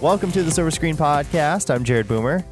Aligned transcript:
Welcome 0.00 0.30
to 0.32 0.44
the 0.44 0.52
Silver 0.52 0.70
Screen 0.70 0.96
Podcast. 0.96 1.74
I'm 1.74 1.82
Jared 1.82 2.06
Boomer. 2.06 2.44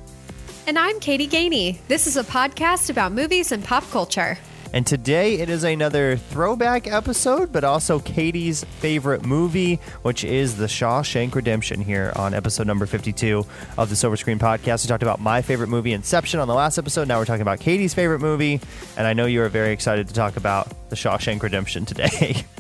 And 0.67 0.77
I'm 0.77 0.99
Katie 0.99 1.29
Gainey. 1.29 1.79
This 1.87 2.09
is 2.09 2.17
a 2.17 2.25
podcast 2.25 2.91
about 2.91 3.13
movies 3.13 3.53
and 3.53 3.65
pop 3.65 3.89
culture. 3.91 4.37
And 4.73 4.85
today 4.85 5.35
it 5.37 5.49
is 5.49 5.63
another 5.63 6.17
throwback 6.17 6.89
episode, 6.89 7.53
but 7.53 7.63
also 7.63 8.01
Katie's 8.01 8.65
favorite 8.81 9.25
movie, 9.25 9.77
which 10.03 10.25
is 10.25 10.57
The 10.57 10.67
Shawshank 10.67 11.37
Redemption 11.37 11.81
here 11.81 12.13
on 12.17 12.35
episode 12.35 12.67
number 12.67 12.85
52 12.85 13.47
of 13.79 13.91
the 13.91 13.97
Silver 13.97 14.17
Screen 14.17 14.41
Podcast. 14.41 14.85
We 14.85 14.89
talked 14.89 15.05
about 15.05 15.21
my 15.21 15.41
favorite 15.41 15.69
movie, 15.69 15.93
Inception, 15.93 16.41
on 16.41 16.49
the 16.49 16.55
last 16.55 16.79
episode. 16.79 17.07
Now 17.07 17.21
we're 17.21 17.27
talking 17.27 17.43
about 17.43 17.61
Katie's 17.61 17.95
favorite 17.95 18.21
movie. 18.21 18.61
And 18.97 19.07
I 19.07 19.13
know 19.13 19.27
you 19.27 19.41
are 19.43 19.49
very 19.49 19.71
excited 19.73 20.09
to 20.09 20.15
talk 20.15 20.37
about 20.37 20.69
The 20.91 20.97
Shawshank 20.97 21.45
Redemption 21.45 21.87
today. 21.87 22.45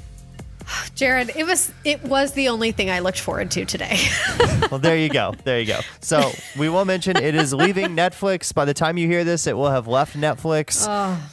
Jared, 0.94 1.30
it 1.36 1.44
was 1.46 1.72
it 1.84 2.02
was 2.04 2.32
the 2.32 2.48
only 2.48 2.72
thing 2.72 2.90
I 2.90 3.00
looked 3.00 3.20
forward 3.20 3.50
to 3.52 3.64
today. 3.64 3.98
well, 4.70 4.78
there 4.78 4.96
you 4.96 5.08
go. 5.08 5.34
There 5.44 5.60
you 5.60 5.66
go. 5.66 5.80
So 6.00 6.32
we 6.58 6.68
will 6.68 6.84
mention 6.84 7.16
it 7.16 7.34
is 7.34 7.52
leaving 7.52 7.86
Netflix. 7.96 8.52
By 8.52 8.64
the 8.64 8.74
time 8.74 8.98
you 8.98 9.06
hear 9.06 9.24
this, 9.24 9.46
it 9.46 9.56
will 9.56 9.70
have 9.70 9.86
left 9.86 10.16
Netflix, 10.16 10.86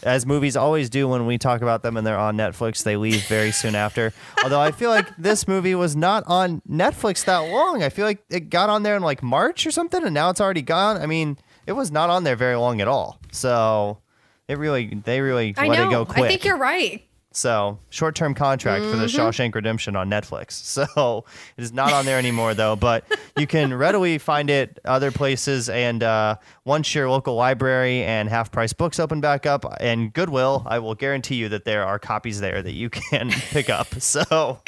as 0.03 0.25
movies 0.25 0.55
always 0.55 0.89
do 0.89 1.07
when 1.07 1.25
we 1.25 1.37
talk 1.37 1.61
about 1.61 1.81
them 1.83 1.97
and 1.97 2.05
they're 2.05 2.17
on 2.17 2.37
Netflix. 2.37 2.83
They 2.83 2.97
leave 2.97 3.25
very 3.27 3.51
soon 3.51 3.75
after. 3.75 4.13
Although 4.43 4.61
I 4.61 4.71
feel 4.71 4.89
like 4.89 5.15
this 5.17 5.47
movie 5.47 5.75
was 5.75 5.95
not 5.95 6.23
on 6.27 6.61
Netflix 6.69 7.25
that 7.25 7.39
long. 7.39 7.83
I 7.83 7.89
feel 7.89 8.05
like 8.05 8.23
it 8.29 8.49
got 8.49 8.69
on 8.69 8.83
there 8.83 8.95
in 8.95 9.03
like 9.03 9.23
March 9.23 9.65
or 9.65 9.71
something, 9.71 10.03
and 10.03 10.13
now 10.13 10.29
it's 10.29 10.41
already 10.41 10.61
gone. 10.61 10.97
I 10.97 11.05
mean, 11.05 11.37
it 11.65 11.73
was 11.73 11.91
not 11.91 12.09
on 12.09 12.23
there 12.23 12.35
very 12.35 12.55
long 12.55 12.81
at 12.81 12.87
all. 12.87 13.19
So 13.31 13.99
it 14.47 14.57
really, 14.57 14.87
they 15.05 15.21
really 15.21 15.53
I 15.57 15.67
let 15.67 15.79
know. 15.79 15.87
it 15.87 15.91
go 15.91 16.05
quick. 16.05 16.25
I 16.25 16.27
think 16.27 16.45
you're 16.45 16.57
right. 16.57 17.03
So 17.35 17.79
short 17.89 18.15
term 18.15 18.33
contract 18.33 18.85
for 18.85 18.95
the 18.95 19.03
Mm-hmm. 19.07 19.19
Shawshank 19.19 19.53
Redemption 19.55 19.95
on 19.95 20.09
Netflix. 20.09 20.51
So 20.73 21.25
it 21.57 21.63
is 21.63 21.73
not 21.73 21.91
on 21.93 22.05
there 22.05 22.17
anymore 22.17 22.53
though, 22.53 22.75
but 22.75 23.03
you 23.37 23.45
can 23.47 23.73
readily 23.73 24.17
find 24.17 24.49
it 24.49 24.79
other 24.85 25.11
places. 25.11 25.69
And 25.69 26.01
uh, 26.03 26.37
once 26.65 26.93
your 26.95 27.09
local 27.09 27.35
library 27.35 28.03
and 28.03 28.29
half 28.29 28.51
price 28.51 28.73
books 28.73 28.99
open 28.99 29.21
back 29.21 29.45
up 29.45 29.65
and 29.79 30.13
Goodwill, 30.13 30.63
I 30.65 30.79
will 30.79 30.95
guarantee 30.95 31.35
you 31.35 31.49
that 31.49 31.65
there 31.65 31.83
are 31.85 31.99
copies 31.99 32.39
there 32.39 32.61
that 32.61 32.73
you 32.73 32.89
can 33.09 33.29
pick 33.29 33.69
up. 33.69 33.87
So 33.99 34.59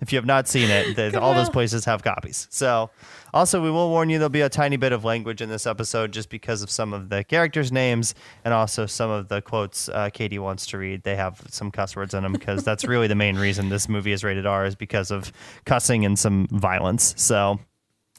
if 0.00 0.12
you 0.12 0.16
have 0.16 0.26
not 0.26 0.48
seen 0.48 0.70
it, 0.70 1.14
all 1.16 1.34
those 1.34 1.50
places 1.50 1.84
have 1.84 2.02
copies. 2.02 2.46
So 2.50 2.90
also 3.34 3.60
we 3.62 3.70
will 3.70 3.90
warn 3.90 4.08
you 4.08 4.18
there'll 4.18 4.30
be 4.30 4.40
a 4.40 4.48
tiny 4.48 4.76
bit 4.78 4.92
of 4.92 5.04
language 5.04 5.42
in 5.42 5.50
this 5.50 5.66
episode 5.66 6.12
just 6.12 6.30
because 6.30 6.62
of 6.62 6.70
some 6.70 6.94
of 6.94 7.10
the 7.10 7.22
characters' 7.24 7.70
names 7.70 8.14
and 8.44 8.54
also 8.54 8.86
some 8.86 9.10
of 9.10 9.28
the 9.28 9.42
quotes 9.42 9.88
uh, 9.90 10.08
Katie 10.10 10.38
wants 10.38 10.64
to 10.68 10.78
read. 10.78 11.02
They 11.02 11.16
have 11.16 11.42
some 11.50 11.70
cuss 11.70 11.94
words 11.96 12.14
in 12.14 12.22
them 12.22 12.32
because 12.32 12.64
that's 12.64 12.84
really 12.88 13.08
the 13.08 13.14
main 13.14 13.36
reason 13.36 13.68
this 13.68 13.88
movie 13.88 14.12
is 14.12 14.24
rated 14.24 14.46
R 14.46 14.64
is 14.64 14.74
because 14.76 15.10
of 15.10 15.32
cussing 15.66 16.04
and 16.06 16.18
some 16.18 16.46
violence. 16.50 17.12
So 17.18 17.58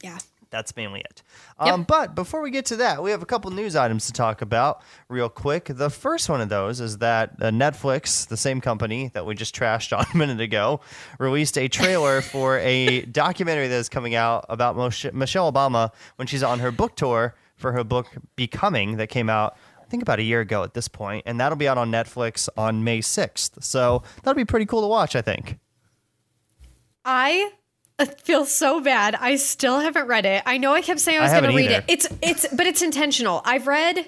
Yeah. 0.02 0.18
that's 0.50 0.76
mainly 0.76 1.00
it. 1.00 1.22
Um, 1.58 1.84
But 1.84 2.14
before 2.14 2.42
we 2.42 2.50
get 2.50 2.66
to 2.66 2.76
that, 2.76 3.02
we 3.02 3.10
have 3.10 3.22
a 3.22 3.26
couple 3.26 3.50
news 3.50 3.76
items 3.76 4.06
to 4.06 4.12
talk 4.12 4.42
about 4.42 4.82
real 5.08 5.28
quick. 5.28 5.64
The 5.66 5.88
first 5.90 6.28
one 6.28 6.40
of 6.40 6.48
those 6.48 6.80
is 6.80 6.98
that 6.98 7.30
uh, 7.40 7.46
Netflix, 7.50 8.28
the 8.28 8.36
same 8.36 8.60
company 8.60 9.10
that 9.14 9.24
we 9.24 9.34
just 9.34 9.54
trashed 9.54 9.96
on 9.98 10.04
a 10.12 10.16
minute 10.16 10.40
ago, 10.40 10.80
released 11.18 11.56
a 11.56 11.68
trailer 11.68 12.20
for 12.32 12.58
a 12.58 13.02
documentary 13.06 13.68
that 13.68 13.76
is 13.76 13.88
coming 13.88 14.14
out 14.14 14.44
about 14.48 14.76
Moshe- 14.76 15.12
Michelle 15.12 15.50
Obama 15.50 15.92
when 16.16 16.26
she's 16.28 16.42
on 16.42 16.58
her 16.58 16.70
book 16.70 16.94
tour 16.96 17.34
for 17.56 17.72
her 17.72 17.84
book 17.84 18.08
Becoming 18.36 18.98
that 18.98 19.08
came 19.08 19.30
out. 19.30 19.56
I 19.80 19.88
think 19.88 20.02
about 20.02 20.18
a 20.18 20.22
year 20.24 20.40
ago 20.40 20.62
at 20.64 20.74
this 20.74 20.88
point, 20.88 21.22
and 21.26 21.38
that'll 21.40 21.56
be 21.56 21.68
out 21.68 21.78
on 21.78 21.90
Netflix 21.92 22.48
on 22.56 22.82
May 22.82 22.98
6th. 22.98 23.62
So 23.62 24.02
that'll 24.22 24.36
be 24.36 24.44
pretty 24.44 24.66
cool 24.66 24.80
to 24.82 24.88
watch, 24.88 25.14
I 25.14 25.22
think. 25.22 25.58
I 27.04 27.52
feel 28.04 28.44
so 28.44 28.80
bad. 28.80 29.14
I 29.14 29.36
still 29.36 29.80
haven't 29.80 30.06
read 30.06 30.26
it. 30.26 30.42
I 30.44 30.58
know 30.58 30.74
I 30.74 30.82
kept 30.82 31.00
saying 31.00 31.18
I 31.18 31.22
I 31.22 31.24
was 31.24 31.32
going 31.32 31.50
to 31.50 31.56
read 31.56 31.70
either. 31.70 31.78
it. 31.78 31.84
It's 31.88 32.08
it's 32.22 32.46
but 32.54 32.66
it's 32.66 32.82
intentional. 32.82 33.40
I've 33.44 33.66
read 33.66 33.98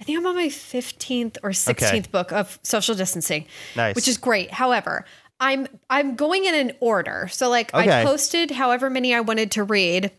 I 0.00 0.04
think 0.04 0.18
I'm 0.18 0.26
on 0.26 0.34
my 0.36 0.48
15th 0.48 1.38
or 1.42 1.50
16th 1.50 2.10
book 2.10 2.30
of 2.30 2.58
social 2.62 2.94
distancing. 2.94 3.46
Nice. 3.74 3.94
Which 3.96 4.08
is 4.08 4.18
great. 4.18 4.50
However, 4.52 5.04
I'm 5.40 5.66
I'm 5.90 6.14
going 6.16 6.44
in 6.44 6.54
an 6.54 6.72
order. 6.80 7.28
So 7.32 7.48
like 7.48 7.74
Okay. 7.74 8.02
I 8.02 8.04
posted 8.04 8.50
however 8.52 8.90
many 8.90 9.14
I 9.14 9.20
wanted 9.20 9.50
to 9.52 9.64
read. 9.64 10.12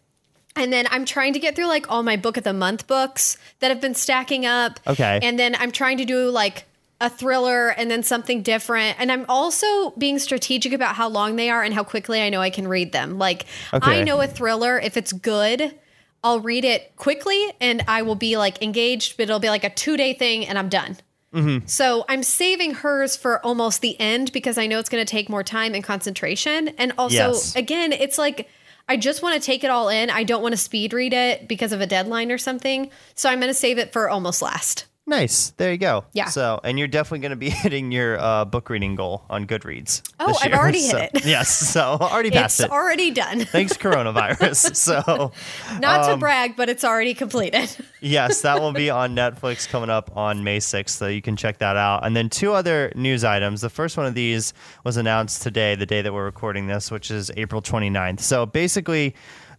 And 0.55 0.73
then 0.73 0.87
I'm 0.89 1.05
trying 1.05 1.33
to 1.33 1.39
get 1.39 1.55
through 1.55 1.67
like 1.67 1.89
all 1.91 2.01
my 2.01 2.17
book 2.17 2.35
of 2.35 2.43
the 2.43 2.53
month 2.53 2.87
books 2.87 3.37
that 3.59 3.69
have 3.69 3.79
been 3.79 3.93
stacking 3.93 4.45
up. 4.47 4.79
Okay. 4.87 5.19
And 5.21 5.37
then 5.37 5.55
I'm 5.59 5.71
trying 5.71 5.97
to 5.99 6.05
do 6.05 6.29
like 6.31 6.65
a 6.99 7.09
thriller 7.09 7.69
and 7.69 7.91
then 7.91 8.01
something 8.03 8.41
different. 8.41 8.99
And 8.99 9.11
I'm 9.11 9.25
also 9.29 9.91
being 9.91 10.17
strategic 10.19 10.73
about 10.73 10.95
how 10.95 11.07
long 11.09 11.35
they 11.35 11.49
are 11.49 11.61
and 11.63 11.73
how 11.73 11.83
quickly 11.83 12.21
I 12.21 12.29
know 12.29 12.41
I 12.41 12.49
can 12.49 12.67
read 12.67 12.91
them. 12.91 13.17
Like 13.19 13.45
Okay. 13.73 13.99
I 13.99 14.03
know 14.03 14.19
a 14.21 14.27
thriller, 14.27 14.79
if 14.79 14.97
it's 14.97 15.13
good, 15.13 15.77
I'll 16.23 16.39
read 16.39 16.65
it 16.65 16.95
quickly 16.95 17.53
and 17.61 17.83
I 17.87 18.01
will 18.01 18.15
be 18.15 18.37
like 18.37 18.61
engaged, 18.63 19.17
but 19.17 19.23
it'll 19.23 19.39
be 19.39 19.49
like 19.49 19.63
a 19.63 19.69
two 19.69 19.95
day 19.95 20.13
thing 20.13 20.47
and 20.47 20.57
I'm 20.57 20.69
done. 20.69 20.97
Mm-hmm. 21.33 21.67
So 21.67 22.03
I'm 22.09 22.23
saving 22.23 22.73
hers 22.73 23.15
for 23.15 23.45
almost 23.45 23.81
the 23.81 23.99
end 23.99 24.31
because 24.31 24.57
I 24.57 24.65
know 24.65 24.79
it's 24.79 24.89
going 24.89 25.05
to 25.05 25.09
take 25.09 25.29
more 25.29 25.43
time 25.43 25.75
and 25.75 25.83
concentration. 25.83 26.69
And 26.79 26.93
also, 26.97 27.15
Yes. 27.15 27.55
again, 27.55 27.91
it's 27.91 28.17
like 28.17 28.49
I 28.89 28.97
just 28.97 29.21
want 29.21 29.35
to 29.39 29.45
take 29.45 29.63
it 29.63 29.69
all 29.69 29.89
in. 29.89 30.09
I 30.09 30.23
don't 30.23 30.41
want 30.41 30.53
to 30.53 30.57
speed 30.57 30.93
read 30.93 31.13
it 31.13 31.47
because 31.47 31.73
of 31.73 31.81
a 31.81 31.85
deadline 31.85 32.31
or 32.31 32.37
something. 32.37 32.89
So 33.15 33.29
I'm 33.29 33.39
going 33.39 33.49
to 33.49 33.53
save 33.53 33.77
it 33.77 33.91
for 33.91 34.09
almost 34.09 34.41
last. 34.41 34.85
Nice. 35.09 35.51
There 35.51 35.71
you 35.71 35.77
go. 35.77 36.03
Yeah. 36.11 36.25
So, 36.25 36.59
and 36.65 36.77
you're 36.77 36.89
definitely 36.89 37.19
going 37.19 37.29
to 37.29 37.37
be 37.37 37.49
hitting 37.63 37.93
your 37.93 38.19
uh, 38.19 38.43
book 38.43 38.69
reading 38.69 38.95
goal 38.95 39.23
on 39.29 39.47
Goodreads. 39.47 40.01
Oh, 40.19 40.37
I've 40.41 40.49
year. 40.51 40.59
already 40.59 40.85
hit 40.85 41.11
it. 41.15 41.25
Yes. 41.25 41.49
So 41.49 41.81
already 42.01 42.29
passed 42.29 42.59
it. 42.59 42.63
it's 42.63 42.73
it. 42.73 42.75
already 42.75 43.11
done. 43.11 43.45
Thanks, 43.45 43.77
coronavirus. 43.77 44.75
so, 44.75 45.31
Not 45.79 46.01
Um, 46.03 46.11
to 46.11 46.17
brag, 46.17 46.57
but 46.57 46.67
it's 46.67 46.83
already 46.83 47.13
completed. 47.13 47.69
yes, 48.01 48.41
that 48.41 48.59
will 48.59 48.73
be 48.73 48.89
on 48.89 49.15
Netflix 49.15 49.65
coming 49.67 49.89
up 49.89 50.11
on 50.17 50.43
May 50.43 50.57
6th. 50.57 50.89
So 50.89 51.07
you 51.07 51.21
can 51.21 51.37
check 51.37 51.59
that 51.59 51.77
out. 51.77 52.05
And 52.05 52.13
then 52.13 52.29
two 52.29 52.51
other 52.51 52.91
news 52.93 53.23
items. 53.23 53.61
The 53.61 53.69
first 53.69 53.95
one 53.95 54.07
of 54.07 54.13
these 54.13 54.53
was 54.83 54.97
announced 54.97 55.41
today, 55.41 55.75
the 55.75 55.85
day 55.85 56.01
that 56.01 56.13
we're 56.13 56.25
recording 56.25 56.67
this, 56.67 56.91
which 56.91 57.11
is 57.11 57.31
April 57.37 57.61
29th. 57.61 58.19
So 58.19 58.45
basically, 58.45 59.15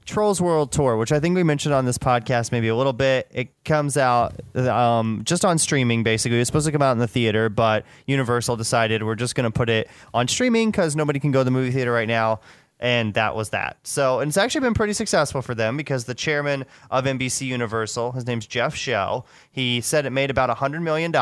Trolls 0.08 0.40
World 0.40 0.72
Tour, 0.72 0.96
which 0.96 1.12
I 1.12 1.20
think 1.20 1.36
we 1.36 1.42
mentioned 1.42 1.74
on 1.74 1.84
this 1.84 1.98
podcast 1.98 2.50
maybe 2.50 2.68
a 2.68 2.74
little 2.74 2.94
bit. 2.94 3.28
It 3.30 3.64
comes 3.64 3.98
out 3.98 4.40
um, 4.56 5.20
just 5.24 5.44
on 5.44 5.58
streaming, 5.58 6.02
basically. 6.02 6.38
It 6.38 6.40
was 6.40 6.48
supposed 6.48 6.64
to 6.66 6.72
come 6.72 6.80
out 6.80 6.92
in 6.92 6.98
the 6.98 7.06
theater, 7.06 7.50
but 7.50 7.84
Universal 8.06 8.56
decided 8.56 9.02
we're 9.02 9.14
just 9.14 9.34
going 9.34 9.44
to 9.44 9.50
put 9.50 9.68
it 9.68 9.88
on 10.14 10.26
streaming 10.26 10.70
because 10.70 10.96
nobody 10.96 11.20
can 11.20 11.30
go 11.30 11.40
to 11.40 11.44
the 11.44 11.50
movie 11.50 11.70
theater 11.70 11.92
right 11.92 12.08
now. 12.08 12.40
And 12.80 13.12
that 13.14 13.36
was 13.36 13.50
that. 13.50 13.76
So 13.82 14.20
and 14.20 14.28
it's 14.28 14.38
actually 14.38 14.62
been 14.62 14.74
pretty 14.74 14.94
successful 14.94 15.42
for 15.42 15.54
them 15.54 15.76
because 15.76 16.04
the 16.04 16.14
chairman 16.14 16.64
of 16.90 17.04
NBC 17.04 17.46
Universal, 17.46 18.12
his 18.12 18.26
name's 18.26 18.46
Jeff 18.46 18.74
Shell, 18.74 19.26
he 19.50 19.80
said 19.82 20.06
it 20.06 20.10
made 20.10 20.30
about 20.30 20.48
$100 20.48 20.80
million 20.80 21.12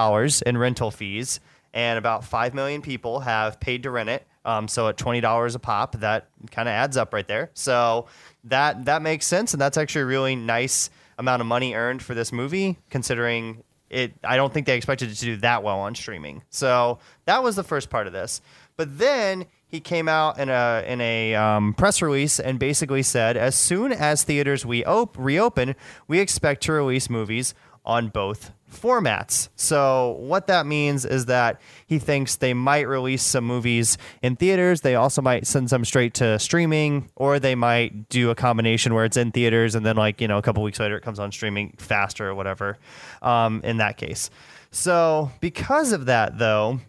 in 0.47 0.59
rental 0.59 0.91
fees, 0.93 1.41
and 1.75 1.99
about 1.99 2.25
5 2.25 2.55
million 2.55 2.83
people 2.83 3.21
have 3.21 3.59
paid 3.59 3.83
to 3.83 3.91
rent 3.91 4.11
it. 4.11 4.27
Um, 4.47 4.69
so 4.69 4.87
at 4.89 4.97
$20 4.97 5.55
a 5.55 5.59
pop, 5.59 5.97
that 6.01 6.29
kind 6.53 6.69
of 6.69 6.73
adds 6.73 6.97
up 6.97 7.13
right 7.13 7.27
there. 7.27 7.51
So 7.55 8.07
that 8.47 8.85
that 8.87 9.03
makes 9.03 9.27
sense, 9.27 9.53
and 9.55 9.61
that's 9.61 9.77
actually 9.77 10.03
a 10.03 10.07
really 10.07 10.37
nice 10.37 10.91
amount 11.19 11.41
of 11.41 11.47
money 11.47 11.75
earned 11.75 12.03
for 12.03 12.15
this 12.15 12.33
movie, 12.33 12.79
considering 12.91 13.63
it. 13.91 14.13
I 14.25 14.37
don't 14.37 14.53
think 14.53 14.67
they 14.67 14.77
expected 14.77 15.11
it 15.11 15.15
to 15.17 15.25
do 15.25 15.37
that 15.39 15.63
well 15.63 15.79
on 15.81 15.95
streaming. 15.95 16.43
So 16.51 16.99
that 17.25 17.43
was 17.43 17.57
the 17.57 17.65
first 17.65 17.91
part 17.91 18.07
of 18.07 18.13
this. 18.13 18.41
But 18.77 18.99
then 18.99 19.47
he 19.67 19.81
came 19.81 20.09
out 20.09 20.39
in 20.39 20.49
a 20.49 20.85
in 20.87 21.01
a 21.01 21.35
um, 21.35 21.75
press 21.75 22.01
release 22.03 22.39
and 22.39 22.59
basically 22.59 23.03
said, 23.03 23.37
as 23.37 23.55
soon 23.55 23.93
as 23.93 24.23
theaters 24.23 24.65
we 24.65 24.85
op- 24.85 25.17
reopen, 25.19 25.75
we 26.07 26.21
expect 26.21 26.63
to 26.65 26.73
release 26.73 27.11
movies 27.11 27.55
on 27.85 28.09
both 28.09 28.53
formats. 28.77 29.49
So 29.57 30.17
what 30.21 30.47
that 30.49 30.67
means 30.67 31.05
is 31.05 31.27
that 31.27 31.61
he 31.87 31.99
thinks 31.99 32.37
they 32.37 32.55
might 32.55 32.83
release 32.83 33.23
some 33.23 33.45
movies 33.45 33.99
in 34.23 34.37
theaters. 34.37 34.83
They 34.83 34.95
also 34.95 35.23
might 35.23 35.47
send 35.47 35.71
some 35.71 35.85
straight 35.85 36.15
to 36.15 36.39
streaming, 36.39 37.11
or 37.17 37.39
they 37.39 37.55
might 37.55 38.09
do 38.09 38.31
a 38.31 38.35
combination 38.35 38.95
where 38.95 39.05
it's 39.05 39.17
in 39.17 39.33
theaters 39.33 39.75
and 39.75 39.85
then 39.85 39.97
like 39.97 40.21
you 40.21 40.29
know 40.29 40.39
a 40.39 40.43
couple 40.43 40.63
weeks 40.63 40.81
later 40.81 40.97
it 40.97 41.03
comes 41.03 41.19
on 41.19 41.33
streaming 41.33 41.75
faster 41.79 42.29
or 42.29 42.35
whatever. 42.35 42.79
Um, 43.23 43.61
in 43.65 43.79
that 43.79 43.97
case, 43.97 44.31
so 44.71 45.31
because 45.41 45.93
of 45.93 46.07
that 46.07 46.39
though 46.39 46.81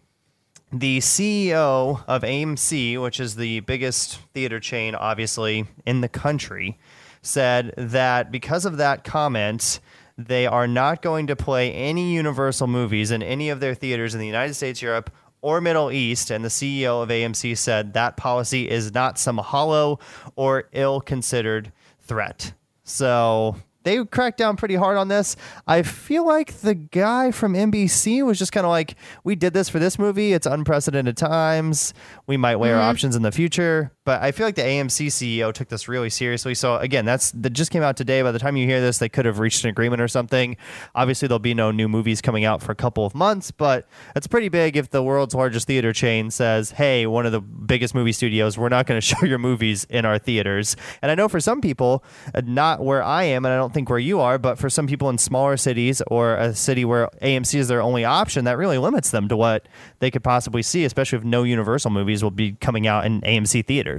the 0.72 1.00
CEO 1.00 2.04
of 2.07 2.24
AMC, 2.24 3.01
which 3.01 3.19
is 3.19 3.36
the 3.36 3.62
biggest 3.62 4.19
theater 4.34 4.60
chain, 4.60 4.95
obviously, 4.95 5.66
in 5.86 6.01
the 6.01 6.10
country, 6.10 6.78
said 7.22 7.74
that 7.78 8.31
because 8.31 8.66
of 8.66 8.78
that 8.78 9.04
comment, 9.04 9.80
they 10.18 10.48
are 10.48 10.68
not 10.68 11.02
going 11.02 11.28
to 11.28 11.36
play 11.36 11.72
any 11.72 12.14
Universal 12.14 12.68
movies 12.68 13.12
in 13.12 13.22
any 13.22 13.50
of 13.50 13.60
their 13.60 13.75
theaters 13.75 14.14
in 14.14 14.19
the 14.19 14.25
United 14.25 14.56
States, 14.56 14.81
Europe, 14.81 15.12
or 15.42 15.62
Middle 15.62 15.92
East. 15.92 16.31
And 16.31 16.44
the 16.44 16.50
CEO 16.50 17.04
of 17.04 17.10
AMC 17.10 17.58
said 17.58 17.94
that 17.94 18.18
policy 18.18 18.69
is 18.69 18.94
not 18.94 19.19
some 19.19 19.38
hollow 19.38 20.00
or 20.36 20.69
ill 20.74 21.02
considered 21.02 21.72
threat. 22.00 22.54
So 22.84 23.58
they 23.84 24.04
cracked 24.06 24.38
down 24.38 24.58
pretty 24.58 24.75
hard 24.75 24.98
on 24.98 25.08
this. 25.08 25.36
I 25.66 25.84
feel 25.84 26.25
like 26.25 26.54
the 26.60 26.75
guy 26.75 27.31
from 27.31 27.54
NBC 27.54 28.25
was 28.25 28.40
just 28.40 28.52
kind 28.52 28.66
of 28.66 28.70
like, 28.70 28.96
we 29.24 29.36
did 29.36 29.54
this 29.54 29.70
for 29.70 29.80
this 29.80 29.98
movie. 29.98 30.34
It's 30.34 30.46
unprecedented 30.46 31.16
times. 31.16 31.94
We 32.25 32.38
might 32.38 32.58
weigh 32.58 32.72
our 32.72 32.80
mm-hmm. 32.80 32.90
options 32.90 33.16
in 33.16 33.22
the 33.22 33.31
future. 33.31 33.92
But 34.07 34.24
I 34.24 34.31
feel 34.31 34.48
like 34.48 34.56
the 34.56 34.62
AMC 34.62 35.07
CEO 35.07 35.51
took 35.51 35.68
this 35.68 35.89
really 35.89 36.09
seriously. 36.09 36.56
So 36.56 36.77
again, 36.77 37.04
that's 37.04 37.31
that 37.31 37.50
just 37.50 37.71
came 37.71 37.83
out 37.83 37.98
today. 37.98 38.21
By 38.21 38.31
the 38.31 38.39
time 38.39 38.56
you 38.56 38.65
hear 38.65 38.80
this, 38.80 39.00
they 39.00 39.09
could 39.09 39.25
have 39.25 39.38
reached 39.38 39.65
an 39.65 39.69
agreement 39.69 40.01
or 40.01 40.07
something. 40.07 40.56
Obviously, 40.95 41.27
there'll 41.27 41.39
be 41.39 41.54
no 41.54 41.71
new 41.71 41.89
movies 41.89 42.21
coming 42.21 42.45
out 42.45 42.63
for 42.63 42.71
a 42.71 42.75
couple 42.75 43.06
of 43.06 43.13
months, 43.13 43.51
but 43.51 43.86
it's 44.15 44.25
pretty 44.25 44.48
big 44.48 44.77
if 44.77 44.92
the 44.92 45.04
world's 45.04 45.36
largest 45.36 45.68
theater 45.68 45.92
chain 45.92 46.31
says, 46.31 46.71
"Hey, 46.71 47.06
one 47.06 47.25
of 47.25 47.33
the 47.33 47.42
biggest 47.42 47.94
movie 47.94 48.13
studios, 48.13 48.57
we're 48.57 48.69
not 48.69 48.88
going 48.88 48.98
to 49.01 49.06
show 49.06 49.25
your 49.25 49.39
movies 49.39 49.86
in 49.89 50.06
our 50.06 50.18
theaters." 50.18 50.77
And 51.01 51.12
I 51.12 51.15
know 51.15 51.27
for 51.27 51.42
some 51.42 51.60
people, 51.60 52.01
uh, 52.33 52.42
not 52.45 52.80
where 52.80 53.03
I 53.03 53.24
am, 53.24 53.44
and 53.44 53.53
I 53.53 53.57
don't 53.57 53.74
think 53.74 53.89
where 53.89 54.00
you 54.00 54.21
are, 54.21 54.38
but 54.38 54.57
for 54.57 54.69
some 54.69 54.88
people 54.88 55.10
in 55.10 55.18
smaller 55.18 55.57
cities 55.57 56.01
or 56.07 56.38
a 56.38 56.56
city 56.56 56.86
where 56.86 57.10
AMC 57.21 57.60
is 57.60 57.68
their 57.68 57.81
only 57.81 58.06
option, 58.06 58.45
that 58.45 58.57
really 58.57 58.77
limits 58.77 59.12
them 59.12 59.27
to 59.27 59.36
what 59.36 59.68
they 60.00 60.10
could 60.10 60.24
possibly 60.24 60.62
see, 60.62 60.86
especially 60.86 61.18
if 61.18 61.25
no 61.25 61.44
Universal 61.44 61.92
movies 61.92 62.24
will 62.24 62.31
be 62.31 62.53
coming 62.53 62.88
out 62.88 63.06
in 63.06 63.19
AMC 63.19 63.65
theaters. 63.65 63.97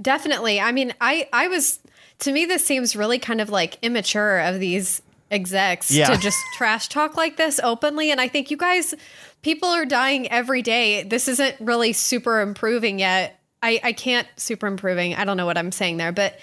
Definitely. 0.00 0.60
I 0.60 0.72
mean, 0.72 0.94
I 1.00 1.28
I 1.32 1.48
was 1.48 1.78
to 2.20 2.32
me 2.32 2.44
this 2.46 2.64
seems 2.64 2.96
really 2.96 3.18
kind 3.18 3.40
of 3.40 3.50
like 3.50 3.78
immature 3.82 4.38
of 4.40 4.58
these 4.60 5.02
execs 5.30 5.90
Yeah. 5.90 6.08
to 6.10 6.16
just 6.18 6.38
trash 6.56 6.88
talk 6.88 7.16
like 7.16 7.36
this 7.36 7.58
openly 7.62 8.10
and 8.10 8.20
I 8.20 8.28
think 8.28 8.50
you 8.50 8.56
guys 8.56 8.94
people 9.42 9.68
are 9.68 9.84
dying 9.84 10.30
every 10.30 10.62
day. 10.62 11.02
This 11.02 11.28
isn't 11.28 11.56
really 11.60 11.92
super 11.92 12.40
improving 12.40 12.98
yet. 12.98 13.38
I 13.62 13.80
I 13.82 13.92
can't 13.92 14.26
super 14.36 14.66
improving. 14.66 15.14
I 15.14 15.24
don't 15.24 15.36
know 15.36 15.46
what 15.46 15.58
I'm 15.58 15.72
saying 15.72 15.96
there, 15.98 16.12
but 16.12 16.38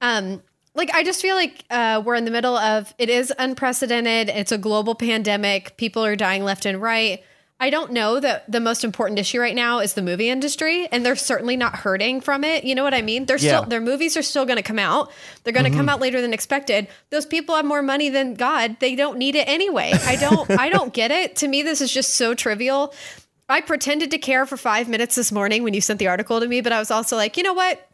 um 0.00 0.42
like 0.74 0.90
I 0.94 1.02
just 1.02 1.20
feel 1.20 1.34
like 1.34 1.64
uh, 1.70 2.00
we're 2.04 2.14
in 2.14 2.24
the 2.24 2.30
middle 2.30 2.56
of 2.56 2.94
it 2.98 3.10
is 3.10 3.32
unprecedented. 3.36 4.28
It's 4.28 4.52
a 4.52 4.58
global 4.58 4.94
pandemic. 4.94 5.76
People 5.76 6.04
are 6.04 6.14
dying 6.14 6.44
left 6.44 6.66
and 6.66 6.80
right. 6.80 7.22
I 7.60 7.70
don't 7.70 7.90
know 7.92 8.20
that 8.20 8.50
the 8.50 8.60
most 8.60 8.84
important 8.84 9.18
issue 9.18 9.40
right 9.40 9.54
now 9.54 9.80
is 9.80 9.94
the 9.94 10.02
movie 10.02 10.28
industry, 10.28 10.86
and 10.92 11.04
they're 11.04 11.16
certainly 11.16 11.56
not 11.56 11.74
hurting 11.74 12.20
from 12.20 12.44
it. 12.44 12.62
You 12.62 12.76
know 12.76 12.84
what 12.84 12.94
I 12.94 13.02
mean? 13.02 13.26
They're 13.26 13.36
Yeah. 13.36 13.58
still 13.58 13.62
their 13.68 13.80
movies 13.80 14.16
are 14.16 14.22
still 14.22 14.44
going 14.46 14.58
to 14.58 14.62
come 14.62 14.78
out. 14.78 15.10
They're 15.42 15.52
going 15.52 15.70
to 15.70 15.76
come 15.76 15.88
out 15.88 15.98
later 16.00 16.20
than 16.20 16.32
expected. 16.32 16.86
Those 17.10 17.26
people 17.26 17.56
have 17.56 17.64
more 17.64 17.82
money 17.82 18.10
than 18.10 18.34
God. 18.34 18.76
They 18.78 18.94
don't 18.94 19.18
need 19.18 19.34
it 19.34 19.48
anyway. 19.48 19.92
I 19.92 20.14
don't. 20.16 20.48
I 20.52 20.68
don't 20.68 20.92
get 20.94 21.10
it. 21.10 21.34
To 21.36 21.48
me, 21.48 21.62
this 21.62 21.80
is 21.80 21.92
just 21.92 22.14
so 22.14 22.32
trivial. 22.32 22.94
I 23.48 23.60
pretended 23.60 24.10
to 24.12 24.18
care 24.18 24.46
for 24.46 24.56
five 24.56 24.88
minutes 24.88 25.16
this 25.16 25.32
morning 25.32 25.64
when 25.64 25.74
you 25.74 25.80
sent 25.80 25.98
the 25.98 26.06
article 26.06 26.38
to 26.38 26.46
me, 26.46 26.60
but 26.60 26.72
I 26.72 26.78
was 26.78 26.90
also 26.92 27.16
like, 27.16 27.36
you 27.36 27.42
know 27.42 27.54
what? 27.54 27.84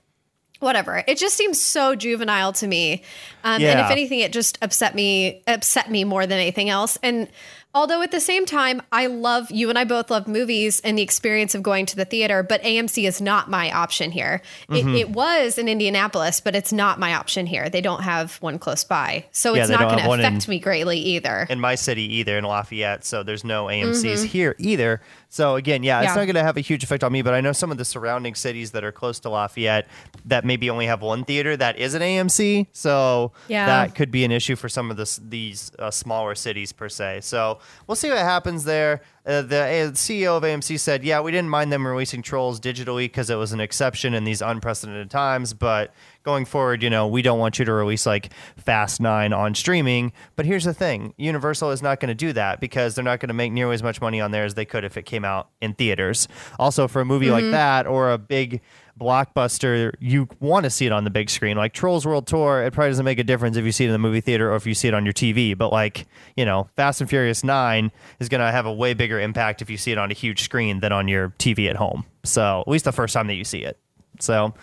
whatever. 0.61 1.05
It 1.07 1.19
just 1.19 1.37
seems 1.37 1.61
so 1.61 1.95
juvenile 1.95 2.53
to 2.55 2.67
me. 2.67 3.03
Um, 3.43 3.61
And 3.63 3.81
if 3.81 3.91
anything, 3.91 4.21
it 4.21 4.33
just 4.33 4.57
upset 4.63 4.95
me, 4.95 5.43
upset 5.47 5.91
me 5.91 6.05
more 6.05 6.27
than 6.27 6.39
anything 6.39 6.71
else. 6.71 6.97
And 7.03 7.29
although 7.75 8.03
at 8.03 8.11
the 8.11 8.21
same 8.21 8.47
time, 8.47 8.81
I 8.93 9.07
love 9.07 9.51
you 9.51 9.69
and 9.69 9.79
I 9.79 9.85
both 9.85 10.11
love 10.11 10.29
movies 10.29 10.81
and 10.81 10.97
the 10.97 11.03
experience 11.03 11.55
of 11.55 11.63
going 11.63 11.87
to 11.87 11.97
the 11.97 12.05
theater, 12.05 12.43
but 12.43 12.63
AMC 12.63 13.07
is 13.07 13.21
not 13.21 13.51
my 13.51 13.71
option 13.73 14.11
here. 14.11 14.41
Mm-hmm. 14.69 14.89
It, 14.91 15.01
it 15.01 15.11
was 15.11 15.59
in 15.59 15.69
Indianapolis, 15.69 16.41
but 16.41 16.55
it's 16.55 16.73
not 16.73 16.99
my 16.99 17.15
option 17.15 17.47
here. 17.47 17.69
They 17.69 17.81
don't 17.81 18.03
have 18.03 18.37
one 18.37 18.59
close 18.59 18.85
by. 18.85 19.27
So 19.33 19.55
Yeah, 19.55 19.63
it's 19.63 19.71
not 19.71 19.81
going 19.89 20.03
to 20.03 20.09
one 20.09 20.21
in- 20.21 20.27
affect 20.27 20.49
me 20.49 20.59
greatly 20.59 20.99
either. 20.99 21.47
in 21.51 21.61
my 21.61 21.75
city 21.75 22.15
either 22.17 22.39
in 22.39 22.45
Lafayette, 22.45 23.05
so 23.05 23.23
there's 23.23 23.45
no 23.45 23.67
AMC's 23.67 24.23
here 24.23 24.55
either. 24.59 25.01
So 25.35 25.57
again, 25.57 25.83
yeah, 25.83 25.99
it's 26.03 26.11
Mm-hmm. 26.11 26.19
Not 26.21 26.25
going 26.27 26.35
to 26.37 26.45
have 26.45 26.57
a 26.57 26.61
huge 26.61 26.85
effect 26.85 27.03
on 27.03 27.11
me, 27.11 27.21
but 27.21 27.35
I 27.35 27.41
know 27.41 27.51
some 27.51 27.73
of 27.73 27.77
the 27.77 27.85
surrounding 27.85 28.37
cities 28.37 28.71
that 28.71 28.85
are 28.85 28.93
close 28.93 29.19
to 29.21 29.29
Lafayette 29.31 29.89
that 30.27 30.45
maybe 30.45 30.71
only 30.71 30.87
have 30.87 31.03
one 31.03 31.25
theater 31.25 31.57
that 31.57 31.77
is 31.77 31.95
an 31.95 32.03
AMC, 32.03 32.69
so 32.71 33.33
Yeah. 33.49 33.67
that 33.67 33.97
could 33.97 34.13
be 34.13 34.25
an 34.25 34.31
issue 34.31 34.55
for 34.55 34.69
some 34.69 34.93
of 34.93 34.97
this, 34.97 35.19
these 35.29 35.73
uh, 35.81 35.91
smaller 35.91 36.37
cities 36.37 36.71
per 36.73 36.89
se. 36.89 37.23
So 37.23 37.59
we'll 37.89 37.97
see 37.97 38.11
what 38.11 38.19
happens 38.19 38.63
there. 38.63 39.01
Uh, 39.27 39.43
the 39.43 39.59
uh, 39.61 39.91
CEO 39.93 40.37
of 40.37 40.43
AMC 40.45 40.79
said, 40.79 41.03
"Yeah, 41.03 41.21
we 41.21 41.33
didn't 41.33 41.49
mind 41.49 41.73
them 41.73 41.85
releasing 41.87 42.21
Trolls 42.23 42.61
digitally 42.61 43.07
because 43.07 43.29
it 43.31 43.37
was 43.37 43.53
an 43.53 43.61
exception 43.61 44.13
in 44.15 44.23
these 44.25 44.41
unprecedented 44.43 45.11
times, 45.11 45.53
but 45.55 45.93
going 46.25 46.45
forward, 46.45 46.83
you 46.83 46.91
know, 46.91 47.07
we 47.07 47.23
don't 47.23 47.39
want 47.39 47.59
you 47.59 47.65
to 47.65 47.73
release 47.73 48.07
like 48.07 48.33
Fast 48.57 49.01
9 49.01 49.33
on 49.33 49.55
streaming. 49.55 50.13
But 50.37 50.47
here's 50.47 50.65
the 50.65 50.75
thing, 50.75 51.15
Universal 51.17 51.71
is 51.71 51.83
not 51.83 52.01
going 52.01 52.09
to 52.09 52.15
do 52.15 52.33
that 52.33 52.61
because 52.61 52.95
they're 52.95 53.05
not 53.05 53.21
going 53.21 53.29
to 53.29 53.35
make 53.35 53.53
nearly 53.53 53.75
as 53.75 53.83
much 53.83 54.01
money 54.01 54.21
on 54.21 54.31
there 54.31 54.45
as 54.45 54.55
they 54.55 54.65
could 54.65 54.85
if 54.85 54.97
it 54.97 55.03
came 55.03 55.25
out 55.25 55.51
in 55.61 55.75
theaters. 55.75 56.27
Also, 56.59 56.89
for 56.89 57.01
a 57.01 57.05
movie 57.05 57.31
like 57.31 57.45
mm-hmm. 57.45 57.53
that 57.53 57.87
or 57.87 58.11
a 58.11 58.19
big 58.19 58.61
blockbuster, 58.99 59.93
you 60.01 60.29
want 60.41 60.65
to 60.65 60.71
see 60.71 60.87
it 60.87 60.93
on 60.93 61.05
the 61.05 61.11
big 61.11 61.29
screen. 61.29 61.57
Like 61.57 61.73
Trolls 61.73 62.07
World 62.07 62.27
Tour, 62.27 62.63
it 62.63 62.73
probably 62.73 62.91
doesn't 62.91 63.05
make 63.05 63.19
a 63.19 63.25
difference 63.25 63.57
if 63.57 63.65
you 63.65 63.73
see 63.73 63.85
it 63.85 63.89
in 63.89 63.93
the 63.93 63.99
movie 63.99 64.21
theater 64.21 64.53
or 64.53 64.57
if 64.57 64.67
you 64.67 64.75
see 64.75 64.89
it 64.89 64.95
on 64.95 65.05
your 65.05 65.13
TV. 65.13 65.57
But 65.57 65.73
like, 65.73 66.07
you 66.37 66.45
know, 66.45 66.69
Fast 66.77 67.01
and 67.01 67.11
Furious 67.11 67.45
9 67.45 67.91
is 68.21 68.29
going 68.29 68.41
to 68.41 68.51
have 68.51 68.67
a 68.67 68.73
way 68.73 68.95
bigger 68.95 69.21
impact 69.21 69.63
if 69.63 69.71
you 69.71 69.77
see 69.77 69.93
it 69.93 69.99
on 69.99 70.11
a 70.11 70.15
huge 70.15 70.43
screen 70.43 70.81
than 70.81 70.93
on 70.93 71.09
your 71.09 71.31
TV 71.39 71.69
at 71.69 71.77
home. 71.77 72.05
So, 72.25 72.61
at 72.63 72.69
least 72.69 72.85
the 72.85 72.93
first 72.93 73.13
time 73.13 73.27
that 73.27 73.35
you 73.35 73.45
see 73.45 73.65
it. 73.65 73.79
So, 74.21 74.55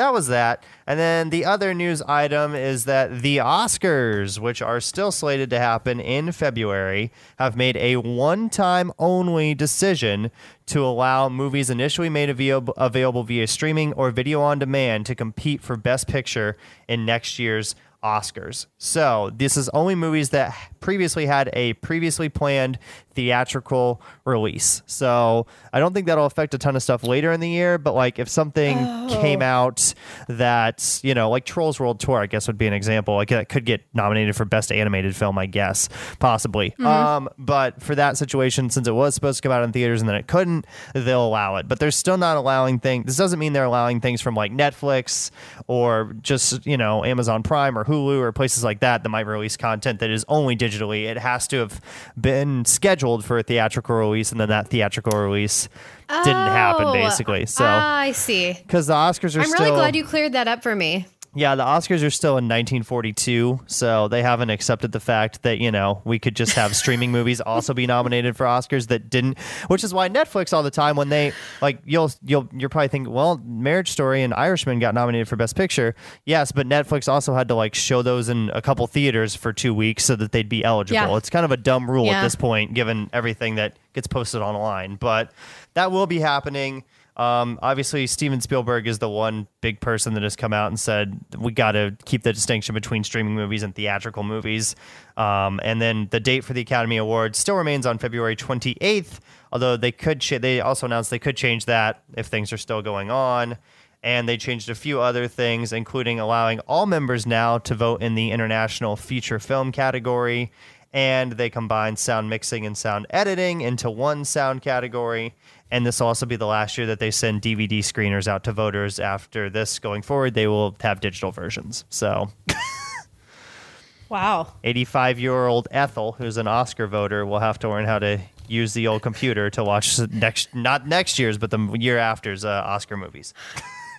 that 0.00 0.14
was 0.14 0.28
that. 0.28 0.64
And 0.86 0.98
then 0.98 1.28
the 1.28 1.44
other 1.44 1.74
news 1.74 2.00
item 2.00 2.54
is 2.54 2.86
that 2.86 3.20
the 3.20 3.36
Oscars, 3.36 4.38
which 4.38 4.62
are 4.62 4.80
still 4.80 5.12
slated 5.12 5.50
to 5.50 5.58
happen 5.58 6.00
in 6.00 6.32
February, 6.32 7.12
have 7.38 7.54
made 7.54 7.76
a 7.76 7.96
one 7.96 8.48
time 8.48 8.92
only 8.98 9.54
decision 9.54 10.30
to 10.66 10.82
allow 10.82 11.28
movies 11.28 11.68
initially 11.68 12.08
made 12.08 12.30
available, 12.30 12.72
available 12.78 13.24
via 13.24 13.46
streaming 13.46 13.92
or 13.92 14.10
video 14.10 14.40
on 14.40 14.58
demand 14.58 15.04
to 15.04 15.14
compete 15.14 15.60
for 15.60 15.76
Best 15.76 16.08
Picture 16.08 16.56
in 16.88 17.04
next 17.04 17.38
year's 17.38 17.74
Oscars. 18.02 18.64
So, 18.78 19.30
this 19.34 19.58
is 19.58 19.68
only 19.70 19.94
movies 19.94 20.30
that 20.30 20.56
previously 20.80 21.26
had 21.26 21.50
a 21.52 21.74
previously 21.74 22.30
planned 22.30 22.78
theatrical 23.14 24.00
release. 24.24 24.82
So, 24.86 25.46
I 25.72 25.78
don't 25.78 25.94
think 25.94 26.06
that'll 26.06 26.26
affect 26.26 26.54
a 26.54 26.58
ton 26.58 26.76
of 26.76 26.82
stuff 26.82 27.04
later 27.04 27.32
in 27.32 27.40
the 27.40 27.48
year, 27.48 27.78
but 27.78 27.94
like 27.94 28.18
if 28.18 28.28
something 28.28 28.76
came 29.08 29.42
out 29.42 29.94
that, 30.28 31.00
you 31.02 31.14
know, 31.14 31.30
like 31.30 31.44
Trolls 31.44 31.78
World 31.78 32.00
Tour, 32.00 32.18
I 32.20 32.26
guess 32.26 32.46
would 32.46 32.58
be 32.58 32.66
an 32.66 32.72
example. 32.72 33.14
Like 33.14 33.28
that 33.28 33.48
could 33.48 33.64
get 33.64 33.82
nominated 33.94 34.36
for 34.36 34.44
best 34.44 34.72
animated 34.72 35.14
film, 35.16 35.38
I 35.38 35.46
guess, 35.46 35.88
possibly. 36.18 36.74
Um, 36.80 37.28
but 37.38 37.82
for 37.82 37.94
that 37.94 38.16
situation, 38.16 38.70
since 38.70 38.86
it 38.88 38.92
was 38.94 39.14
supposed 39.14 39.38
to 39.38 39.42
come 39.42 39.52
out 39.52 39.62
in 39.64 39.72
theaters 39.72 40.00
and 40.00 40.08
then 40.08 40.16
it 40.16 40.26
couldn't, 40.26 40.66
they'll 40.94 41.26
allow 41.26 41.56
it. 41.56 41.68
But 41.68 41.78
they're 41.78 41.90
still 41.90 42.18
not 42.18 42.36
allowing 42.36 42.78
things. 42.78 43.06
This 43.06 43.16
doesn't 43.16 43.38
mean 43.38 43.52
they're 43.52 43.64
allowing 43.64 44.00
things 44.00 44.20
from 44.20 44.34
like 44.34 44.52
Netflix 44.52 45.30
or 45.66 46.14
just, 46.20 46.66
you 46.66 46.76
know, 46.76 47.04
Amazon 47.04 47.42
Prime 47.42 47.76
or 47.78 47.84
Hulu 47.84 48.18
or 48.20 48.32
places 48.32 48.64
like 48.64 48.80
that 48.80 49.02
that 49.02 49.08
might 49.08 49.26
release 49.26 49.56
content 49.56 50.00
that 50.00 50.10
is 50.10 50.24
only 50.28 50.56
digitally. 50.56 51.04
It 51.04 51.18
has 51.18 51.46
to 51.48 51.58
have 51.58 51.80
been 52.20 52.64
scheduled 52.64 52.99
for 53.24 53.38
a 53.38 53.42
theatrical 53.42 53.96
release 53.96 54.30
and 54.32 54.40
then 54.40 54.48
that 54.48 54.68
theatrical 54.68 55.18
release 55.18 55.68
didn't 56.08 56.26
happen 56.34 56.86
Oh, 56.88 56.92
basically. 56.92 57.46
So 57.46 57.64
ah, 57.66 57.98
I 57.98 58.12
see. 58.12 58.52
because 58.52 58.86
the 58.88 58.94
Oscars 58.94 59.36
are 59.36 59.40
I'm 59.40 59.46
still 59.46 59.64
really 59.66 59.76
glad 59.76 59.96
you 59.96 60.04
cleared 60.04 60.32
that 60.32 60.48
up 60.48 60.62
for 60.62 60.74
me. 60.74 61.06
Yeah, 61.34 61.54
the 61.54 61.62
Oscars 61.62 62.04
are 62.04 62.10
still 62.10 62.32
in 62.32 62.46
1942, 62.46 63.60
so 63.66 64.08
they 64.08 64.22
haven't 64.22 64.50
accepted 64.50 64.90
the 64.90 64.98
fact 64.98 65.42
that 65.42 65.58
you 65.58 65.70
know 65.70 66.02
we 66.04 66.18
could 66.18 66.34
just 66.34 66.54
have 66.54 66.74
streaming 66.74 67.12
movies 67.12 67.40
also 67.40 67.72
be 67.72 67.86
nominated 67.86 68.36
for 68.36 68.46
Oscars 68.46 68.88
that 68.88 69.08
didn't. 69.08 69.38
Which 69.68 69.84
is 69.84 69.94
why 69.94 70.08
Netflix 70.08 70.52
all 70.52 70.64
the 70.64 70.72
time 70.72 70.96
when 70.96 71.08
they 71.08 71.32
like 71.62 71.78
you'll 71.84 72.10
you'll 72.24 72.48
you're 72.52 72.68
probably 72.68 72.88
thinking, 72.88 73.12
well, 73.12 73.40
Marriage 73.44 73.90
Story 73.90 74.22
and 74.22 74.34
Irishman 74.34 74.80
got 74.80 74.92
nominated 74.92 75.28
for 75.28 75.36
Best 75.36 75.54
Picture, 75.54 75.94
yes, 76.24 76.50
but 76.50 76.68
Netflix 76.68 77.10
also 77.10 77.32
had 77.32 77.46
to 77.48 77.54
like 77.54 77.76
show 77.76 78.02
those 78.02 78.28
in 78.28 78.50
a 78.52 78.60
couple 78.60 78.86
theaters 78.88 79.36
for 79.36 79.52
two 79.52 79.72
weeks 79.72 80.04
so 80.04 80.16
that 80.16 80.32
they'd 80.32 80.48
be 80.48 80.64
eligible. 80.64 80.94
Yeah. 80.94 81.16
It's 81.16 81.30
kind 81.30 81.44
of 81.44 81.52
a 81.52 81.56
dumb 81.56 81.88
rule 81.88 82.10
at 82.10 82.22
this 82.24 82.34
point, 82.34 82.74
given 82.74 83.08
everything 83.12 83.54
that 83.54 83.76
gets 83.92 84.06
posted 84.06 84.42
online, 84.42 84.96
but 84.96 85.32
that 85.74 85.92
will 85.92 86.06
be 86.06 86.18
happening. 86.18 86.84
Um, 87.20 87.58
obviously, 87.60 88.06
Steven 88.06 88.40
Spielberg 88.40 88.86
is 88.86 88.98
the 88.98 89.08
one 89.10 89.46
big 89.60 89.78
person 89.80 90.14
that 90.14 90.22
has 90.22 90.36
come 90.36 90.54
out 90.54 90.68
and 90.68 90.80
said 90.80 91.20
we 91.38 91.52
got 91.52 91.72
to 91.72 91.94
keep 92.06 92.22
the 92.22 92.32
distinction 92.32 92.74
between 92.74 93.04
streaming 93.04 93.34
movies 93.34 93.62
and 93.62 93.74
theatrical 93.74 94.22
movies. 94.22 94.74
Um, 95.18 95.60
and 95.62 95.82
then 95.82 96.08
the 96.12 96.18
date 96.18 96.44
for 96.44 96.54
the 96.54 96.62
Academy 96.62 96.96
Awards 96.96 97.38
still 97.38 97.56
remains 97.56 97.84
on 97.84 97.98
February 97.98 98.36
28th, 98.36 99.18
although 99.52 99.76
they 99.76 99.92
could 99.92 100.22
they 100.22 100.62
also 100.62 100.86
announced 100.86 101.10
they 101.10 101.18
could 101.18 101.36
change 101.36 101.66
that 101.66 102.02
if 102.16 102.28
things 102.28 102.54
are 102.54 102.58
still 102.58 102.80
going 102.80 103.10
on. 103.10 103.58
And 104.02 104.26
they 104.26 104.38
changed 104.38 104.70
a 104.70 104.74
few 104.74 104.98
other 105.02 105.28
things, 105.28 105.74
including 105.74 106.18
allowing 106.20 106.60
all 106.60 106.86
members 106.86 107.26
now 107.26 107.58
to 107.58 107.74
vote 107.74 108.00
in 108.00 108.14
the 108.14 108.30
international 108.30 108.96
feature 108.96 109.38
film 109.38 109.72
category 109.72 110.50
and 110.92 111.32
they 111.32 111.48
combined 111.48 111.98
sound 111.98 112.28
mixing 112.28 112.66
and 112.66 112.76
sound 112.76 113.06
editing 113.10 113.60
into 113.60 113.90
one 113.90 114.24
sound 114.24 114.62
category. 114.62 115.34
And 115.70 115.86
this 115.86 116.00
will 116.00 116.08
also 116.08 116.26
be 116.26 116.36
the 116.36 116.46
last 116.46 116.76
year 116.76 116.86
that 116.88 116.98
they 116.98 117.10
send 117.10 117.42
DVD 117.42 117.78
screeners 117.78 118.26
out 118.26 118.44
to 118.44 118.52
voters. 118.52 118.98
After 118.98 119.48
this, 119.48 119.78
going 119.78 120.02
forward, 120.02 120.34
they 120.34 120.46
will 120.46 120.76
have 120.80 121.00
digital 121.00 121.30
versions. 121.30 121.84
So, 121.90 122.30
Wow. 124.08 124.54
85 124.64 125.20
year 125.20 125.46
old 125.46 125.68
Ethel, 125.70 126.12
who's 126.12 126.36
an 126.36 126.48
Oscar 126.48 126.88
voter, 126.88 127.24
will 127.24 127.38
have 127.38 127.60
to 127.60 127.68
learn 127.68 127.84
how 127.84 128.00
to 128.00 128.18
use 128.48 128.74
the 128.74 128.88
old 128.88 129.02
computer 129.02 129.48
to 129.50 129.62
watch 129.62 129.98
next, 130.10 130.52
not 130.54 130.88
next 130.88 131.18
year's, 131.20 131.38
but 131.38 131.50
the 131.50 131.58
year 131.78 131.98
after's 131.98 132.44
uh, 132.44 132.62
Oscar 132.66 132.96
movies. 132.96 133.32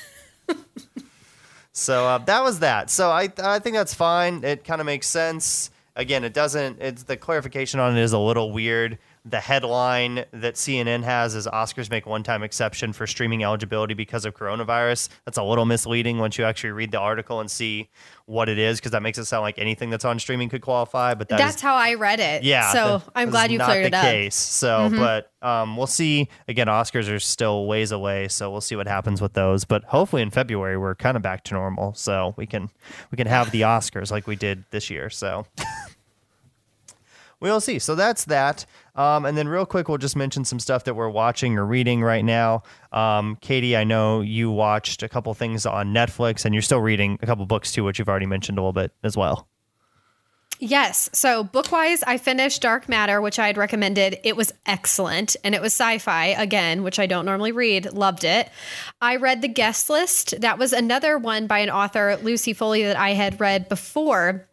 So 1.74 2.06
uh, 2.06 2.18
that 2.20 2.44
was 2.44 2.60
that. 2.60 2.90
So 2.90 3.10
I 3.10 3.30
I 3.42 3.60
think 3.60 3.76
that's 3.76 3.94
fine. 3.94 4.44
It 4.44 4.66
kind 4.66 4.82
of 4.82 4.86
makes 4.86 5.08
sense. 5.08 5.72
Again, 5.96 6.24
it 6.24 6.34
doesn't. 6.34 6.82
It's 6.82 7.04
the 7.04 7.18
clarification 7.18 7.80
on 7.80 7.98
it 7.98 8.02
is 8.02 8.14
a 8.14 8.20
little 8.20 8.52
weird. 8.52 8.98
The 9.24 9.40
headline 9.40 10.26
that 10.34 10.56
CNN 10.56 11.04
has 11.04 11.36
is 11.36 11.46
Oscars 11.46 11.92
make 11.92 12.08
one-time 12.08 12.42
exception 12.42 12.92
for 12.92 13.06
streaming 13.06 13.44
eligibility 13.44 13.94
because 13.94 14.26
of 14.26 14.34
coronavirus. 14.34 15.10
That's 15.26 15.38
a 15.38 15.44
little 15.44 15.66
misleading 15.66 16.18
once 16.18 16.40
you 16.40 16.44
actually 16.46 16.72
read 16.72 16.92
the 16.92 17.00
article 17.00 17.40
and 17.40 17.50
see 17.50 17.90
what 18.26 18.50
it 18.50 18.58
is, 18.58 18.80
because 18.80 18.94
that 18.94 19.04
makes 19.04 19.20
it 19.20 19.26
sound 19.26 19.44
like 19.44 19.60
anything 19.60 19.92
that's 19.92 20.06
on 20.06 20.18
streaming 20.18 20.50
could 20.50 20.62
qualify. 20.62 21.14
But 21.14 21.30
that 21.30 21.38
That's 21.38 21.58
is- 21.58 21.62
how 21.62 21.76
I 21.76 21.94
read 21.94 22.20
it. 22.20 22.44
yeah. 22.44 22.72
So 22.72 22.98
that- 22.98 23.12
I'm 23.14 23.30
glad 23.30 23.52
you 23.52 23.60
cleared 23.60 23.84
the 23.84 23.88
it 23.88 23.94
up. 23.94 24.06
Mm-hmm. 24.06 24.12
Case. 24.12 24.36
So, 24.36 24.90
but 24.92 25.32
um, 25.48 25.78
we'll 25.78 25.86
see. 25.88 26.28
Again, 26.48 26.68
Oscars 26.68 27.14
are 27.14 27.20
still 27.20 27.68
ways 27.68 27.92
away, 27.92 28.28
so 28.28 28.50
we'll 28.50 28.62
see 28.62 28.76
what 28.76 28.88
happens 28.88 29.22
with 29.22 29.34
those. 29.34 29.66
But 29.66 29.84
hopefully 29.84 30.24
in 30.24 30.32
February 30.32 30.78
we're 30.78 30.96
kind 30.96 31.16
of 31.16 31.22
back 31.22 31.44
to 31.46 31.54
normal, 31.54 31.94
so 31.94 32.34
we 32.38 32.48
can 32.48 32.70
we 33.12 33.18
can 33.18 33.28
have 33.28 33.52
the 33.52 33.62
Oscars 33.62 34.10
like 34.12 34.26
we 34.26 34.36
did 34.36 34.64
this 34.72 34.90
year. 34.90 35.10
So. 35.12 35.46
We'll 37.42 37.60
see. 37.60 37.80
So 37.80 37.96
that's 37.96 38.26
that. 38.26 38.66
Um, 38.96 39.26
and 39.26 39.38
then, 39.38 39.48
real 39.48 39.66
quick, 39.66 39.90
we'll 39.90 39.98
just 39.98 40.16
mention 40.16 40.46
some 40.46 40.60
stuff 40.60 40.84
that 40.84 40.94
we're 40.94 41.10
watching 41.10 41.58
or 41.58 41.66
reading 41.66 42.04
right 42.04 42.24
now. 42.24 42.64
Um, 42.92 43.36
Katie, 43.42 43.76
I 43.76 43.84
know 43.84 44.22
you 44.22 44.52
watched 44.52 45.02
a 45.02 45.10
couple 45.10 45.34
things 45.34 45.66
on 45.66 45.94
Netflix, 45.94 46.46
and 46.46 46.54
you're 46.54 46.62
still 46.62 46.82
reading 46.82 47.18
a 47.22 47.26
couple 47.26 47.46
books 47.48 47.72
too, 47.72 47.84
which 47.84 48.00
you've 48.00 48.10
already 48.10 48.28
mentioned 48.28 48.58
a 48.58 48.62
little 48.62 48.74
bit 48.74 48.92
as 49.04 49.18
well. 49.18 49.48
Yes. 50.64 51.10
So, 51.12 51.44
book 51.44 51.72
wise, 51.72 52.04
I 52.04 52.20
finished 52.20 52.62
Dark 52.62 52.88
Matter, 52.88 53.20
which 53.20 53.40
I 53.40 53.48
had 53.48 53.58
recommended. 53.58 54.20
It 54.24 54.36
was 54.36 54.54
excellent. 54.68 55.36
And 55.44 55.56
it 55.56 55.62
was 55.62 55.74
sci 55.74 55.98
fi, 55.98 56.28
again, 56.28 56.84
which 56.84 57.00
I 57.00 57.08
don't 57.08 57.26
normally 57.26 57.52
read. 57.52 57.92
Loved 57.94 58.24
it. 58.24 58.48
I 59.02 59.16
read 59.16 59.42
The 59.42 59.48
Guest 59.48 59.90
List. 59.90 60.40
That 60.40 60.60
was 60.60 60.72
another 60.72 61.18
one 61.18 61.48
by 61.48 61.60
an 61.60 61.72
author, 61.72 62.16
Lucy 62.22 62.54
Foley, 62.54 62.84
that 62.84 62.96
I 62.96 63.14
had 63.14 63.40
read 63.40 63.70
before. 63.70 64.48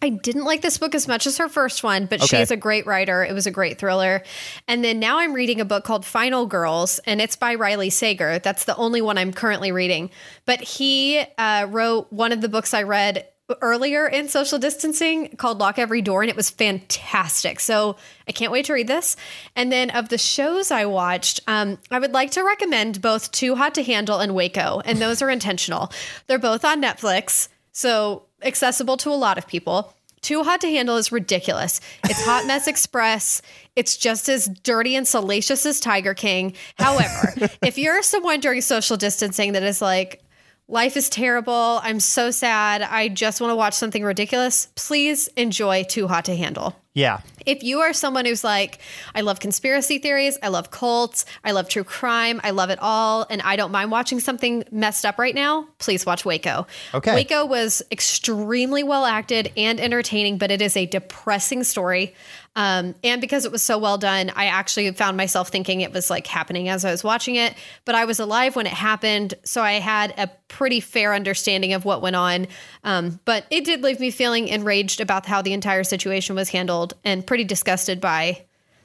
I 0.00 0.10
didn't 0.10 0.44
like 0.44 0.62
this 0.62 0.78
book 0.78 0.94
as 0.94 1.08
much 1.08 1.26
as 1.26 1.38
her 1.38 1.48
first 1.48 1.82
one, 1.82 2.06
but 2.06 2.20
she 2.22 2.36
Okay. 2.36 2.42
is 2.42 2.50
a 2.50 2.56
great 2.56 2.86
writer. 2.86 3.24
It 3.24 3.32
was 3.34 3.46
a 3.46 3.50
great 3.50 3.78
thriller. 3.78 4.22
And 4.68 4.84
then 4.84 5.00
now 5.00 5.18
I'm 5.18 5.32
reading 5.32 5.60
a 5.60 5.64
book 5.64 5.84
called 5.84 6.04
Final 6.06 6.46
Girls, 6.46 7.00
and 7.00 7.20
it's 7.20 7.34
by 7.36 7.54
Riley 7.56 7.90
Sager. 7.90 8.38
That's 8.38 8.64
the 8.64 8.76
only 8.76 9.02
one 9.02 9.18
I'm 9.18 9.32
currently 9.32 9.72
reading. 9.72 10.10
But 10.46 10.60
he 10.60 11.24
uh, 11.36 11.66
wrote 11.68 12.12
one 12.12 12.30
of 12.32 12.40
the 12.40 12.48
books 12.48 12.72
I 12.74 12.84
read 12.84 13.26
earlier 13.62 14.06
in 14.06 14.28
social 14.28 14.58
distancing 14.58 15.30
called 15.36 15.58
Lock 15.58 15.78
Every 15.78 16.02
Door, 16.02 16.22
and 16.24 16.30
it 16.30 16.36
was 16.36 16.50
fantastic. 16.50 17.60
So 17.60 17.96
I 18.28 18.32
can't 18.32 18.52
wait 18.52 18.66
to 18.66 18.74
read 18.74 18.88
this. 18.88 19.16
And 19.56 19.72
then 19.72 19.90
of 19.90 20.10
the 20.10 20.18
shows 20.18 20.70
I 20.70 20.84
watched, 20.84 21.40
um, 21.48 21.78
I 21.90 21.98
would 21.98 22.12
like 22.12 22.30
to 22.32 22.42
recommend 22.42 23.00
both 23.00 23.32
Too 23.32 23.54
Hot 23.54 23.74
to 23.76 23.82
Handle 23.82 24.20
and 24.20 24.34
Waco, 24.34 24.80
and 24.84 24.98
those 24.98 25.22
are 25.22 25.30
intentional. 25.30 25.90
They're 26.26 26.38
both 26.38 26.64
on 26.64 26.82
Netflix. 26.82 27.48
So 27.72 28.24
accessible 28.42 28.96
to 28.98 29.10
a 29.10 29.14
lot 29.14 29.38
of 29.38 29.46
people. 29.46 29.94
Too 30.20 30.42
Hot 30.42 30.60
to 30.62 30.68
Handle 30.68 30.96
is 30.96 31.12
ridiculous. 31.12 31.80
It's 32.04 32.24
Hot 32.24 32.46
Mess 32.46 32.66
Express. 32.66 33.40
It's 33.76 33.96
just 33.96 34.28
as 34.28 34.46
dirty 34.62 34.96
and 34.96 35.06
salacious 35.06 35.64
as 35.64 35.80
Tiger 35.80 36.14
King. 36.14 36.54
However, 36.76 37.34
if 37.62 37.78
you're 37.78 38.02
someone 38.02 38.40
during 38.40 38.60
social 38.60 38.96
distancing 38.96 39.52
that 39.52 39.62
is 39.62 39.80
like, 39.80 40.22
life 40.66 40.96
is 40.96 41.08
terrible, 41.08 41.80
I'm 41.82 42.00
so 42.00 42.30
sad, 42.30 42.82
I 42.82 43.08
just 43.08 43.40
want 43.40 43.52
to 43.52 43.56
watch 43.56 43.74
something 43.74 44.02
ridiculous, 44.02 44.68
please 44.74 45.28
enjoy 45.28 45.84
Too 45.84 46.08
Hot 46.08 46.24
to 46.26 46.36
Handle. 46.36 46.76
Yeah. 46.98 47.20
If 47.46 47.62
you 47.62 47.78
are 47.78 47.92
someone 47.92 48.24
who's 48.24 48.42
like, 48.42 48.80
I 49.14 49.20
love 49.20 49.38
conspiracy 49.38 49.98
theories, 49.98 50.36
I 50.42 50.48
love 50.48 50.72
cults, 50.72 51.24
I 51.44 51.52
love 51.52 51.68
true 51.68 51.84
crime, 51.84 52.40
I 52.42 52.50
love 52.50 52.70
it 52.70 52.78
all, 52.82 53.24
and 53.30 53.40
I 53.40 53.54
don't 53.54 53.70
mind 53.70 53.92
watching 53.92 54.18
something 54.18 54.64
messed 54.72 55.06
up 55.06 55.16
right 55.16 55.34
now, 55.34 55.68
please 55.78 56.04
watch 56.04 56.24
Waco. 56.24 56.66
Okay. 56.92 57.14
Waco 57.14 57.46
was 57.46 57.82
extremely 57.92 58.82
well 58.82 59.04
acted 59.04 59.52
and 59.56 59.78
entertaining, 59.78 60.38
but 60.38 60.50
it 60.50 60.60
is 60.60 60.76
a 60.76 60.86
depressing 60.86 61.62
story. 61.62 62.14
Um, 62.56 62.96
and 63.04 63.20
because 63.20 63.44
it 63.44 63.52
was 63.52 63.62
so 63.62 63.78
well 63.78 63.98
done, 63.98 64.32
I 64.34 64.46
actually 64.46 64.90
found 64.90 65.16
myself 65.16 65.48
thinking 65.48 65.80
it 65.80 65.92
was 65.92 66.10
like 66.10 66.26
happening 66.26 66.68
as 66.68 66.84
I 66.84 66.90
was 66.90 67.04
watching 67.04 67.36
it. 67.36 67.54
But 67.84 67.94
I 67.94 68.04
was 68.04 68.18
alive 68.18 68.56
when 68.56 68.66
it 68.66 68.72
happened, 68.72 69.34
so 69.44 69.62
I 69.62 69.74
had 69.74 70.12
a 70.18 70.28
pretty 70.48 70.80
fair 70.80 71.14
understanding 71.14 71.72
of 71.72 71.84
what 71.84 72.02
went 72.02 72.16
on. 72.16 72.48
Um, 72.82 73.20
but 73.24 73.44
it 73.50 73.64
did 73.64 73.82
leave 73.82 74.00
me 74.00 74.10
feeling 74.10 74.48
enraged 74.48 75.00
about 75.00 75.24
how 75.26 75.40
the 75.40 75.52
entire 75.52 75.84
situation 75.84 76.34
was 76.34 76.48
handled 76.48 76.87
and 77.04 77.26
pretty 77.26 77.44
disgusted 77.44 78.00
by 78.00 78.44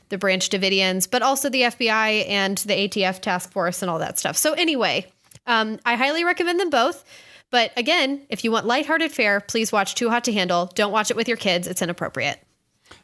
the 0.10 0.18
Branch 0.18 0.48
Davidians, 0.48 1.10
but 1.10 1.22
also 1.22 1.50
the 1.50 1.64
FBI 1.64 2.30
and 2.30 2.58
the 2.60 2.88
ATF 2.88 3.20
task 3.20 3.52
force 3.52 3.82
and 3.82 3.90
all 3.90 4.00
that 4.00 4.20
stuff. 4.20 4.38
So, 4.38 4.54
anyway, 4.54 5.08
um, 5.48 5.80
I 5.86 5.96
highly 5.96 6.24
recommend 6.24 6.60
them 6.60 6.70
both. 6.70 7.04
But 7.50 7.72
again, 7.78 8.22
if 8.30 8.44
you 8.44 8.52
want 8.52 8.66
lighthearted 8.66 9.12
fare, 9.12 9.40
please 9.40 9.72
watch 9.72 9.96
Too 9.96 10.10
Hot 10.10 10.24
to 10.24 10.34
Handle. 10.34 10.72
Don't 10.74 10.92
watch 10.92 11.12
it 11.12 11.16
with 11.16 11.28
your 11.28 11.38
kids, 11.38 11.68
it's 11.68 11.82
inappropriate. 11.82 12.43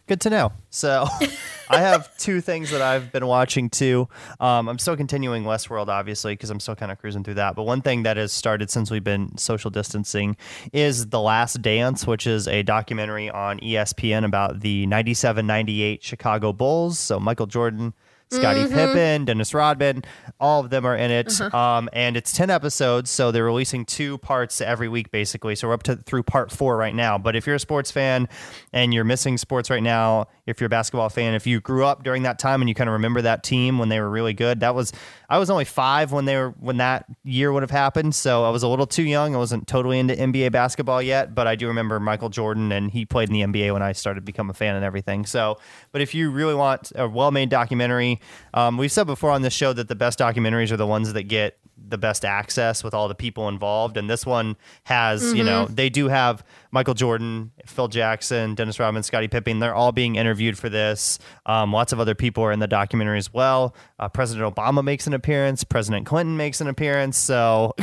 Good 0.10 0.22
to 0.22 0.32
know. 0.32 0.51
So, 0.72 1.06
I 1.70 1.82
have 1.82 2.18
two 2.18 2.42
things 2.42 2.72
that 2.72 2.82
I've 2.82 3.12
been 3.12 3.28
watching 3.28 3.70
too. 3.70 4.10
Um, 4.39 4.68
I'm 4.68 4.80
still 4.80 4.98
continuing 4.98 5.44
Westworld, 5.44 5.88
obviously, 5.88 6.34
because 6.34 6.50
I'm 6.50 6.60
still 6.60 6.75
kind 6.75 6.92
of 6.92 6.98
cruising 6.98 7.24
through 7.24 7.36
that. 7.36 7.56
But 7.56 7.66
one 7.66 7.84
thing 7.84 8.01
that 8.04 8.18
has 8.18 8.34
started 8.34 8.72
since 8.72 8.89
we've 8.89 9.04
been 9.04 9.38
social 9.38 9.70
distancing 9.70 10.36
is 10.74 11.10
The 11.10 11.22
Last 11.22 11.62
Dance, 11.62 12.08
which 12.08 12.25
is 12.25 12.48
a 12.48 12.63
documentary 12.63 13.30
on 13.30 13.60
ESPN 13.60 14.25
about 14.25 14.62
the 14.62 14.88
97 14.88 15.46
98 15.46 16.04
Chicago 16.04 16.54
Bulls. 16.54 16.98
So, 16.98 17.20
Michael 17.20 17.46
Jordan. 17.46 17.94
Scottie 18.31 18.67
Pippen, 18.67 19.25
Dennis 19.25 19.53
Rodman, 19.53 20.03
all 20.39 20.59
of 20.63 20.69
them 20.69 20.86
are 20.86 20.95
in 20.95 21.09
it. 21.12 21.39
Um, 21.53 21.89
and 21.93 22.15
it's 22.15 22.31
10 22.31 22.50
episodes, 22.50 23.09
so 23.09 23.31
they're 23.31 23.43
releasing 23.43 23.86
two 23.86 24.17
parts 24.19 24.62
every 24.62 24.88
week, 24.88 25.12
basically. 25.12 25.55
So 25.55 25.67
we're 25.67 25.74
up 25.74 25.83
to 25.83 25.95
through 25.95 26.24
part 26.24 26.51
four 26.51 26.77
right 26.77 26.93
now. 26.93 27.17
But 27.17 27.36
if 27.36 27.48
you're 27.48 27.55
a 27.55 27.59
sports 27.59 27.91
fan 27.91 28.29
and 28.71 28.93
you're 28.93 29.03
missing 29.03 29.38
sports 29.38 29.69
right 29.69 29.81
now, 29.81 30.27
if 30.45 30.59
you're 30.59 30.67
a 30.67 30.69
basketball 30.69 31.09
fan, 31.09 31.33
if 31.33 31.48
you 31.48 31.59
grew 31.59 31.86
up 31.86 32.03
during 32.03 32.24
that 32.24 32.39
time 32.39 32.62
and 32.62 32.69
you 32.69 32.75
kind 32.75 32.89
of 32.89 32.93
remember 32.93 33.21
that 33.24 33.43
team 33.43 33.77
when 33.79 33.89
they 33.89 34.00
were 34.00 34.09
really 34.09 34.33
good, 34.33 34.59
that 34.59 34.75
was 34.75 34.93
I 35.29 35.38
was 35.38 35.50
only 35.50 35.65
five 35.65 36.12
when 36.12 36.25
they 36.25 36.36
were 36.38 36.50
when 36.59 36.77
that 36.77 37.05
year 37.24 37.51
would 37.51 37.63
have 37.63 37.71
happened. 37.71 38.15
So 38.15 38.43
I 38.43 38.50
was 38.50 38.63
a 38.63 38.67
little 38.67 38.88
too 38.88 39.03
young. 39.03 39.36
I 39.36 39.38
wasn't 39.38 39.67
totally 39.67 40.00
into 40.00 40.15
NBA 40.15 40.51
basketball 40.51 41.01
yet, 41.01 41.36
but 41.36 41.48
I 41.48 41.55
do 41.55 41.67
remember 41.67 42.00
Michael 42.00 42.29
Jordan 42.29 42.71
and 42.71 42.89
he 42.91 43.05
played 43.05 43.29
in 43.29 43.33
the 43.33 43.41
NBA 43.41 43.74
when 43.74 43.81
I 43.81 43.91
started 43.91 44.21
to 44.21 44.25
become 44.25 44.50
a 44.50 44.53
fan 44.53 44.75
and 44.75 44.83
everything. 44.83 45.25
So, 45.25 45.59
but 45.91 46.01
if 46.01 46.15
you 46.15 46.31
really 46.31 46.55
want 46.55 46.91
a 46.95 47.07
well-made 47.07 47.50
documentary, 47.50 48.19
um, 48.54 48.78
we've 48.78 48.92
said 48.92 49.08
before 49.08 49.32
on 49.32 49.42
this 49.42 49.54
show 49.54 49.74
that 49.74 49.88
the 49.88 49.96
best 49.96 50.20
documentaries 50.20 50.72
are 50.72 50.78
the 50.78 50.88
ones 50.88 51.14
that 51.14 51.24
get 51.24 51.58
the 51.88 51.98
best 51.98 52.26
access 52.26 52.84
with 52.84 52.94
all 52.94 53.08
the 53.08 53.16
people 53.16 53.48
involved. 53.48 53.98
And 53.98 54.10
this 54.10 54.26
one 54.26 54.58
has, 54.84 55.34
you 55.34 55.44
know, 55.44 55.66
they 55.66 55.90
do 55.90 56.08
have 56.08 56.44
Michael 56.72 56.94
Jordan, 56.94 57.52
Phil 57.66 57.88
Jackson, 57.88 58.56
Dennis 58.56 58.80
Rodman, 58.80 59.04
Scottie 59.04 59.28
Pippen. 59.28 59.60
They're 59.60 59.76
all 59.76 59.92
being 59.92 60.16
interviewed 60.16 60.58
for 60.58 60.70
this. 60.70 61.20
Um, 61.46 61.74
lots 61.74 61.94
of 61.94 62.00
other 62.00 62.16
people 62.16 62.44
are 62.44 62.52
in 62.52 62.60
the 62.60 62.68
documentary 62.68 63.18
as 63.18 63.34
well. 63.34 63.76
Uh, 63.98 64.10
President 64.10 64.54
Obama 64.54 64.84
makes 64.84 65.08
an 65.08 65.14
appearance. 65.14 65.64
President 65.64 66.06
Clinton 66.06 66.38
makes 66.38 66.62
an 66.62 66.68
appearance. 66.68 67.18
So 67.18 67.76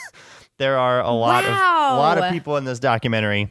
there 0.58 0.78
are 0.78 1.00
a 1.00 1.12
lot 1.12 1.44
of 1.44 1.50
a 1.50 1.96
lot 1.98 2.18
of 2.18 2.32
people 2.32 2.56
in 2.56 2.64
this 2.64 2.78
documentary. 2.78 3.50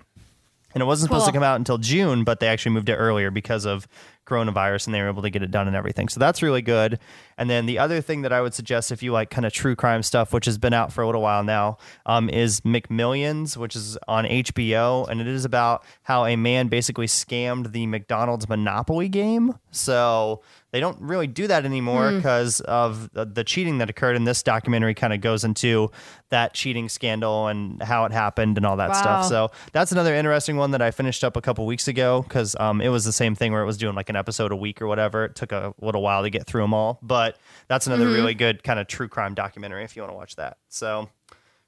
And 0.74 0.82
it 0.82 0.86
wasn't 0.86 1.10
supposed 1.10 1.26
to 1.26 1.34
come 1.34 1.44
out 1.44 1.58
until 1.58 1.78
June, 1.78 2.24
but 2.24 2.40
they 2.40 2.48
actually 2.48 2.72
moved 2.72 2.88
it 2.88 2.96
earlier 2.96 3.30
because 3.30 3.66
of 3.66 3.90
coronavirus 4.26 4.88
and 4.88 4.94
they 4.94 5.02
were 5.02 5.08
able 5.10 5.22
to 5.24 5.30
get 5.30 5.42
it 5.44 5.52
done 5.52 5.68
and 5.68 5.76
everything. 5.76 6.08
So 6.10 6.20
that's 6.20 6.42
really 6.42 6.62
good. 6.62 7.00
And 7.38 7.50
then 7.50 7.66
the 7.66 7.80
other 7.80 8.02
thing 8.02 8.22
that 8.22 8.32
I 8.32 8.42
would 8.42 8.54
suggest 8.54 8.92
if 8.92 9.02
you 9.02 9.12
like 9.12 9.30
kind 9.30 9.46
of 9.46 9.52
true 9.54 9.76
crime 9.76 10.04
stuff, 10.04 10.32
which 10.32 10.46
has 10.46 10.58
been 10.58 10.74
out 10.74 10.94
for 10.94 11.02
a 11.02 11.06
little 11.08 11.22
while 11.24 11.44
now, 11.44 11.78
um, 12.06 12.30
is 12.30 12.62
McMillions, 12.62 13.58
which 13.58 13.76
is 13.76 13.98
on 14.08 14.26
HBO. 14.26 15.08
And 15.10 15.22
it 15.22 15.28
is 15.28 15.44
about 15.46 15.84
how 16.04 16.26
a 16.26 16.36
man 16.36 16.68
basically 16.68 17.08
scammed 17.08 17.72
the 17.72 17.88
McDonald's 17.88 18.48
Monopoly 18.48 19.10
game. 19.10 19.56
So 19.72 20.42
they 20.72 20.80
don't 20.80 21.02
really 21.02 21.28
do 21.28 21.48
that 21.48 21.66
anymore 21.66 22.12
because 22.14 22.62
of 22.62 23.12
the, 23.14 23.26
the 23.26 23.44
cheating 23.44 23.80
that 23.80 23.90
occurred. 23.90 24.16
And 24.16 24.28
this 24.28 24.44
documentary 24.44 24.94
kind 24.94 25.12
of 25.14 25.20
goes 25.22 25.44
into 25.44 25.90
that 26.30 26.54
cheating 26.54 26.88
scandal 26.90 27.48
and 27.48 27.82
how 27.84 28.06
it 28.06 28.12
happened 28.14 28.58
and 28.58 28.66
all 28.66 28.78
that 28.78 28.90
Wow. 28.92 28.94
stuff. 28.94 29.26
So 29.26 29.52
that's 29.74 29.92
another 29.92 30.14
interesting 30.16 30.56
one 30.58 30.72
that 30.72 30.82
I 30.82 30.92
finished 30.92 31.24
up 31.24 31.36
a 31.36 31.42
couple 31.42 31.66
weeks 31.66 31.88
ago 31.90 32.22
because 32.22 32.56
um, 32.60 32.80
it 32.82 32.88
was 32.90 33.04
the 33.04 33.12
same 33.12 33.36
thing 33.36 33.52
where 33.52 33.62
it 33.62 33.66
was 33.66 33.78
doing 33.78 33.96
like 33.96 34.10
an 34.10 34.16
episode 34.22 34.52
a 34.54 34.56
week 34.56 34.82
or 34.82 34.88
whatever. 34.88 35.26
It 35.26 35.36
took 35.36 35.52
a 35.52 35.74
little 35.82 36.02
while 36.02 36.24
to 36.24 36.30
get 36.30 36.46
through 36.48 36.62
them 36.62 36.74
all, 36.74 36.98
but 37.02 37.38
that's 37.68 37.88
another 37.88 38.08
really 38.08 38.34
good 38.34 38.64
kind 38.64 38.80
of 38.80 38.88
true 38.88 39.10
crime 39.10 39.34
documentary 39.34 39.84
if 39.84 39.96
you 39.96 40.02
want 40.02 40.14
to 40.14 40.18
watch 40.18 40.36
that. 40.38 40.58
So 40.70 41.10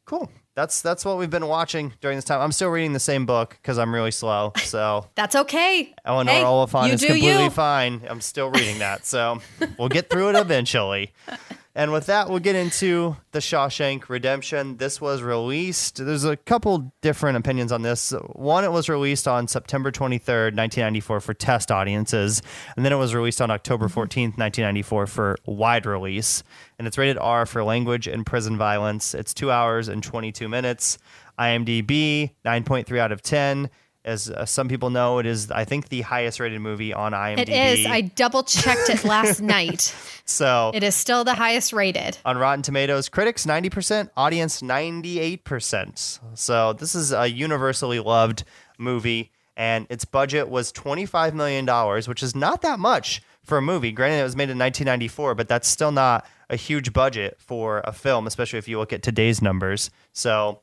cool. 0.06 0.30
That's 0.56 0.82
that's 0.84 1.04
what 1.04 1.18
we've 1.18 1.30
been 1.32 1.48
watching 1.48 1.94
during 2.00 2.16
this 2.16 2.26
time. 2.26 2.40
I'm 2.40 2.52
still 2.52 2.70
reading 2.70 2.94
the 2.94 3.00
same 3.00 3.26
book 3.26 3.58
because 3.62 3.80
I'm 3.80 3.94
really 3.94 4.12
slow. 4.12 4.54
So 4.64 5.08
That's 5.16 5.36
okay. 5.36 5.94
Eleanor 6.06 6.32
Hey, 6.32 6.42
Oliphant 6.44 6.94
is 6.94 7.02
completely 7.04 7.44
you. 7.46 7.50
fine. 7.50 8.02
I'm 8.08 8.22
still 8.22 8.50
reading 8.52 8.80
that. 8.80 9.06
So 9.06 9.40
we'll 9.80 9.90
get 9.90 10.10
through 10.10 10.30
it 10.30 10.36
eventually. 10.36 11.12
And 11.76 11.92
with 11.92 12.06
that, 12.06 12.30
we'll 12.30 12.38
get 12.40 12.56
into 12.56 13.18
the 13.32 13.40
Shawshank 13.40 14.08
Redemption. 14.08 14.78
This 14.78 15.02
was 15.02 15.24
released. 15.24 16.06
There's 16.06 16.24
a 16.24 16.38
couple 16.38 16.94
different 17.02 17.36
opinions 17.36 17.72
on 17.72 17.82
this. 17.82 18.12
One, 18.34 18.64
it 18.64 18.72
was 18.72 18.90
released 18.90 19.28
on 19.28 19.48
September 19.48 19.92
23rd, 19.92 20.56
1994, 20.56 21.20
for 21.20 21.34
test 21.34 21.72
audiences. 21.72 22.44
And 22.76 22.86
then 22.86 22.94
it 22.94 22.98
was 22.98 23.16
released 23.16 23.42
on 23.42 23.50
October 23.50 23.88
mm-hmm. 23.88 24.00
14th, 24.00 24.38
1994, 24.38 25.08
for 25.08 25.36
wide 25.48 25.88
release. 25.88 26.44
And 26.78 26.88
it's 26.88 27.00
rated 27.00 27.18
R 27.18 27.48
for 27.48 27.64
language 27.64 28.08
and 28.08 28.24
prison 28.24 28.56
violence. 28.56 29.16
It's 29.16 29.34
two 29.34 29.50
hours 29.50 29.88
and 29.88 30.04
22 30.04 30.48
minutes. 30.48 31.00
IMDb, 31.40 32.34
9.3 32.46 33.00
out 33.00 33.12
of 33.12 33.24
10. 33.24 33.72
As 34.06 34.30
uh, 34.30 34.46
some 34.46 34.68
people 34.68 34.90
know, 34.90 35.20
it 35.20 35.26
is 35.26 35.50
I 35.50 35.64
think 35.64 35.88
the 35.90 36.02
highest 36.02 36.40
rated 36.42 36.60
movie 36.60 36.94
on 36.94 37.14
IMDb. 37.14 37.40
It 37.40 37.50
is. 37.50 37.86
I 37.86 38.02
double 38.02 38.44
checked 38.44 38.90
it 38.90 39.06
last 39.06 39.42
night. 39.58 39.96
so 40.26 40.72
It 40.74 40.84
is 40.84 40.94
still 40.94 41.24
the 41.24 41.36
highest 41.36 41.72
rated. 41.72 42.18
on 42.26 42.38
Rotten 42.38 42.62
Tomatoes, 42.64 43.08
critics 43.08 43.46
90%, 43.46 44.10
audience 44.18 44.62
98%. 44.62 46.20
So 46.38 46.74
this 46.74 46.96
is 46.96 47.12
a 47.14 47.28
universally 47.28 48.00
loved 48.00 48.44
movie, 48.78 49.32
and 49.56 49.88
its 49.90 50.06
budget 50.06 50.50
was 50.50 50.72
$25 50.74 51.34
million, 51.34 51.66
which 52.08 52.24
is 52.24 52.36
not 52.36 52.62
that 52.62 52.80
much 52.80 53.22
for 53.44 53.58
a 53.58 53.62
movie. 53.62 53.92
Granted, 53.92 54.20
it 54.20 54.24
was 54.24 54.36
made 54.36 54.50
in 54.50 54.58
1994, 54.58 55.36
but 55.36 55.48
that's 55.48 55.68
still 55.68 55.92
not 55.92 56.26
a 56.50 56.56
huge 56.56 56.94
budget 56.94 57.38
for 57.40 57.82
a 57.86 57.92
film, 57.92 58.28
especially 58.28 58.60
if 58.60 58.68
you 58.68 58.78
look 58.80 58.94
at 58.94 59.02
today's 59.04 59.42
numbers. 59.42 59.90
So 60.12 60.62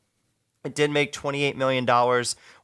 it 0.64 0.74
did 0.74 0.90
make 0.90 1.12
$28 1.12 1.56
million 1.56 1.86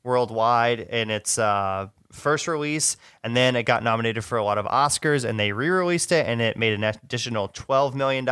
worldwide 0.03 0.81
in 0.81 1.11
its 1.11 1.39
uh, 1.39 1.89
first 2.13 2.49
release, 2.49 2.97
and 3.23 3.37
then 3.37 3.57
it 3.57 3.65
got 3.65 3.83
nominated 3.83 4.25
for 4.25 4.39
a 4.39 4.45
lot 4.45 4.59
of 4.59 4.67
Oscars, 4.67 5.25
and 5.25 5.39
they 5.39 5.53
re 5.53 5.69
released 5.69 6.13
it, 6.13 6.27
and 6.27 6.41
it 6.41 6.57
made 6.57 6.73
an 6.73 6.85
additional 6.85 7.49
$12 7.49 7.95
million. 7.95 8.29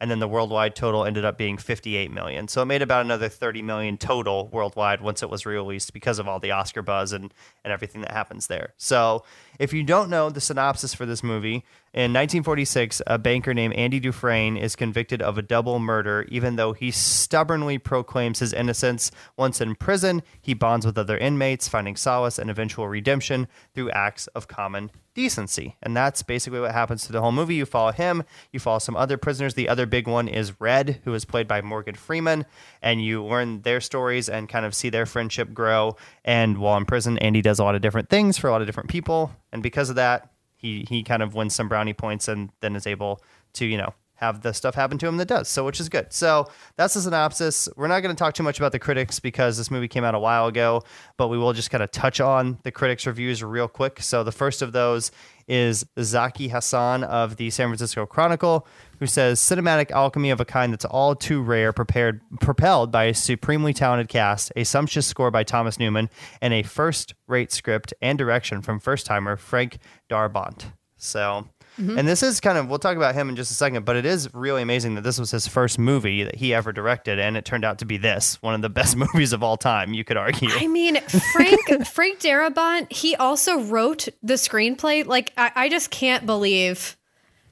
And 0.00 0.10
then 0.10 0.18
the 0.18 0.28
worldwide 0.28 0.74
total 0.74 1.04
ended 1.04 1.24
up 1.24 1.38
being 1.38 1.56
58 1.56 2.10
million. 2.10 2.48
So 2.48 2.60
it 2.60 2.66
made 2.66 2.82
about 2.82 3.04
another 3.04 3.28
30 3.28 3.62
million 3.62 3.96
total 3.96 4.48
worldwide 4.48 5.00
once 5.00 5.22
it 5.22 5.30
was 5.30 5.46
re 5.46 5.54
released 5.54 5.94
because 5.94 6.18
of 6.18 6.28
all 6.28 6.40
the 6.40 6.50
Oscar 6.50 6.82
buzz 6.82 7.12
and, 7.12 7.32
and 7.62 7.72
everything 7.72 8.02
that 8.02 8.10
happens 8.10 8.48
there. 8.48 8.74
So 8.76 9.24
if 9.58 9.72
you 9.72 9.82
don't 9.82 10.10
know 10.10 10.28
the 10.28 10.42
synopsis 10.42 10.92
for 10.94 11.06
this 11.06 11.22
movie, 11.22 11.64
in 11.94 12.12
1946, 12.12 13.02
a 13.06 13.18
banker 13.18 13.54
named 13.54 13.74
Andy 13.74 14.00
Dufresne 14.00 14.56
is 14.56 14.74
convicted 14.74 15.22
of 15.22 15.38
a 15.38 15.42
double 15.42 15.78
murder, 15.78 16.26
even 16.28 16.56
though 16.56 16.72
he 16.72 16.90
stubbornly 16.90 17.78
proclaims 17.78 18.40
his 18.40 18.52
innocence. 18.52 19.12
Once 19.36 19.60
in 19.60 19.76
prison, 19.76 20.22
he 20.42 20.54
bonds 20.54 20.84
with 20.84 20.98
other 20.98 21.16
inmates, 21.16 21.68
finding 21.68 21.94
solace 21.94 22.36
and 22.36 22.50
eventual 22.50 22.88
redemption 22.88 23.46
through 23.74 23.90
acts 23.92 24.26
of 24.28 24.48
common 24.48 24.90
decency. 25.14 25.76
And 25.84 25.96
that's 25.96 26.24
basically 26.24 26.58
what 26.58 26.72
happens 26.72 27.06
to 27.06 27.12
the 27.12 27.20
whole 27.20 27.30
movie. 27.30 27.54
You 27.54 27.64
follow 27.64 27.92
him, 27.92 28.24
you 28.50 28.58
follow 28.58 28.80
some 28.80 28.96
other 28.96 29.16
prisoners. 29.16 29.54
The 29.54 29.68
other 29.68 29.86
big 29.86 30.08
one 30.08 30.26
is 30.26 30.60
Red, 30.60 31.00
who 31.04 31.14
is 31.14 31.24
played 31.24 31.46
by 31.46 31.62
Morgan 31.62 31.94
Freeman, 31.94 32.44
and 32.82 33.04
you 33.04 33.24
learn 33.24 33.62
their 33.62 33.80
stories 33.80 34.28
and 34.28 34.48
kind 34.48 34.66
of 34.66 34.74
see 34.74 34.90
their 34.90 35.06
friendship 35.06 35.54
grow. 35.54 35.96
And 36.24 36.58
while 36.58 36.76
in 36.76 36.86
prison, 36.86 37.18
Andy 37.18 37.40
does 37.40 37.60
a 37.60 37.64
lot 37.64 37.76
of 37.76 37.82
different 37.82 38.08
things 38.08 38.36
for 38.36 38.48
a 38.48 38.50
lot 38.50 38.62
of 38.62 38.66
different 38.66 38.90
people. 38.90 39.30
And 39.52 39.62
because 39.62 39.90
of 39.90 39.96
that, 39.96 40.33
he 40.64 40.86
he 40.88 41.02
kind 41.02 41.22
of 41.22 41.34
wins 41.34 41.54
some 41.54 41.68
brownie 41.68 41.92
points 41.92 42.26
and 42.26 42.50
then 42.60 42.74
is 42.74 42.86
able 42.86 43.22
to 43.52 43.66
you 43.66 43.76
know 43.76 43.92
have 44.16 44.40
the 44.42 44.54
stuff 44.54 44.74
happen 44.74 44.96
to 44.96 45.06
him 45.06 45.16
that 45.18 45.26
does. 45.26 45.48
So 45.48 45.64
which 45.64 45.80
is 45.80 45.88
good. 45.88 46.12
So 46.12 46.46
that's 46.76 46.94
the 46.94 47.00
synopsis. 47.00 47.68
We're 47.76 47.88
not 47.88 48.00
going 48.00 48.14
to 48.14 48.18
talk 48.18 48.32
too 48.32 48.44
much 48.44 48.58
about 48.58 48.70
the 48.70 48.78
critics 48.78 49.18
because 49.18 49.58
this 49.58 49.72
movie 49.72 49.88
came 49.88 50.04
out 50.04 50.14
a 50.14 50.18
while 50.18 50.46
ago 50.46 50.82
but 51.16 51.28
we 51.28 51.36
will 51.36 51.52
just 51.52 51.70
kind 51.70 51.82
of 51.82 51.90
touch 51.90 52.20
on 52.20 52.58
the 52.62 52.70
critics 52.70 53.06
reviews 53.06 53.42
real 53.42 53.68
quick. 53.68 54.00
So 54.00 54.24
the 54.24 54.32
first 54.32 54.62
of 54.62 54.72
those 54.72 55.10
is 55.46 55.84
zaki 56.00 56.48
hasan 56.48 57.04
of 57.04 57.36
the 57.36 57.50
san 57.50 57.68
francisco 57.68 58.06
chronicle 58.06 58.66
who 59.04 59.08
says 59.08 59.38
cinematic 59.38 59.90
alchemy 59.90 60.30
of 60.30 60.40
a 60.40 60.46
kind 60.46 60.72
that's 60.72 60.86
all 60.86 61.14
too 61.14 61.42
rare 61.42 61.74
prepared 61.74 62.22
propelled 62.40 62.90
by 62.90 63.04
a 63.04 63.12
supremely 63.12 63.74
talented 63.74 64.08
cast 64.08 64.50
a 64.56 64.64
sumptuous 64.64 65.06
score 65.06 65.30
by 65.30 65.44
thomas 65.44 65.78
newman 65.78 66.08
and 66.40 66.54
a 66.54 66.62
first 66.62 67.12
rate 67.26 67.52
script 67.52 67.92
and 68.00 68.16
direction 68.16 68.62
from 68.62 68.80
first 68.80 69.04
timer 69.04 69.36
frank 69.36 69.76
darabont 70.08 70.72
so 70.96 71.46
mm-hmm. 71.78 71.98
and 71.98 72.08
this 72.08 72.22
is 72.22 72.40
kind 72.40 72.56
of 72.56 72.66
we'll 72.66 72.78
talk 72.78 72.96
about 72.96 73.14
him 73.14 73.28
in 73.28 73.36
just 73.36 73.50
a 73.50 73.54
second 73.54 73.84
but 73.84 73.94
it 73.94 74.06
is 74.06 74.32
really 74.32 74.62
amazing 74.62 74.94
that 74.94 75.02
this 75.02 75.18
was 75.18 75.30
his 75.30 75.46
first 75.46 75.78
movie 75.78 76.24
that 76.24 76.36
he 76.36 76.54
ever 76.54 76.72
directed 76.72 77.18
and 77.18 77.36
it 77.36 77.44
turned 77.44 77.62
out 77.62 77.80
to 77.80 77.84
be 77.84 77.98
this 77.98 78.40
one 78.40 78.54
of 78.54 78.62
the 78.62 78.70
best 78.70 78.96
movies 79.12 79.34
of 79.34 79.42
all 79.42 79.58
time 79.58 79.92
you 79.92 80.02
could 80.02 80.16
argue. 80.16 80.48
I 80.50 80.66
mean, 80.66 80.98
Frank 81.34 81.86
Frank 81.86 82.20
Darabont, 82.20 82.90
he 82.90 83.16
also 83.16 83.60
wrote 83.60 84.08
the 84.22 84.34
screenplay. 84.34 85.04
Like, 85.04 85.34
I, 85.36 85.52
I 85.54 85.68
just 85.68 85.90
can't 85.90 86.24
believe 86.24 86.96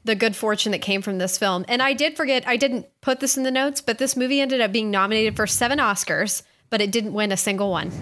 the 0.05 0.15
good 0.15 0.35
fortune 0.35 0.73
that 0.73 0.81
came 0.81 1.03
from 1.03 1.19
this 1.19 1.39
film. 1.39 1.65
And 1.69 1.83
I 1.83 1.93
did 1.93 2.17
forget, 2.17 2.47
I 2.47 2.57
didn't 2.57 2.87
put 3.01 3.21
this 3.21 3.37
in 3.37 3.43
the 3.43 3.51
notes, 3.51 3.81
but 3.81 3.99
this 3.99 4.17
movie 4.17 4.41
ended 4.41 4.61
up 4.61 4.73
being 4.73 4.91
nominated 4.91 5.37
for 5.37 5.47
seven 5.47 5.79
Oscars, 5.79 6.43
but 6.71 6.81
it 6.81 6.91
didn't 6.91 7.13
win 7.13 7.33
a 7.33 7.37
single 7.37 7.71
one. 7.71 7.93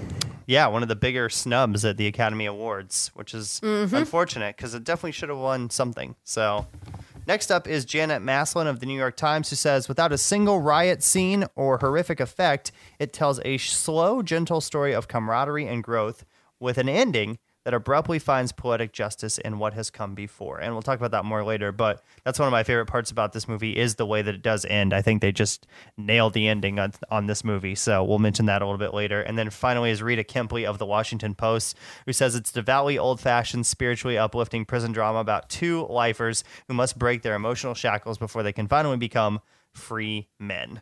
yeah 0.46 0.66
one 0.66 0.82
of 0.82 0.88
the 0.88 0.96
bigger 0.96 1.28
snubs 1.28 1.84
at 1.84 1.96
the 1.96 2.06
academy 2.06 2.46
awards 2.46 3.10
which 3.14 3.34
is 3.34 3.60
mm-hmm. 3.62 3.94
unfortunate 3.94 4.56
because 4.56 4.74
it 4.74 4.82
definitely 4.82 5.12
should 5.12 5.28
have 5.28 5.38
won 5.38 5.70
something 5.70 6.16
so 6.24 6.66
Next 7.26 7.52
up 7.52 7.68
is 7.68 7.84
Janet 7.84 8.22
Maslin 8.22 8.66
of 8.66 8.80
the 8.80 8.86
New 8.86 8.98
York 8.98 9.16
Times, 9.16 9.50
who 9.50 9.54
says, 9.54 9.88
without 9.88 10.12
a 10.12 10.18
single 10.18 10.60
riot 10.60 11.00
scene 11.02 11.44
or 11.54 11.78
horrific 11.78 12.18
effect, 12.18 12.72
it 12.98 13.12
tells 13.12 13.38
a 13.44 13.58
slow, 13.58 14.22
gentle 14.22 14.60
story 14.60 14.92
of 14.92 15.06
camaraderie 15.06 15.66
and 15.66 15.84
growth 15.84 16.24
with 16.58 16.76
an 16.76 16.88
ending 16.88 17.38
that 17.64 17.74
abruptly 17.74 18.18
finds 18.18 18.52
poetic 18.52 18.92
justice 18.92 19.36
in 19.38 19.58
what 19.58 19.74
has 19.74 19.90
come 19.90 20.14
before. 20.14 20.58
And 20.58 20.72
we'll 20.72 20.82
talk 20.82 20.98
about 20.98 21.10
that 21.10 21.24
more 21.24 21.44
later, 21.44 21.72
but 21.72 22.02
that's 22.24 22.38
one 22.38 22.48
of 22.48 22.52
my 22.52 22.62
favorite 22.62 22.86
parts 22.86 23.10
about 23.10 23.32
this 23.32 23.46
movie 23.46 23.76
is 23.76 23.96
the 23.96 24.06
way 24.06 24.22
that 24.22 24.34
it 24.34 24.42
does 24.42 24.64
end. 24.64 24.94
I 24.94 25.02
think 25.02 25.20
they 25.20 25.32
just 25.32 25.66
nailed 25.98 26.32
the 26.32 26.48
ending 26.48 26.78
on, 26.78 26.92
on 27.10 27.26
this 27.26 27.44
movie, 27.44 27.74
so 27.74 28.02
we'll 28.02 28.18
mention 28.18 28.46
that 28.46 28.62
a 28.62 28.64
little 28.64 28.78
bit 28.78 28.94
later. 28.94 29.20
And 29.20 29.38
then 29.38 29.50
finally 29.50 29.90
is 29.90 30.02
Rita 30.02 30.24
Kempley 30.24 30.64
of 30.64 30.78
the 30.78 30.86
Washington 30.86 31.34
Post, 31.34 31.76
who 32.06 32.12
says 32.12 32.34
it's 32.34 32.52
devoutly 32.52 32.98
old-fashioned, 32.98 33.66
spiritually 33.66 34.16
uplifting 34.16 34.64
prison 34.64 34.92
drama 34.92 35.18
about 35.18 35.50
two 35.50 35.86
lifers 35.88 36.44
who 36.68 36.74
must 36.74 36.98
break 36.98 37.22
their 37.22 37.34
emotional 37.34 37.74
shackles 37.74 38.16
before 38.16 38.42
they 38.42 38.52
can 38.52 38.68
finally 38.68 38.96
become 38.96 39.40
free 39.74 40.28
men. 40.38 40.80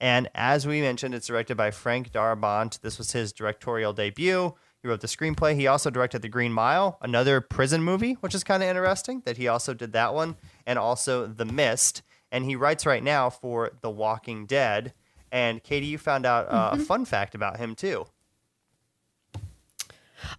And 0.00 0.28
as 0.34 0.66
we 0.66 0.82
mentioned, 0.82 1.14
it's 1.14 1.28
directed 1.28 1.56
by 1.56 1.70
Frank 1.70 2.12
Darabont. 2.12 2.80
This 2.80 2.98
was 2.98 3.12
his 3.12 3.32
directorial 3.32 3.94
debut. 3.94 4.54
He 4.86 4.88
wrote 4.88 5.00
the 5.00 5.08
screenplay. 5.08 5.56
He 5.56 5.66
also 5.66 5.90
directed 5.90 6.22
The 6.22 6.28
Green 6.28 6.52
Mile, 6.52 6.96
another 7.02 7.40
prison 7.40 7.82
movie, 7.82 8.12
which 8.20 8.36
is 8.36 8.44
kind 8.44 8.62
of 8.62 8.68
interesting 8.68 9.20
that 9.24 9.36
he 9.36 9.48
also 9.48 9.74
did 9.74 9.92
that 9.94 10.14
one, 10.14 10.36
and 10.64 10.78
also 10.78 11.26
The 11.26 11.44
Mist. 11.44 12.02
And 12.30 12.44
he 12.44 12.54
writes 12.54 12.86
right 12.86 13.02
now 13.02 13.28
for 13.28 13.72
The 13.80 13.90
Walking 13.90 14.46
Dead. 14.46 14.94
And 15.32 15.60
Katie, 15.60 15.86
you 15.86 15.98
found 15.98 16.24
out 16.24 16.46
uh, 16.46 16.70
a 16.74 16.76
fun 16.78 17.04
fact 17.04 17.34
about 17.34 17.56
him 17.56 17.74
too. 17.74 18.06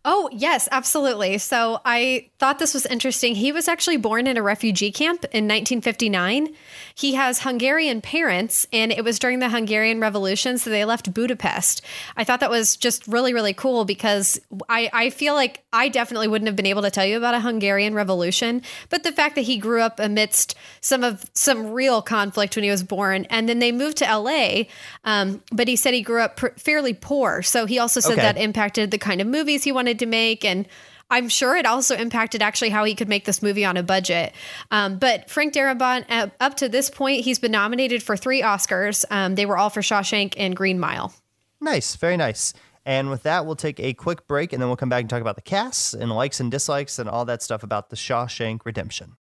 Oh, 0.05 0.29
yes, 0.31 0.67
absolutely. 0.71 1.37
So 1.37 1.79
I 1.85 2.29
thought 2.39 2.59
this 2.59 2.73
was 2.73 2.85
interesting. 2.85 3.35
He 3.35 3.51
was 3.51 3.67
actually 3.67 3.97
born 3.97 4.27
in 4.27 4.37
a 4.37 4.41
refugee 4.41 4.91
camp 4.91 5.23
in 5.25 5.47
1959. 5.47 6.49
He 6.95 7.13
has 7.15 7.41
Hungarian 7.41 8.01
parents, 8.01 8.65
and 8.73 8.91
it 8.91 9.03
was 9.03 9.19
during 9.19 9.39
the 9.39 9.49
Hungarian 9.49 9.99
Revolution, 9.99 10.57
so 10.57 10.69
they 10.69 10.83
left 10.85 11.13
Budapest. 11.13 11.81
I 12.15 12.23
thought 12.23 12.39
that 12.39 12.49
was 12.49 12.75
just 12.75 13.07
really, 13.07 13.33
really 13.33 13.53
cool 13.53 13.85
because 13.85 14.39
I, 14.67 14.89
I 14.93 15.09
feel 15.09 15.33
like 15.35 15.63
I 15.71 15.89
definitely 15.89 16.27
wouldn't 16.27 16.47
have 16.47 16.55
been 16.55 16.65
able 16.65 16.81
to 16.81 16.91
tell 16.91 17.05
you 17.05 17.17
about 17.17 17.35
a 17.35 17.39
Hungarian 17.39 17.93
Revolution, 17.93 18.61
but 18.89 19.03
the 19.03 19.11
fact 19.11 19.35
that 19.35 19.41
he 19.41 19.57
grew 19.57 19.81
up 19.81 19.99
amidst 19.99 20.55
some 20.81 21.03
of 21.03 21.23
some 21.33 21.71
real 21.71 22.01
conflict 22.01 22.55
when 22.55 22.63
he 22.63 22.71
was 22.71 22.83
born, 22.83 23.25
and 23.29 23.47
then 23.47 23.59
they 23.59 23.71
moved 23.71 23.97
to 23.97 24.05
LA, 24.05 24.63
um, 25.03 25.41
but 25.51 25.67
he 25.67 25.75
said 25.75 25.93
he 25.93 26.01
grew 26.01 26.21
up 26.21 26.37
pr- 26.37 26.47
fairly 26.57 26.93
poor, 26.93 27.41
so 27.43 27.65
he 27.65 27.77
also 27.79 27.99
said 27.99 28.13
Okay. 28.13 28.21
that 28.21 28.37
impacted 28.37 28.89
the 28.91 28.97
kind 28.97 29.21
of 29.21 29.27
movies 29.27 29.63
he 29.67 29.73
wanted 29.73 29.99
to 29.99 30.05
make 30.05 30.45
and 30.45 30.65
I'm 31.09 31.29
sure 31.29 31.55
it 31.55 31.65
also 31.65 31.95
impacted 31.95 32.41
actually 32.41 32.69
how 32.69 32.83
he 32.83 32.95
could 32.95 33.07
make 33.07 33.25
this 33.25 33.41
movie 33.41 33.63
on 33.63 33.77
a 33.77 33.83
budget. 33.83 34.33
Um, 34.71 34.97
but 34.97 35.29
Frank 35.29 35.53
Darabont, 35.53 36.05
uh, 36.09 36.27
up 36.39 36.55
to 36.57 36.69
this 36.69 36.89
point, 36.89 37.23
he's 37.23 37.39
been 37.39 37.51
nominated 37.51 38.03
for 38.03 38.17
three 38.17 38.41
Oscars. 38.41 39.05
Um, 39.09 39.35
they 39.35 39.45
were 39.45 39.57
all 39.57 39.69
for 39.69 39.81
Shawshank 39.81 40.33
and 40.37 40.55
Green 40.55 40.79
Mile. 40.79 41.13
Nice, 41.61 41.95
very 41.95 42.17
nice. 42.17 42.53
And 42.85 43.09
with 43.09 43.23
that, 43.23 43.45
we'll 43.45 43.55
take 43.55 43.79
a 43.79 43.93
quick 43.93 44.27
break 44.27 44.53
and 44.53 44.61
then 44.61 44.69
we'll 44.69 44.77
come 44.77 44.89
back 44.89 45.01
and 45.01 45.09
talk 45.09 45.21
about 45.21 45.35
the 45.35 45.41
cast 45.41 45.93
and 45.93 46.11
likes 46.11 46.39
and 46.39 46.51
dislikes 46.51 46.99
and 46.99 47.09
all 47.09 47.25
that 47.25 47.41
stuff 47.41 47.63
about 47.63 47.89
the 47.89 47.95
Shawshank 47.95 48.65
Redemption. 48.65 49.17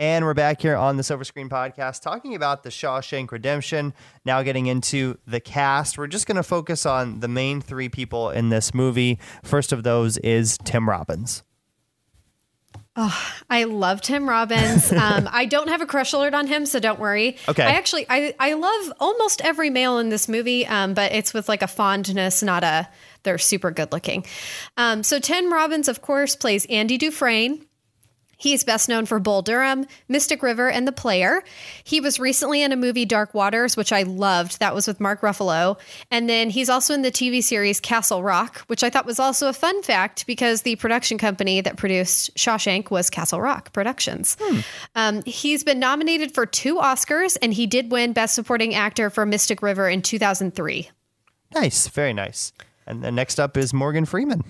And 0.00 0.24
we're 0.24 0.32
back 0.32 0.62
here 0.62 0.76
on 0.76 0.96
the 0.96 1.02
Silver 1.02 1.24
Screen 1.24 1.50
Podcast 1.50 2.00
talking 2.00 2.34
about 2.34 2.62
the 2.62 2.70
Shawshank 2.70 3.30
Redemption. 3.30 3.92
Now, 4.24 4.42
getting 4.42 4.64
into 4.64 5.18
the 5.26 5.40
cast, 5.40 5.98
we're 5.98 6.06
just 6.06 6.26
going 6.26 6.38
to 6.38 6.42
focus 6.42 6.86
on 6.86 7.20
the 7.20 7.28
main 7.28 7.60
three 7.60 7.90
people 7.90 8.30
in 8.30 8.48
this 8.48 8.72
movie. 8.72 9.18
First 9.44 9.72
of 9.72 9.82
those 9.82 10.16
is 10.16 10.56
Tim 10.64 10.88
Robbins. 10.88 11.42
Oh, 12.96 13.32
I 13.50 13.64
love 13.64 14.00
Tim 14.00 14.26
Robbins. 14.26 14.90
Um, 15.00 15.28
I 15.30 15.44
don't 15.44 15.68
have 15.68 15.82
a 15.82 15.86
crush 15.86 16.14
alert 16.14 16.34
on 16.34 16.46
him, 16.46 16.64
so 16.64 16.80
don't 16.80 16.98
worry. 16.98 17.36
Okay. 17.48 17.62
I 17.62 17.72
actually 17.72 18.06
I 18.08 18.34
I 18.38 18.54
love 18.54 18.92
almost 19.00 19.42
every 19.42 19.68
male 19.70 19.98
in 19.98 20.08
this 20.08 20.28
movie, 20.28 20.66
um, 20.66 20.94
but 20.94 21.12
it's 21.12 21.34
with 21.34 21.48
like 21.48 21.62
a 21.62 21.66
fondness, 21.66 22.42
not 22.42 22.64
a 22.64 22.88
they're 23.22 23.38
super 23.38 23.70
good 23.70 23.92
looking. 23.92 24.24
Um, 24.76 25.02
so 25.02 25.18
Tim 25.18 25.52
Robbins, 25.52 25.88
of 25.88 26.00
course, 26.00 26.36
plays 26.36 26.66
Andy 26.66 26.96
Dufresne. 26.96 27.66
He's 28.40 28.64
best 28.64 28.88
known 28.88 29.04
for 29.04 29.20
Bull 29.20 29.42
Durham, 29.42 29.84
Mystic 30.08 30.42
River, 30.42 30.70
and 30.70 30.88
The 30.88 30.92
Player. 30.92 31.42
He 31.84 32.00
was 32.00 32.18
recently 32.18 32.62
in 32.62 32.72
a 32.72 32.76
movie, 32.76 33.04
Dark 33.04 33.34
Waters, 33.34 33.76
which 33.76 33.92
I 33.92 34.02
loved. 34.04 34.60
That 34.60 34.74
was 34.74 34.86
with 34.86 34.98
Mark 34.98 35.20
Ruffalo. 35.20 35.78
And 36.10 36.26
then 36.26 36.48
he's 36.48 36.70
also 36.70 36.94
in 36.94 37.02
the 37.02 37.10
TV 37.10 37.42
series 37.42 37.80
Castle 37.80 38.22
Rock, 38.22 38.60
which 38.66 38.82
I 38.82 38.88
thought 38.88 39.04
was 39.04 39.20
also 39.20 39.50
a 39.50 39.52
fun 39.52 39.82
fact 39.82 40.26
because 40.26 40.62
the 40.62 40.76
production 40.76 41.18
company 41.18 41.60
that 41.60 41.76
produced 41.76 42.34
Shawshank 42.34 42.90
was 42.90 43.10
Castle 43.10 43.42
Rock 43.42 43.74
Productions. 43.74 44.38
Um, 44.94 45.22
he's 45.24 45.62
been 45.62 45.78
nominated 45.78 46.32
for 46.32 46.46
two 46.46 46.76
Oscars, 46.76 47.36
and 47.42 47.52
he 47.52 47.66
did 47.66 47.92
win 47.92 48.14
Best 48.14 48.34
Supporting 48.34 48.74
Actor 48.74 49.10
for 49.10 49.26
Mystic 49.26 49.60
River 49.60 49.86
in 49.86 50.00
2003. 50.00 50.90
Nice, 51.54 51.88
very 51.88 52.14
nice. 52.14 52.54
And 52.86 53.04
then 53.04 53.16
next 53.16 53.38
up 53.38 53.58
is 53.58 53.74
Morgan 53.74 54.06
Freeman. 54.06 54.44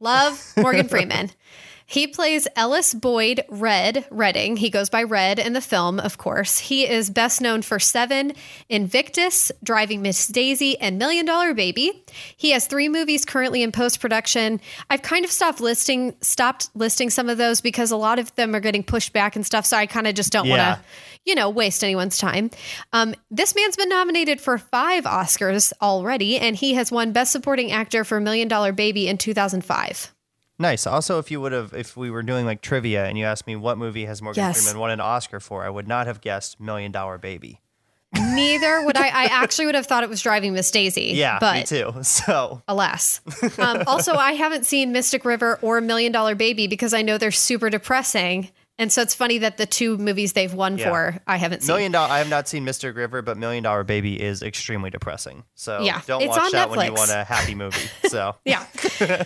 Love 0.00 0.52
Morgan 0.58 0.86
Freeman. 0.86 1.30
He 1.86 2.06
plays 2.06 2.48
Ellis 2.56 2.94
Boyd 2.94 3.44
Red 3.48 4.06
Redding. 4.10 4.56
He 4.56 4.70
goes 4.70 4.88
by 4.88 5.02
Red 5.02 5.38
in 5.38 5.52
the 5.52 5.60
film, 5.60 6.00
of 6.00 6.16
course. 6.18 6.58
He 6.58 6.88
is 6.88 7.10
best 7.10 7.40
known 7.40 7.62
for 7.62 7.78
Seven, 7.78 8.32
Invictus, 8.68 9.52
Driving 9.62 10.00
Miss 10.02 10.26
Daisy, 10.26 10.78
and 10.78 10.98
Million 10.98 11.26
Dollar 11.26 11.54
Baby. 11.54 12.04
He 12.36 12.50
has 12.52 12.66
three 12.66 12.88
movies 12.88 13.24
currently 13.24 13.62
in 13.62 13.72
post 13.72 14.00
production. 14.00 14.60
I've 14.90 15.02
kind 15.02 15.24
of 15.24 15.30
stopped 15.30 15.60
listing 15.60 16.14
stopped 16.20 16.68
listing 16.74 17.10
some 17.10 17.28
of 17.28 17.38
those 17.38 17.60
because 17.60 17.90
a 17.90 17.96
lot 17.96 18.18
of 18.18 18.34
them 18.36 18.54
are 18.54 18.60
getting 18.60 18.82
pushed 18.82 19.12
back 19.12 19.36
and 19.36 19.44
stuff. 19.44 19.66
So 19.66 19.76
I 19.76 19.86
kind 19.86 20.06
of 20.06 20.14
just 20.14 20.32
don't 20.32 20.46
Yeah. 20.46 20.68
want 20.68 20.78
to, 20.80 20.84
you 21.24 21.34
know, 21.34 21.50
waste 21.50 21.84
anyone's 21.84 22.16
time. 22.18 22.50
Um, 22.92 23.14
this 23.30 23.54
man's 23.54 23.76
been 23.76 23.88
nominated 23.88 24.40
for 24.40 24.56
five 24.58 25.04
Oscars 25.04 25.72
already, 25.82 26.38
and 26.38 26.56
he 26.56 26.74
has 26.74 26.90
won 26.90 27.12
Best 27.12 27.32
Supporting 27.32 27.70
Actor 27.70 28.04
for 28.04 28.18
Million 28.20 28.48
Dollar 28.48 28.72
Baby 28.72 29.08
in 29.08 29.18
2005. 29.18 30.12
Nice. 30.58 30.86
Also, 30.86 31.18
if 31.18 31.30
you 31.30 31.40
would 31.40 31.52
have, 31.52 31.72
if 31.72 31.96
we 31.96 32.10
were 32.10 32.22
doing 32.22 32.46
like 32.46 32.60
trivia 32.60 33.06
and 33.06 33.18
you 33.18 33.24
asked 33.24 33.46
me 33.46 33.56
what 33.56 33.78
movie 33.78 34.04
has 34.04 34.22
Morgan 34.22 34.44
Yes. 34.44 34.62
Freeman 34.62 34.78
won 34.80 34.90
an 34.90 35.00
Oscar 35.00 35.40
for, 35.40 35.64
I 35.64 35.70
would 35.70 35.88
not 35.88 36.06
have 36.06 36.20
guessed 36.20 36.60
Million 36.60 36.92
Dollar 36.92 37.18
Baby. 37.18 37.60
Neither 38.14 38.84
would 38.84 38.96
I. 38.96 39.06
I 39.08 39.24
actually 39.24 39.64
would 39.66 39.74
have 39.74 39.86
thought 39.86 40.02
it 40.04 40.10
was 40.10 40.20
Driving 40.20 40.52
Miss 40.52 40.70
Daisy. 40.70 41.12
Yeah, 41.14 41.38
but 41.40 41.56
me 41.56 41.64
too. 41.64 41.94
So 42.02 42.62
alas. 42.68 43.22
Um, 43.58 43.82
also, 43.86 44.12
I 44.12 44.32
haven't 44.32 44.66
seen 44.66 44.92
Mystic 44.92 45.24
River 45.24 45.58
or 45.62 45.80
Million 45.80 46.12
Dollar 46.12 46.34
Baby 46.34 46.66
because 46.66 46.92
I 46.92 47.00
know 47.00 47.16
they're 47.16 47.30
super 47.30 47.70
depressing. 47.70 48.50
And 48.82 48.90
so 48.92 49.00
it's 49.00 49.14
funny 49.14 49.38
that 49.38 49.58
the 49.58 49.64
two 49.66 49.96
movies 49.96 50.32
they've 50.32 50.52
won 50.52 50.76
Yeah. 50.76 50.90
for, 50.90 51.22
I 51.24 51.36
haven't 51.36 51.62
seen. 51.62 51.68
Million 51.68 51.92
Dollar. 51.92 52.10
I 52.12 52.18
have 52.18 52.28
not 52.28 52.48
seen 52.48 52.64
Mystic 52.64 52.96
River, 52.96 53.22
but 53.22 53.36
Million 53.38 53.62
Dollar 53.62 53.84
Baby 53.84 54.20
is 54.20 54.42
extremely 54.42 54.90
depressing. 54.90 55.44
So 55.54 55.82
Yeah, 55.82 56.00
don't 56.04 56.26
watch 56.26 56.50
that 56.50 56.68
when 56.68 56.84
you 56.84 56.92
want 56.92 57.12
a 57.12 57.22
happy 57.22 57.54
movie. 57.54 57.88
So 58.08 58.34
Yeah. 58.44 58.66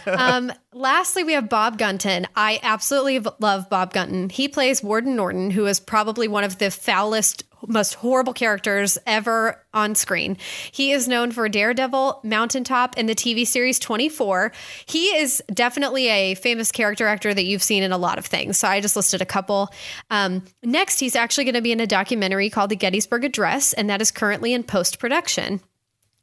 um, 0.07 0.53
lastly, 0.75 1.25
we 1.25 1.33
have 1.33 1.49
Bob 1.49 1.79
Gunton. 1.79 2.27
I 2.37 2.61
absolutely 2.63 3.21
love 3.41 3.71
Bob 3.71 3.95
Gunton. 3.95 4.29
He 4.29 4.47
plays 4.47 4.83
Warden 4.83 5.17
Norton, 5.17 5.51
who 5.51 5.65
is 5.67 5.81
probably 5.81 6.29
one 6.29 6.45
of 6.45 6.59
the 6.59 6.71
foulest, 6.71 7.45
most 7.67 7.95
horrible 7.95 8.33
characters 8.33 8.99
ever 9.07 9.65
on 9.73 9.95
screen. 9.95 10.37
He 10.73 10.93
is 10.93 11.09
known 11.09 11.33
for 11.33 11.49
Daredevil, 11.49 12.21
Mountaintop, 12.25 12.95
and 12.97 13.09
the 13.09 13.15
TV 13.15 13.47
series 13.47 13.79
24. 13.79 14.53
He 14.87 15.07
is 15.17 15.43
definitely 15.53 16.09
a 16.09 16.35
famous 16.35 16.73
character 16.73 17.07
actor 17.07 17.33
that 17.33 17.45
you've 17.45 17.63
seen 17.63 17.83
in 17.83 17.93
a 17.93 17.99
lot 17.99 18.19
of 18.19 18.27
things. 18.27 18.59
So 18.59 18.69
I 18.69 18.81
just 18.81 18.97
listed 18.97 19.23
a 19.23 19.27
couple. 19.27 19.71
Um, 20.11 20.45
next, 20.63 21.01
he's 21.01 21.17
actually 21.17 21.45
going 21.45 21.55
to 21.55 21.63
be 21.63 21.73
in 21.73 21.81
a 21.81 21.87
documentary 21.87 22.51
called 22.51 22.71
The 22.71 22.77
Gettysburg 22.77 23.25
Address, 23.25 23.73
and 23.73 23.91
that 23.91 24.01
is 24.01 24.11
currently 24.11 24.53
in 24.53 24.63
post 24.63 24.99
production. 24.99 25.61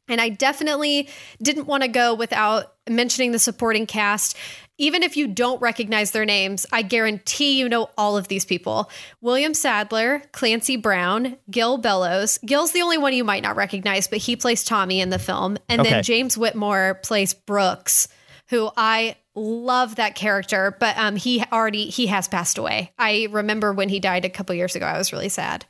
And 0.08 0.20
I 0.20 0.28
definitely 0.28 1.08
didn't 1.40 1.66
want 1.66 1.82
to 1.82 1.88
go 1.88 2.14
without 2.14 2.74
mentioning 2.88 3.32
the 3.32 3.38
supporting 3.38 3.86
cast. 3.86 4.36
Even 4.76 5.02
if 5.04 5.16
you 5.16 5.28
don't 5.28 5.60
recognize 5.62 6.10
their 6.10 6.24
names, 6.24 6.66
I 6.72 6.82
guarantee 6.82 7.58
you 7.58 7.68
know 7.68 7.90
all 7.96 8.16
of 8.16 8.26
these 8.28 8.44
people. 8.44 8.90
William 9.20 9.54
Sadler, 9.54 10.20
Clancy 10.32 10.76
Brown, 10.76 11.36
Gil 11.50 11.78
Bellows. 11.78 12.38
Gil's 12.44 12.72
the 12.72 12.82
only 12.82 12.98
one 12.98 13.12
you 13.14 13.22
might 13.24 13.42
not 13.42 13.54
recognize, 13.56 14.08
but 14.08 14.18
he 14.18 14.34
plays 14.34 14.64
Tommy 14.64 15.00
in 15.00 15.10
the 15.10 15.18
film. 15.20 15.58
And 15.68 15.80
Okay. 15.80 15.90
then 15.90 16.02
James 16.02 16.36
Whitmore 16.36 16.98
plays 17.04 17.34
Brooks, 17.34 18.08
who 18.48 18.68
I 18.76 19.14
love 19.36 19.96
that 19.96 20.14
character, 20.16 20.76
but 20.80 20.96
um, 20.98 21.16
he 21.16 21.44
already 21.52 21.86
he 21.86 22.06
has 22.08 22.26
passed 22.26 22.58
away. 22.58 22.92
I 22.98 23.28
remember 23.30 23.72
when 23.72 23.88
he 23.88 24.00
died 24.00 24.24
a 24.24 24.30
couple 24.30 24.54
years 24.56 24.74
ago. 24.76 24.86
I 24.86 24.98
was 24.98 25.12
really 25.12 25.28
sad. 25.28 25.64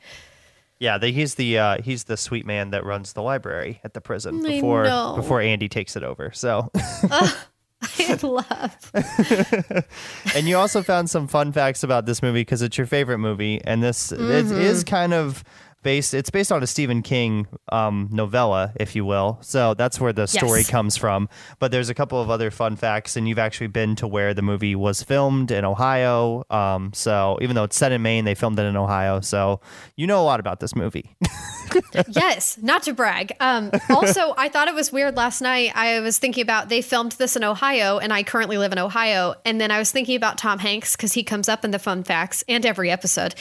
yeah, 0.79 0.97
the, 0.97 1.09
he's 1.09 1.35
the 1.35 1.57
uh, 1.59 1.81
he's 1.81 2.03
the 2.05 2.17
sweet 2.17 2.45
man 2.45 2.71
that 2.71 2.83
runs 2.85 3.13
the 3.13 3.21
library 3.21 3.79
at 3.83 3.93
the 3.93 4.01
prison 4.01 4.41
before 4.43 4.83
before 5.15 5.41
Andy 5.41 5.69
takes 5.69 5.95
it 5.95 6.03
over. 6.03 6.31
So 6.33 6.71
I 7.99 8.19
love. 8.21 9.85
and 10.35 10.47
you 10.47 10.57
also 10.57 10.81
found 10.83 11.09
some 11.09 11.27
fun 11.27 11.51
facts 11.51 11.83
about 11.83 12.05
this 12.05 12.21
movie 12.21 12.41
because 12.41 12.61
it's 12.61 12.77
your 12.77 12.87
favorite 12.87 13.19
movie, 13.19 13.61
and 13.63 13.83
this 13.83 14.11
it 14.11 14.19
is 14.21 14.83
Mm-hmm. 14.83 14.89
kind 14.95 15.13
of 15.13 15.43
based. 15.85 16.13
It's 16.15 16.29
based 16.31 16.51
on 16.51 16.61
a 16.63 16.67
Stephen 16.67 17.01
King 17.03 17.47
um, 17.71 18.09
novella, 18.11 18.73
if 18.75 18.95
you 18.95 19.05
will. 19.05 19.37
So 19.41 19.73
that's 19.75 20.01
where 20.01 20.11
the 20.11 20.25
story 20.27 20.61
Yes. 20.61 20.69
comes 20.69 20.97
from. 20.97 21.29
But 21.59 21.71
there's 21.71 21.89
a 21.89 21.93
couple 21.93 22.19
of 22.19 22.29
other 22.29 22.49
fun 22.51 22.75
facts, 22.75 23.15
and 23.15 23.29
you've 23.29 23.39
actually 23.39 23.67
been 23.67 23.95
to 23.97 24.07
where 24.07 24.33
the 24.33 24.41
movie 24.41 24.75
was 24.75 25.03
filmed 25.03 25.51
in 25.51 25.63
Ohio. 25.63 26.43
Um, 26.49 26.91
so 26.93 27.37
even 27.41 27.55
though 27.55 27.63
it's 27.63 27.77
set 27.77 27.91
in 27.91 28.01
Maine, 28.01 28.25
they 28.25 28.33
filmed 28.35 28.57
it 28.59 28.63
in 28.65 28.75
Ohio. 28.75 29.21
So 29.21 29.61
you 29.95 30.07
know 30.07 30.19
a 30.21 30.25
lot 30.25 30.39
about 30.39 30.59
this 30.59 30.75
movie. 30.75 31.15
yes, 32.09 32.57
not 32.61 32.83
to 32.83 32.93
brag. 32.93 33.33
Um, 33.39 33.71
also, 33.89 34.33
I 34.37 34.49
thought 34.49 34.67
it 34.67 34.73
was 34.75 34.91
weird 34.91 35.15
last 35.15 35.41
night. 35.41 35.71
I 35.75 35.99
was 35.99 36.17
thinking 36.17 36.41
about 36.41 36.69
they 36.69 36.81
filmed 36.81 37.13
this 37.13 37.35
in 37.35 37.43
Ohio, 37.43 37.97
and 37.99 38.11
I 38.11 38.23
currently 38.23 38.57
live 38.57 38.71
in 38.71 38.79
Ohio. 38.79 39.35
And 39.45 39.61
then 39.61 39.71
I 39.71 39.79
was 39.79 39.91
thinking 39.91 40.15
about 40.15 40.37
Tom 40.37 40.59
Hanks 40.59 40.95
because 40.95 41.13
he 41.13 41.23
comes 41.23 41.47
up 41.47 41.63
in 41.63 41.71
the 41.71 41.79
fun 41.79 42.03
facts 42.03 42.43
and 42.47 42.65
every 42.65 42.89
episode 42.91 43.35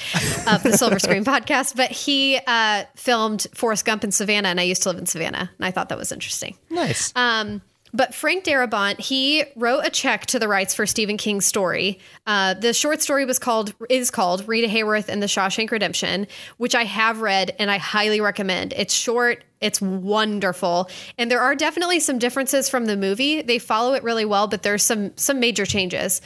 of 0.46 0.62
the 0.62 0.76
Silver 0.76 0.98
Screen 0.98 1.24
podcast. 1.34 1.76
But 1.76 1.90
he 1.90 2.33
uh, 2.46 2.84
filmed 2.96 3.46
Forrest 3.54 3.84
Gump 3.84 4.04
in 4.04 4.12
Savannah, 4.12 4.48
and 4.48 4.60
I 4.60 4.64
used 4.64 4.82
to 4.84 4.88
live 4.90 4.98
in 4.98 5.06
Savannah, 5.06 5.50
and 5.56 5.64
I 5.64 5.70
thought 5.70 5.88
that 5.88 5.98
was 5.98 6.12
interesting. 6.12 6.56
nice. 6.70 7.12
Um, 7.16 7.62
but 7.94 8.12
Frank 8.12 8.44
Darabont, 8.44 8.98
he 9.00 9.44
wrote 9.54 9.86
a 9.86 9.90
check 9.90 10.26
to 10.26 10.40
the 10.40 10.48
rights 10.48 10.74
for 10.74 10.84
Stephen 10.84 11.16
King's 11.16 11.46
story. 11.46 12.00
Uh, 12.26 12.54
the 12.54 12.74
short 12.74 13.00
story 13.00 13.24
was 13.24 13.38
called 13.38 13.72
is 13.88 14.10
called 14.10 14.46
Rita 14.48 14.66
Hayworth 14.66 15.08
and 15.08 15.22
the 15.22 15.26
Shawshank 15.26 15.70
Redemption, 15.70 16.26
which 16.56 16.74
I 16.74 16.84
have 16.84 17.20
read 17.20 17.54
and 17.60 17.70
I 17.70 17.78
highly 17.78 18.20
recommend. 18.20 18.72
It's 18.76 18.92
short, 18.92 19.44
it's 19.60 19.80
wonderful, 19.80 20.90
and 21.16 21.30
there 21.30 21.40
are 21.40 21.54
definitely 21.54 22.00
some 22.00 22.18
differences 22.18 22.68
from 22.68 22.86
the 22.86 22.96
movie. 22.96 23.42
They 23.42 23.60
follow 23.60 23.94
it 23.94 24.02
really 24.02 24.24
well, 24.24 24.48
but 24.48 24.64
there's 24.64 24.82
some 24.82 25.16
some 25.16 25.38
major 25.38 25.64
changes. 25.64 26.20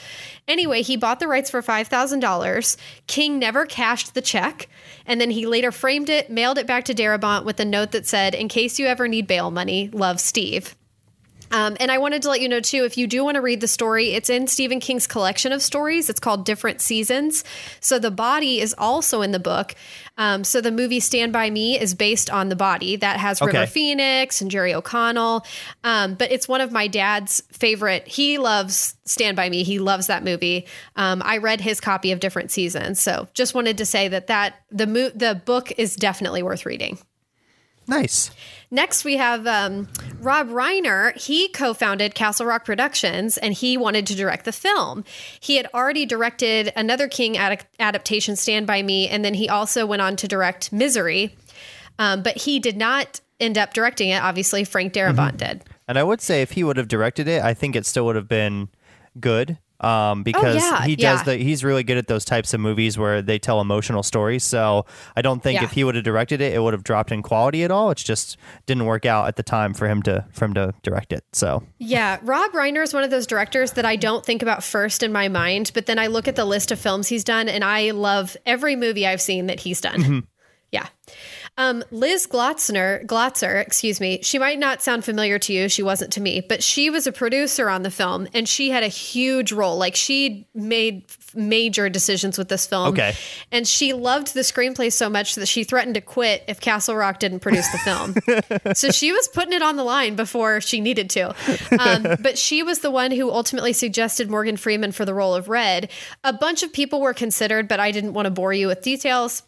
Anyway, 0.48 0.81
he 0.81 0.96
bought 0.96 1.20
the 1.20 1.28
rights 1.28 1.50
for 1.50 1.61
five 1.61 1.88
thousand 1.88 2.20
dollars. 2.20 2.78
King 3.07 3.38
never 3.38 3.66
cashed 3.66 4.14
the 4.14 4.22
check, 4.22 4.68
and 5.04 5.20
then 5.20 5.31
he 5.31 5.46
later 5.46 5.70
framed 5.70 6.09
it, 6.09 6.31
mailed 6.31 6.57
it 6.57 6.66
back 6.66 6.85
to 6.87 6.94
Darabont 6.94 7.44
with 7.44 7.61
a 7.61 7.66
note 7.66 7.92
that 7.92 8.07
said, 8.07 8.35
"In 8.35 8.48
case 8.48 8.78
you 8.78 8.87
ever 8.87 9.07
need 9.07 9.26
bail 9.26 9.50
money, 9.50 9.90
love 9.92 10.18
Steve." 10.18 10.74
Um, 11.50 11.76
and 11.80 11.90
I 11.90 11.98
wanted 11.98 12.22
to 12.22 12.28
let 12.28 12.40
you 12.40 12.48
know 12.48 12.61
too, 12.61 12.84
if 12.84 12.96
you 12.98 13.06
do 13.06 13.24
want 13.24 13.37
to 13.37 13.40
read 13.40 13.61
the 13.61 13.68
story, 13.68 14.11
it's 14.12 14.28
in 14.30 14.46
Stephen 14.46 14.80
King's 14.80 15.06
collection 15.06 15.52
of 15.52 15.62
stories. 15.62 16.08
It's 16.11 16.20
called 16.20 16.44
Different 16.44 16.80
Seasons. 16.80 17.44
So 17.80 17.98
the 17.98 18.11
body 18.11 18.61
is 18.61 18.74
also 18.76 19.22
in 19.22 19.32
the 19.32 19.38
book. 19.38 19.74
Um, 20.16 20.42
so 20.44 20.61
the 20.61 20.72
movie 20.72 21.00
Stand 21.00 21.32
By 21.32 21.48
Me 21.48 21.78
is 21.78 21.94
based 21.94 22.28
on 22.28 22.48
the 22.48 22.56
body 22.56 22.96
that 22.96 23.18
has 23.18 23.40
River 23.40 23.58
Okay. 23.58 23.66
Phoenix 23.66 24.40
and 24.40 24.50
Jerry 24.50 24.74
O'Connell. 24.74 25.44
Um, 25.84 26.14
but 26.14 26.32
it's 26.32 26.48
one 26.48 26.61
of 26.61 26.72
my 26.72 26.88
dad's 26.88 27.40
favorite. 27.52 28.06
He 28.08 28.37
loves 28.38 28.96
Stand 29.04 29.37
By 29.37 29.48
Me. 29.48 29.62
He 29.62 29.78
loves 29.78 30.08
that 30.08 30.24
movie. 30.24 30.66
Um, 30.96 31.22
I 31.24 31.38
read 31.38 31.61
his 31.61 31.80
copy 31.80 32.12
of 32.12 32.20
Different 32.20 32.50
Seasons. 32.50 33.00
So 33.00 33.28
just 33.32 33.54
wanted 33.54 33.78
to 33.78 33.87
say 33.87 34.08
that 34.08 34.26
that 34.26 34.56
the 34.70 34.87
mo- 34.87 35.11
the 35.14 35.40
book 35.44 35.72
is 35.78 35.94
definitely 35.96 36.42
worth 36.42 36.66
reading. 36.66 36.98
nice. 37.87 38.30
Next, 38.70 39.04
we 39.04 39.16
have 39.16 39.46
um, 39.46 39.88
Rob 40.20 40.48
Reiner. 40.48 41.16
He 41.16 41.48
co 41.48 41.72
founded 41.72 42.14
Castle 42.14 42.46
Rock 42.46 42.64
Productions 42.64 43.38
and 43.38 43.54
he 43.54 43.76
wanted 43.76 44.07
to 44.09 44.14
direct 44.14 44.44
the 44.44 44.52
film. 44.52 45.04
He 45.40 45.57
had 45.57 45.68
already 45.72 46.04
directed 46.04 46.72
another 46.76 47.09
King 47.09 47.37
ad- 47.38 47.66
adaptation, 47.81 48.37
Stand 48.37 48.66
By 48.66 48.83
Me, 48.83 49.09
and 49.09 49.24
then 49.24 49.35
he 49.35 49.48
also 49.48 49.87
went 49.87 50.02
on 50.02 50.16
to 50.16 50.28
direct 50.28 50.72
Misery. 50.72 51.37
Um, 51.98 52.22
but 52.22 52.37
he 52.37 52.59
did 52.59 52.76
not 52.76 53.20
end 53.40 53.57
up 53.57 53.72
directing 53.72 54.11
it. 54.11 54.22
Obviously, 54.22 54.64
Frank 54.64 54.92
Darabont 54.92 55.37
did. 55.38 55.64
And 55.87 55.98
I 55.98 56.04
would 56.04 56.20
say 56.20 56.42
if 56.42 56.52
he 56.52 56.62
would 56.62 56.76
have 56.76 56.88
directed 56.88 57.26
it, 57.28 57.42
I 57.42 57.54
think 57.54 57.74
it 57.74 57.87
still 57.87 58.04
would 58.07 58.16
have 58.16 58.28
been 58.28 58.68
good. 59.18 59.59
Um, 59.81 60.25
because 60.25 60.57
Oh, 60.57 60.59
yeah, 60.59 60.83
he 60.85 60.97
does 60.97 61.21
yeah. 61.21 61.23
the 61.25 61.37
he's 61.37 61.62
really 61.62 61.85
good 61.85 61.99
at 61.99 62.09
those 62.09 62.25
types 62.25 62.53
of 62.53 62.59
movies 62.61 62.99
where 62.99 63.23
they 63.23 63.38
tell 63.38 63.61
emotional 63.61 64.03
stories. 64.03 64.43
So 64.43 64.87
I 65.14 65.23
don't 65.23 65.41
think 65.43 65.61
Yeah. 65.61 65.64
if 65.67 65.71
he 65.71 65.85
would 65.85 65.95
have 65.95 66.03
directed 66.05 66.41
it, 66.41 66.53
it 66.53 66.59
would 66.61 66.73
have 66.75 66.83
dropped 66.83 67.12
in 67.12 67.23
quality 67.23 67.62
at 67.62 67.71
all. 67.71 67.91
It's 67.93 68.03
just 68.03 68.37
didn't 68.67 68.87
work 68.87 69.07
out 69.07 69.29
at 69.29 69.37
the 69.37 69.45
time 69.45 69.75
for 69.75 69.87
him 69.88 70.03
to 70.03 70.25
for 70.33 70.47
him 70.47 70.55
to 70.55 70.75
direct 70.83 71.12
it. 71.12 71.23
So 71.33 71.62
Yeah, 71.79 72.19
Rob 72.23 72.51
Reiner 72.53 72.83
is 72.83 72.93
one 72.93 73.05
of 73.05 73.11
those 73.11 73.27
directors 73.27 73.73
that 73.73 73.85
I 73.85 73.95
don't 73.95 74.27
think 74.27 74.43
about 74.43 74.64
first 74.64 75.05
in 75.05 75.12
my 75.12 75.29
mind, 75.29 75.71
but 75.75 75.87
then 75.87 75.99
I 75.99 76.09
look 76.09 76.27
at 76.27 76.35
the 76.35 76.45
list 76.45 76.73
of 76.73 76.81
films 76.81 77.07
he's 77.07 77.23
done 77.23 77.49
and 77.49 77.62
I 77.62 77.93
love 77.93 78.37
every 78.47 78.75
movie 78.75 79.07
I've 79.07 79.21
seen 79.21 79.47
that 79.47 79.61
he's 79.61 79.81
done. 79.81 80.27
Yeah. 80.71 80.87
Um, 81.59 81.83
Liz 81.90 82.29
Glotzner, 82.29 83.05
Glotzer, 83.05 83.61
excuse 83.61 84.01
me, 84.01 84.21
she 84.23 84.38
might 84.38 84.61
not 84.61 84.81
sound 84.81 85.05
familiar 85.05 85.40
to 85.40 85.53
you. 85.53 85.68
She 85.68 85.83
wasn't 85.83 86.12
to 86.12 86.21
me, 86.21 86.40
but 86.40 86.62
she 86.62 86.88
was 86.88 87.09
a 87.09 87.12
producer 87.12 87.68
on 87.68 87.83
the 87.83 87.90
film 87.90 88.29
and 88.33 88.49
she 88.49 88.71
had 88.71 88.85
a 88.85 88.88
huge 88.88 89.51
role. 89.51 89.77
Like 89.77 89.97
she 89.97 90.47
made 90.55 91.05
major 91.35 91.88
decisions 91.88 92.38
with 92.38 92.49
this 92.49 92.64
film. 92.64 92.90
Okay. 92.90 93.12
And 93.51 93.66
she 93.66 93.92
loved 93.92 94.35
the 94.35 94.42
screenplay 94.42 94.92
so 94.92 95.11
much 95.11 95.35
that 95.35 95.47
she 95.47 95.64
threatened 95.64 95.97
to 95.97 96.01
quit 96.01 96.44
if 96.47 96.61
Castle 96.61 96.94
Rock 96.94 97.18
didn't 97.18 97.40
produce 97.40 97.68
the 97.73 97.79
film. 97.79 98.14
so 98.75 98.90
she 98.90 99.11
was 99.11 99.27
putting 99.27 99.53
it 99.53 99.62
on 99.62 99.75
the 99.75 99.85
line 99.85 100.14
before 100.14 100.61
she 100.61 100.81
needed 100.81 101.11
to. 101.11 101.35
Um, 101.81 102.16
but 102.21 102.38
she 102.38 102.62
was 102.62 102.79
the 102.81 102.90
one 102.92 103.11
who 103.11 103.33
ultimately 103.33 103.73
suggested 103.73 104.31
Morgan 104.31 104.57
Freeman 104.57 104.92
for 104.92 105.05
the 105.05 105.12
role 105.12 105.35
of 105.35 105.49
Red. 105.49 105.90
A 106.23 106.33
bunch 106.33 106.62
of 106.62 106.73
people 106.73 107.01
were 107.01 107.14
considered, 107.14 107.66
but 107.66 107.81
I 107.81 107.90
didn't 107.90 108.12
want 108.12 108.27
to 108.27 108.31
bore 108.31 108.53
you 108.53 108.68
with 108.68 108.81
details. 108.83 109.42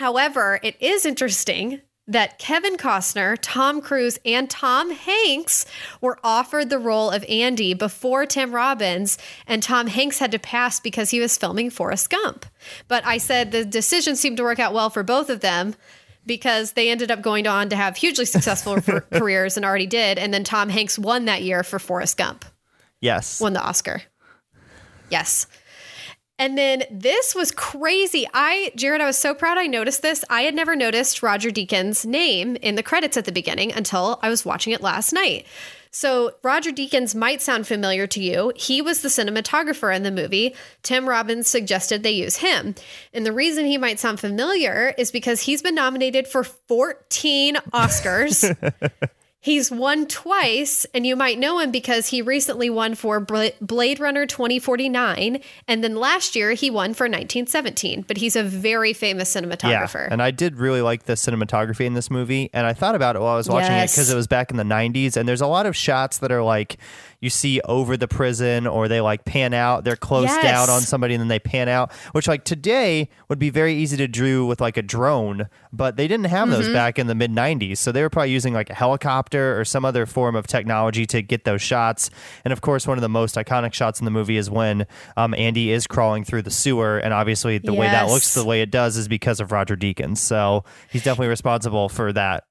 However, 0.00 0.58
it 0.62 0.76
is 0.80 1.04
interesting 1.04 1.82
that 2.06 2.38
Kevin 2.38 2.78
Costner, 2.78 3.36
Tom 3.42 3.82
Cruise, 3.82 4.18
and 4.24 4.48
Tom 4.48 4.90
Hanks 4.90 5.66
were 6.00 6.18
offered 6.24 6.70
the 6.70 6.78
role 6.78 7.10
of 7.10 7.22
Andy 7.28 7.74
before 7.74 8.24
Tim 8.24 8.52
Robbins, 8.52 9.18
and 9.46 9.62
Tom 9.62 9.88
Hanks 9.88 10.18
had 10.18 10.32
to 10.32 10.38
pass 10.38 10.80
because 10.80 11.10
he 11.10 11.20
was 11.20 11.36
filming 11.36 11.68
Forrest 11.68 12.08
Gump. 12.08 12.46
But 12.88 13.04
I 13.04 13.18
said 13.18 13.52
the 13.52 13.62
decision 13.62 14.16
seemed 14.16 14.38
to 14.38 14.42
work 14.42 14.58
out 14.58 14.72
well 14.72 14.88
for 14.88 15.02
both 15.02 15.28
of 15.28 15.40
them 15.40 15.74
because 16.24 16.72
they 16.72 16.88
ended 16.90 17.10
up 17.10 17.20
going 17.20 17.46
on 17.46 17.68
to 17.68 17.76
have 17.76 17.98
hugely 17.98 18.24
successful 18.24 18.80
careers 19.12 19.58
and 19.58 19.66
already 19.66 19.86
did. 19.86 20.18
And 20.18 20.32
then 20.32 20.44
Tom 20.44 20.70
Hanks 20.70 20.98
won 20.98 21.26
that 21.26 21.42
year 21.42 21.62
for 21.62 21.78
Forrest 21.78 22.16
Gump, 22.16 22.46
Yes. 23.02 23.38
won 23.38 23.52
the 23.52 23.60
Oscar. 23.62 24.00
Yes. 25.10 25.46
And 26.40 26.56
then 26.56 26.84
this 26.90 27.34
was 27.34 27.52
crazy. 27.52 28.26
I, 28.32 28.72
Jared, 28.74 29.02
I 29.02 29.06
was 29.06 29.18
so 29.18 29.34
proud 29.34 29.58
I 29.58 29.66
noticed 29.66 30.00
this. 30.00 30.24
I 30.30 30.40
had 30.40 30.54
never 30.54 30.74
noticed 30.74 31.22
Roger 31.22 31.50
Deakins' 31.50 32.06
name 32.06 32.56
in 32.56 32.76
the 32.76 32.82
credits 32.82 33.18
at 33.18 33.26
the 33.26 33.30
beginning 33.30 33.72
until 33.72 34.18
I 34.22 34.30
was 34.30 34.42
watching 34.42 34.72
it 34.72 34.80
last 34.80 35.12
night. 35.12 35.46
So, 35.90 36.32
Roger 36.42 36.70
Deakins 36.70 37.14
might 37.14 37.42
sound 37.42 37.66
familiar 37.66 38.06
to 38.06 38.22
you. 38.22 38.54
He 38.56 38.80
was 38.80 39.02
the 39.02 39.08
cinematographer 39.08 39.94
in 39.94 40.02
the 40.02 40.10
movie. 40.10 40.54
Tim 40.82 41.06
Robbins 41.06 41.46
suggested 41.46 42.02
they 42.02 42.12
use 42.12 42.36
him. 42.36 42.74
And 43.12 43.26
the 43.26 43.32
reason 43.32 43.66
he 43.66 43.76
might 43.76 44.00
sound 44.00 44.18
familiar 44.18 44.94
is 44.96 45.10
because 45.10 45.42
he's 45.42 45.60
been 45.60 45.74
nominated 45.74 46.26
for 46.26 46.44
14 46.44 47.56
Oscars. 47.74 48.56
He's 49.42 49.70
won 49.70 50.06
twice, 50.06 50.84
and 50.92 51.06
you 51.06 51.16
might 51.16 51.38
know 51.38 51.60
him 51.60 51.70
because 51.70 52.08
he 52.08 52.20
recently 52.20 52.68
won 52.68 52.94
for 52.94 53.20
Blade 53.20 53.98
Runner 53.98 54.26
2049, 54.26 55.40
and 55.66 55.82
then 55.82 55.96
last 55.96 56.36
year 56.36 56.52
he 56.52 56.70
won 56.70 56.92
for 56.92 57.04
1917. 57.04 58.04
But 58.06 58.18
he's 58.18 58.36
a 58.36 58.42
very 58.42 58.92
famous 58.92 59.34
cinematographer. 59.34 60.06
Yeah, 60.06 60.08
and 60.12 60.22
I 60.22 60.30
did 60.30 60.56
really 60.56 60.82
like 60.82 61.04
the 61.04 61.14
cinematography 61.14 61.86
in 61.86 61.94
this 61.94 62.10
movie, 62.10 62.50
and 62.52 62.66
I 62.66 62.74
thought 62.74 62.94
about 62.94 63.16
it 63.16 63.20
while 63.20 63.32
I 63.32 63.36
was 63.38 63.48
watching 63.48 63.72
Yes. 63.72 63.94
it 63.94 63.96
because 63.96 64.10
it 64.10 64.16
was 64.16 64.26
back 64.26 64.50
in 64.50 64.58
the 64.58 64.62
90s, 64.62 65.16
and 65.16 65.26
there's 65.26 65.40
a 65.40 65.46
lot 65.46 65.64
of 65.64 65.74
shots 65.74 66.18
that 66.18 66.30
are 66.30 66.42
like 66.42 66.76
you 67.20 67.28
see 67.30 67.60
over 67.66 67.96
the 67.96 68.08
prison 68.08 68.66
or 68.66 68.88
they 68.88 69.00
like 69.00 69.24
pan 69.24 69.52
out, 69.52 69.84
they're 69.84 69.96
close 69.96 70.24
Yes. 70.24 70.42
down 70.42 70.70
on 70.70 70.80
somebody 70.80 71.14
and 71.14 71.20
then 71.20 71.28
they 71.28 71.38
pan 71.38 71.68
out, 71.68 71.92
which 72.12 72.26
like 72.26 72.44
today 72.44 73.08
would 73.28 73.38
be 73.38 73.50
very 73.50 73.74
easy 73.74 73.96
to 73.98 74.08
do 74.08 74.46
with 74.46 74.60
like 74.60 74.76
a 74.76 74.82
drone, 74.82 75.46
but 75.72 75.96
they 75.96 76.08
didn't 76.08 76.26
have 76.26 76.48
Mm-hmm. 76.48 76.62
those 76.62 76.72
back 76.72 76.98
in 76.98 77.06
the 77.06 77.14
mid 77.14 77.30
90s. 77.30 77.76
So 77.78 77.92
they 77.92 78.02
were 78.02 78.08
probably 78.10 78.30
using 78.32 78.54
like 78.54 78.70
a 78.70 78.74
helicopter 78.74 79.60
or 79.60 79.64
some 79.64 79.84
other 79.84 80.06
form 80.06 80.34
of 80.34 80.46
technology 80.46 81.04
to 81.06 81.20
get 81.22 81.44
those 81.44 81.60
shots. 81.60 82.10
And 82.44 82.52
of 82.52 82.60
course, 82.62 82.86
one 82.86 82.96
of 82.96 83.02
the 83.02 83.08
most 83.08 83.34
iconic 83.36 83.74
shots 83.74 83.98
in 84.00 84.04
the 84.06 84.10
movie 84.10 84.36
is 84.38 84.48
when 84.50 84.86
um, 85.16 85.34
Andy 85.34 85.70
is 85.72 85.86
crawling 85.86 86.24
through 86.24 86.42
the 86.42 86.50
sewer. 86.50 86.98
And 86.98 87.12
obviously, 87.12 87.58
the 87.58 87.74
way 87.74 87.86
that 87.88 88.08
looks 88.08 88.32
the 88.34 88.44
way 88.44 88.62
it 88.62 88.70
does 88.70 88.96
is 88.96 89.08
because 89.08 89.40
of 89.40 89.52
Roger 89.52 89.76
Deakins. 89.76 90.18
So 90.18 90.64
he's 90.90 91.02
definitely 91.04 91.28
responsible 91.28 91.88
for 91.90 92.12
that. 92.14 92.44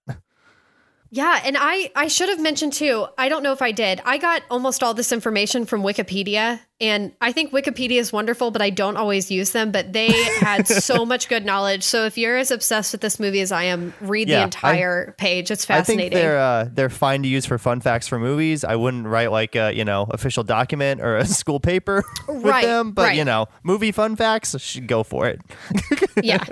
Yeah, 1.12 1.42
and 1.44 1.58
I 1.60 1.92
I 1.96 2.08
should 2.08 2.30
have 2.30 2.40
mentioned 2.40 2.74
too. 2.74 3.08
I 3.18 3.30
don't 3.30 3.42
know 3.42 3.52
if 3.52 3.64
I 3.64 3.72
did. 3.72 4.00
I 4.06 4.20
got 4.20 4.44
almost 4.52 4.84
all 4.84 4.94
this 4.94 5.12
information 5.12 5.66
from 5.66 5.82
Wikipedia, 5.82 6.60
and 6.80 7.14
I 7.20 7.32
think 7.32 7.52
Wikipedia 7.52 7.98
is 8.00 8.14
wonderful, 8.14 8.52
but 8.52 8.62
I 8.62 8.70
don't 8.70 8.96
always 8.96 9.32
use 9.32 9.50
them. 9.52 9.72
But 9.72 9.92
they 9.92 10.12
had 10.40 10.68
so 10.68 11.08
much 11.08 11.28
good 11.28 11.46
knowledge. 11.46 11.82
So 11.84 12.06
if 12.06 12.16
you're 12.16 12.38
as 12.38 12.52
obsessed 12.52 12.92
with 12.92 13.02
this 13.02 13.20
movie 13.20 13.42
as 13.42 13.52
I 13.52 13.64
am, 13.64 13.92
read 14.02 14.30
Yeah, 14.30 14.36
the 14.36 14.42
I- 14.42 14.44
entire 14.46 15.16
page. 15.18 15.50
It's 15.50 15.66
fascinating. 15.66 16.00
I 16.08 16.10
think 16.10 16.22
they're 16.22 16.38
uh, 16.40 16.68
they're 16.72 16.90
fine 16.92 17.24
to 17.24 17.28
use 17.28 17.44
for 17.46 17.58
fun 17.58 17.82
facts 17.82 18.08
for 18.08 18.20
movies. 18.20 18.64
I 18.64 18.76
wouldn't 18.76 19.08
write 19.08 19.32
like 19.32 19.56
a 19.56 19.74
you 19.74 19.86
know 19.86 20.06
official 20.12 20.44
document 20.44 21.02
or 21.02 21.18
a 21.18 21.26
school 21.40 21.60
paper 21.60 22.04
with 22.28 22.44
Right, 22.46 22.66
them, 22.66 22.92
but 22.92 23.08
right. 23.08 23.18
you 23.18 23.26
know 23.26 23.48
movie 23.64 23.92
fun 23.92 24.16
facts 24.16 24.56
should 24.62 24.88
go 24.88 25.02
for 25.02 25.28
it. 25.28 25.42
yeah. 26.24 26.44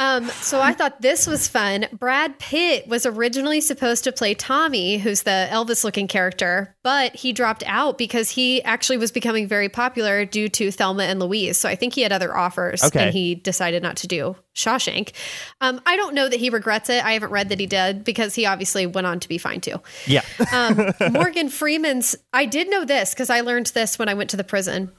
Um, 0.00 0.24
so 0.28 0.62
I 0.62 0.72
thought 0.72 1.02
this 1.02 1.26
was 1.26 1.46
fun. 1.46 1.84
Brad 1.92 2.38
Pitt 2.38 2.88
was 2.88 3.04
originally 3.04 3.60
supposed 3.60 4.02
to 4.04 4.12
play 4.12 4.32
Tommy, 4.32 4.96
who's 4.96 5.24
the 5.24 5.46
Elvis 5.50 5.84
looking 5.84 6.08
character, 6.08 6.74
but 6.82 7.14
he 7.14 7.34
dropped 7.34 7.62
out 7.66 7.98
because 7.98 8.30
he 8.30 8.62
actually 8.62 8.96
was 8.96 9.12
becoming 9.12 9.46
very 9.46 9.68
popular 9.68 10.24
due 10.24 10.48
to 10.48 10.70
Thelma 10.70 11.02
and 11.02 11.20
Louise. 11.20 11.58
So 11.58 11.68
I 11.68 11.76
think 11.76 11.92
he 11.94 12.00
had 12.00 12.12
other 12.12 12.34
offers 12.34 12.82
Okay. 12.82 13.04
and 13.04 13.12
he 13.12 13.34
decided 13.34 13.82
not 13.82 13.96
to 13.98 14.08
do 14.08 14.36
Shawshank. 14.56 15.12
Um, 15.60 15.82
I 15.84 15.96
don't 15.96 16.14
know 16.14 16.30
that 16.30 16.40
he 16.40 16.48
regrets 16.48 16.88
it. 16.88 17.04
I 17.04 17.12
haven't 17.12 17.30
read 17.30 17.50
that 17.50 17.60
he 17.60 17.66
did 17.66 18.02
because 18.02 18.34
he 18.34 18.46
obviously 18.46 18.86
went 18.86 19.06
on 19.06 19.20
to 19.20 19.28
be 19.28 19.36
fine 19.36 19.60
too. 19.60 19.82
Yeah, 20.06 20.22
Um, 20.50 20.92
Morgan 21.12 21.50
Freeman's, 21.50 22.16
I 22.32 22.46
did 22.46 22.70
know 22.70 22.86
this 22.86 23.12
because 23.12 23.28
I 23.28 23.42
learned 23.42 23.66
this 23.66 23.98
when 23.98 24.08
I 24.08 24.14
went 24.14 24.30
to 24.30 24.38
the 24.38 24.44
prison. 24.44 24.92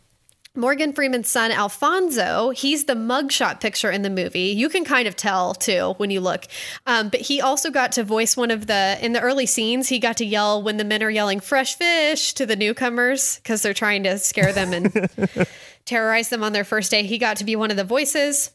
Morgan 0.54 0.92
Freeman's 0.92 1.30
son, 1.30 1.50
Alfonso, 1.52 2.50
he's 2.50 2.84
the 2.84 2.94
mugshot 2.94 3.62
picture 3.62 3.90
in 3.90 4.02
the 4.02 4.10
movie. 4.10 4.50
You 4.50 4.68
can 4.68 4.84
kind 4.84 5.08
of 5.08 5.16
tell 5.16 5.54
too 5.54 5.94
when 5.96 6.12
you 6.12 6.20
look. 6.20 6.46
Um, 6.86 7.08
but 7.08 7.22
he 7.22 7.40
also 7.40 7.72
got 7.72 7.94
to 7.94 8.04
voice 8.04 8.36
one 8.36 8.52
of 8.52 8.68
the, 8.68 8.98
in 9.02 9.14
the 9.14 9.22
early 9.22 9.46
scenes, 9.46 9.88
he 9.88 9.98
got 9.98 10.18
to 10.18 10.26
yell 10.26 10.62
when 10.62 10.76
the 10.76 10.84
men 10.84 11.04
are 11.04 11.10
yelling 11.10 11.40
fresh 11.40 11.78
fish 11.78 12.34
to 12.34 12.46
the 12.46 12.58
newcomers 12.58 13.38
because 13.38 13.62
they're 13.62 13.74
trying 13.74 14.04
to 14.04 14.18
scare 14.18 14.52
them 14.52 14.74
and 14.74 15.10
terrorize 15.86 16.28
them 16.28 16.44
on 16.44 16.52
their 16.52 16.66
first 16.66 16.92
day. 16.92 17.04
He 17.04 17.18
got 17.18 17.38
to 17.38 17.46
be 17.46 17.56
one 17.56 17.72
of 17.72 17.78
the 17.78 17.86
voices. 17.86 18.52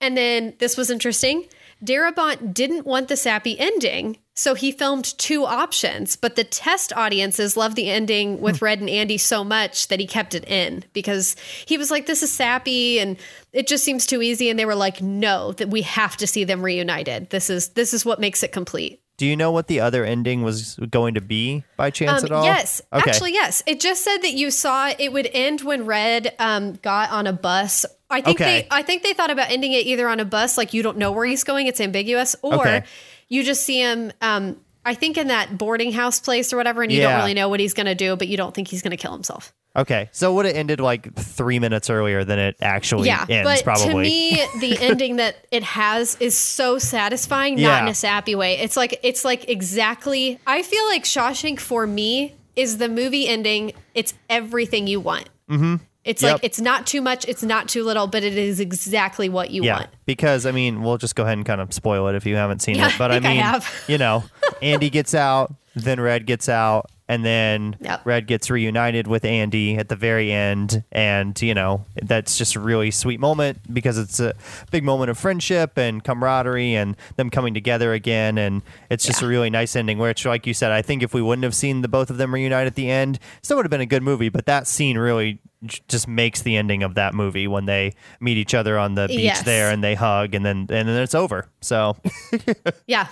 And 0.00 0.16
then 0.16 0.54
this 0.58 0.76
was 0.76 0.90
interesting. 0.90 1.46
Darabont 1.84 2.54
didn't 2.54 2.86
want 2.86 3.08
the 3.08 3.16
sappy 3.16 3.58
ending, 3.58 4.18
so 4.34 4.54
he 4.54 4.72
filmed 4.72 5.16
two 5.18 5.44
options. 5.44 6.16
But 6.16 6.36
the 6.36 6.44
test 6.44 6.92
audiences 6.94 7.56
loved 7.56 7.76
the 7.76 7.90
ending 7.90 8.40
with 8.40 8.62
Red 8.62 8.80
and 8.80 8.88
Andy 8.90 9.18
so 9.18 9.44
much 9.44 9.88
that 9.88 10.00
he 10.00 10.06
kept 10.06 10.34
it 10.34 10.46
in 10.48 10.84
because 10.92 11.36
he 11.66 11.76
was 11.76 11.90
like, 11.90 12.06
"This 12.06 12.22
is 12.22 12.32
sappy 12.32 12.98
and 12.98 13.16
it 13.52 13.66
just 13.66 13.84
seems 13.84 14.06
too 14.06 14.22
easy." 14.22 14.48
And 14.48 14.58
they 14.58 14.64
were 14.64 14.74
like, 14.74 15.02
"No, 15.02 15.52
that 15.52 15.68
we 15.68 15.82
have 15.82 16.16
to 16.18 16.26
see 16.26 16.44
them 16.44 16.62
reunited. 16.62 17.30
This 17.30 17.50
is 17.50 17.68
this 17.70 17.92
is 17.92 18.04
what 18.04 18.20
makes 18.20 18.42
it 18.42 18.52
complete." 18.52 19.00
Do 19.18 19.24
you 19.24 19.34
know 19.34 19.50
what 19.50 19.66
the 19.66 19.80
other 19.80 20.04
ending 20.04 20.42
was 20.42 20.76
going 20.90 21.14
to 21.14 21.22
be 21.22 21.64
by 21.78 21.88
chance 21.88 22.22
at 22.22 22.30
all? 22.30 22.40
Um, 22.40 22.44
Yes, 22.44 22.82
Okay. 22.92 23.10
actually, 23.10 23.32
yes. 23.32 23.62
It 23.66 23.80
just 23.80 24.04
said 24.04 24.18
that 24.18 24.34
you 24.34 24.50
saw 24.50 24.92
it 24.98 25.10
would 25.10 25.30
end 25.32 25.62
when 25.62 25.86
Red 25.86 26.34
um, 26.38 26.74
got 26.82 27.10
on 27.10 27.26
a 27.26 27.32
bus. 27.32 27.86
I 28.10 28.20
think 28.20 28.40
Okay. 28.40 28.60
they, 28.62 28.68
I 28.70 28.82
think 28.82 29.02
they 29.02 29.12
thought 29.12 29.30
about 29.30 29.50
ending 29.50 29.72
it 29.72 29.86
either 29.86 30.08
on 30.08 30.20
a 30.20 30.24
bus, 30.24 30.56
like 30.56 30.72
you 30.74 30.82
don't 30.82 30.98
know 30.98 31.12
where 31.12 31.26
he's 31.26 31.44
going, 31.44 31.66
it's 31.66 31.80
ambiguous, 31.80 32.36
or 32.42 32.54
Okay. 32.60 32.82
you 33.28 33.42
just 33.42 33.62
see 33.64 33.80
him. 33.80 34.12
Um, 34.22 34.56
I 34.84 34.94
think 34.94 35.18
in 35.18 35.26
that 35.28 35.58
boarding 35.58 35.90
house 35.92 36.20
place 36.20 36.52
or 36.52 36.56
whatever, 36.56 36.82
and 36.82 36.92
you 36.92 37.00
Yeah. 37.00 37.10
don't 37.10 37.18
really 37.20 37.34
know 37.34 37.48
what 37.48 37.58
he's 37.58 37.74
going 37.74 37.86
to 37.86 37.96
do, 37.96 38.14
but 38.14 38.28
you 38.28 38.36
don't 38.36 38.54
think 38.54 38.68
he's 38.68 38.82
going 38.82 38.92
to 38.92 38.96
kill 38.96 39.12
himself. 39.12 39.52
Okay, 39.74 40.08
so 40.12 40.30
it 40.30 40.34
would 40.36 40.46
have 40.46 40.54
ended 40.56 40.80
like 40.80 41.12
three 41.16 41.58
minutes 41.58 41.90
earlier 41.90 42.24
than 42.24 42.38
it 42.38 42.56
actually 42.62 43.08
Yeah, 43.08 43.26
ends. 43.28 43.60
but 43.62 43.64
probably. 43.64 43.88
to 43.92 43.98
me, 43.98 44.42
the 44.60 44.78
ending 44.80 45.16
that 45.16 45.36
it 45.50 45.62
has 45.64 46.16
is 46.18 46.34
so 46.36 46.78
satisfying, 46.78 47.56
not 47.56 47.60
Yeah. 47.60 47.82
in 47.82 47.88
a 47.88 47.94
sappy 47.94 48.34
way. 48.36 48.56
It's 48.58 48.76
like 48.76 48.98
it's 49.02 49.22
like 49.24 49.50
exactly. 49.50 50.38
I 50.46 50.62
feel 50.62 50.86
like 50.86 51.04
Shawshank 51.04 51.60
for 51.60 51.86
me 51.86 52.34
is 52.54 52.78
the 52.78 52.88
movie 52.88 53.28
ending. 53.28 53.72
It's 53.94 54.14
everything 54.30 54.86
you 54.86 55.00
want. 55.00 55.28
Mm-hmm. 55.50 55.74
It's 56.06 56.22
Yep. 56.22 56.32
like 56.34 56.44
it's 56.44 56.60
not 56.60 56.86
too 56.86 57.00
much, 57.02 57.26
it's 57.28 57.42
not 57.42 57.68
too 57.68 57.82
little, 57.84 58.06
but 58.06 58.22
it 58.22 58.38
is 58.38 58.60
exactly 58.60 59.28
what 59.28 59.50
you 59.50 59.64
yeah, 59.64 59.78
want. 59.80 59.90
because 60.06 60.46
I 60.46 60.52
mean, 60.52 60.82
we'll 60.82 60.98
just 60.98 61.16
go 61.16 61.24
ahead 61.24 61.36
and 61.36 61.44
kind 61.44 61.60
of 61.60 61.72
spoil 61.74 62.06
it 62.08 62.14
if 62.14 62.24
you 62.24 62.36
haven't 62.36 62.60
seen 62.62 62.76
Yeah, 62.76 62.88
it. 62.88 62.94
But 62.96 63.10
I 63.10 63.14
I 63.14 63.16
I 63.16 63.20
mean, 63.20 63.36
have. 63.40 63.68
you 63.88 63.98
know, 63.98 64.22
Andy 64.62 64.88
gets 64.88 65.14
out, 65.14 65.52
then 65.74 66.00
Red 66.00 66.24
gets 66.24 66.48
out, 66.48 66.90
and 67.08 67.24
then 67.24 67.76
Yep. 67.80 68.00
Red 68.04 68.26
gets 68.26 68.50
reunited 68.50 69.06
with 69.06 69.24
Andy 69.24 69.76
at 69.76 69.88
the 69.88 69.96
very 69.96 70.32
end, 70.32 70.82
and 70.92 71.40
you 71.40 71.54
know, 71.54 71.84
that's 72.02 72.36
just 72.38 72.54
a 72.56 72.60
really 72.60 72.90
sweet 72.90 73.20
moment 73.20 73.58
because 73.72 73.98
it's 73.98 74.18
a 74.20 74.34
big 74.70 74.82
moment 74.84 75.10
of 75.10 75.18
friendship 75.18 75.76
and 75.78 76.02
camaraderie 76.02 76.74
and 76.74 76.96
them 77.16 77.30
coming 77.30 77.54
together 77.54 77.92
again, 77.92 78.38
and 78.38 78.62
it's 78.90 79.06
just 79.06 79.20
Yeah. 79.22 79.26
a 79.26 79.30
really 79.30 79.50
nice 79.50 79.76
ending. 79.76 79.98
Which, 79.98 80.24
like 80.26 80.46
you 80.46 80.54
said, 80.54 80.72
I 80.72 80.82
think 80.82 81.02
if 81.02 81.14
we 81.14 81.22
wouldn't 81.22 81.44
have 81.44 81.54
seen 81.54 81.82
the 81.82 81.88
both 81.88 82.10
of 82.10 82.16
them 82.18 82.34
reunite 82.34 82.66
at 82.66 82.74
the 82.74 82.90
end, 82.90 83.18
still 83.42 83.56
would 83.56 83.66
have 83.66 83.70
been 83.70 83.80
a 83.80 83.86
good 83.86 84.02
movie. 84.02 84.28
But 84.28 84.46
that 84.46 84.66
scene 84.66 84.98
really 84.98 85.38
j- 85.64 85.80
just 85.88 86.06
makes 86.08 86.42
the 86.42 86.56
ending 86.56 86.82
of 86.82 86.94
that 86.96 87.14
movie 87.14 87.46
when 87.46 87.66
they 87.66 87.94
meet 88.20 88.36
each 88.36 88.54
other 88.54 88.78
on 88.78 88.94
the 88.94 89.06
beach 89.08 89.20
Yes. 89.20 89.42
there 89.42 89.70
and 89.70 89.82
they 89.82 89.94
hug 89.94 90.34
and 90.34 90.44
then 90.44 90.66
and 90.70 90.88
then 90.88 91.02
it's 91.02 91.14
over. 91.14 91.46
So 91.60 91.96
Yeah. 92.86 93.06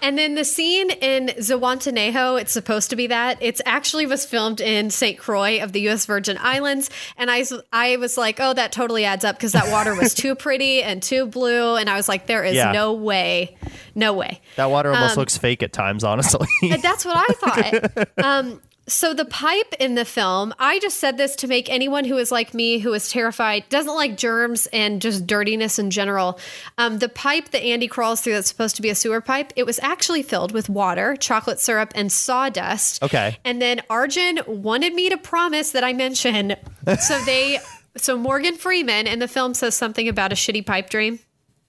And 0.00 0.18
then 0.18 0.34
the 0.34 0.44
scene 0.44 0.90
in 0.90 1.28
Zihuatanejo, 1.28 2.40
it's 2.40 2.52
supposed 2.52 2.90
to 2.90 2.96
be 2.96 3.06
that. 3.08 3.38
It's 3.40 3.60
actually 3.64 4.06
was 4.06 4.26
filmed 4.26 4.60
in 4.60 4.90
St. 4.90 5.18
Croix 5.18 5.62
of 5.62 5.72
the 5.72 5.80
U.S. 5.82 6.06
Virgin 6.06 6.36
Islands. 6.40 6.90
And 7.16 7.30
I, 7.30 7.44
I 7.72 7.96
was 7.96 8.16
like, 8.16 8.40
oh, 8.40 8.52
that 8.52 8.72
totally 8.72 9.04
adds 9.04 9.24
up 9.24 9.36
because 9.36 9.52
that 9.52 9.70
water 9.70 9.94
was 9.94 10.14
too 10.14 10.34
pretty 10.34 10.82
and 10.82 11.02
too 11.02 11.26
blue. 11.26 11.76
And 11.76 11.88
I 11.88 11.96
was 11.96 12.08
like, 12.08 12.26
there 12.26 12.42
is 12.44 12.56
Yeah. 12.56 12.72
no 12.72 12.92
way, 12.94 13.56
no 13.94 14.12
way. 14.12 14.40
that 14.56 14.70
water 14.70 14.92
almost 14.92 15.12
Um, 15.12 15.18
looks 15.20 15.36
fake 15.38 15.62
at 15.62 15.72
times, 15.72 16.02
honestly. 16.04 16.46
And 16.62 16.82
that's 16.82 17.04
what 17.04 17.16
I 17.16 17.32
thought. 17.34 18.08
um, 18.24 18.60
so 18.88 19.14
the 19.14 19.24
pipe 19.24 19.74
in 19.78 19.94
the 19.94 20.04
film, 20.04 20.52
I 20.58 20.80
just 20.80 20.98
said 20.98 21.16
this 21.16 21.36
to 21.36 21.46
make 21.46 21.70
anyone 21.70 22.04
who 22.04 22.18
is 22.18 22.32
like 22.32 22.52
me, 22.52 22.78
who 22.78 22.92
is 22.92 23.08
terrified, 23.08 23.68
doesn't 23.68 23.94
like 23.94 24.16
germs 24.16 24.66
and 24.72 25.00
just 25.00 25.26
dirtiness 25.26 25.78
in 25.78 25.90
general. 25.90 26.38
Um, 26.78 26.98
the 26.98 27.08
pipe 27.08 27.50
that 27.50 27.62
Andy 27.62 27.86
crawls 27.86 28.20
through 28.20 28.32
that's 28.34 28.48
supposed 28.48 28.74
to 28.76 28.82
be 28.82 28.90
a 28.90 28.94
sewer 28.94 29.20
pipe, 29.20 29.52
it 29.54 29.66
was 29.66 29.78
actually 29.80 30.22
filled 30.22 30.50
with 30.50 30.68
water, 30.68 31.14
chocolate 31.16 31.60
syrup, 31.60 31.92
and 31.94 32.10
sawdust. 32.10 33.02
Okay. 33.02 33.38
And 33.44 33.62
then 33.62 33.82
Arjun 33.88 34.40
wanted 34.46 34.94
me 34.94 35.08
to 35.10 35.16
promise 35.16 35.70
that 35.72 35.84
I 35.84 35.92
mention. 35.92 36.56
So 37.00 37.18
they, 37.24 37.58
so 37.96 38.18
Morgan 38.18 38.56
Freeman 38.56 39.06
in 39.06 39.18
the 39.18 39.28
film 39.28 39.54
says 39.54 39.74
something 39.74 40.08
about 40.08 40.32
a 40.32 40.34
shitty 40.34 40.66
pipe 40.66 40.90
dream 40.90 41.20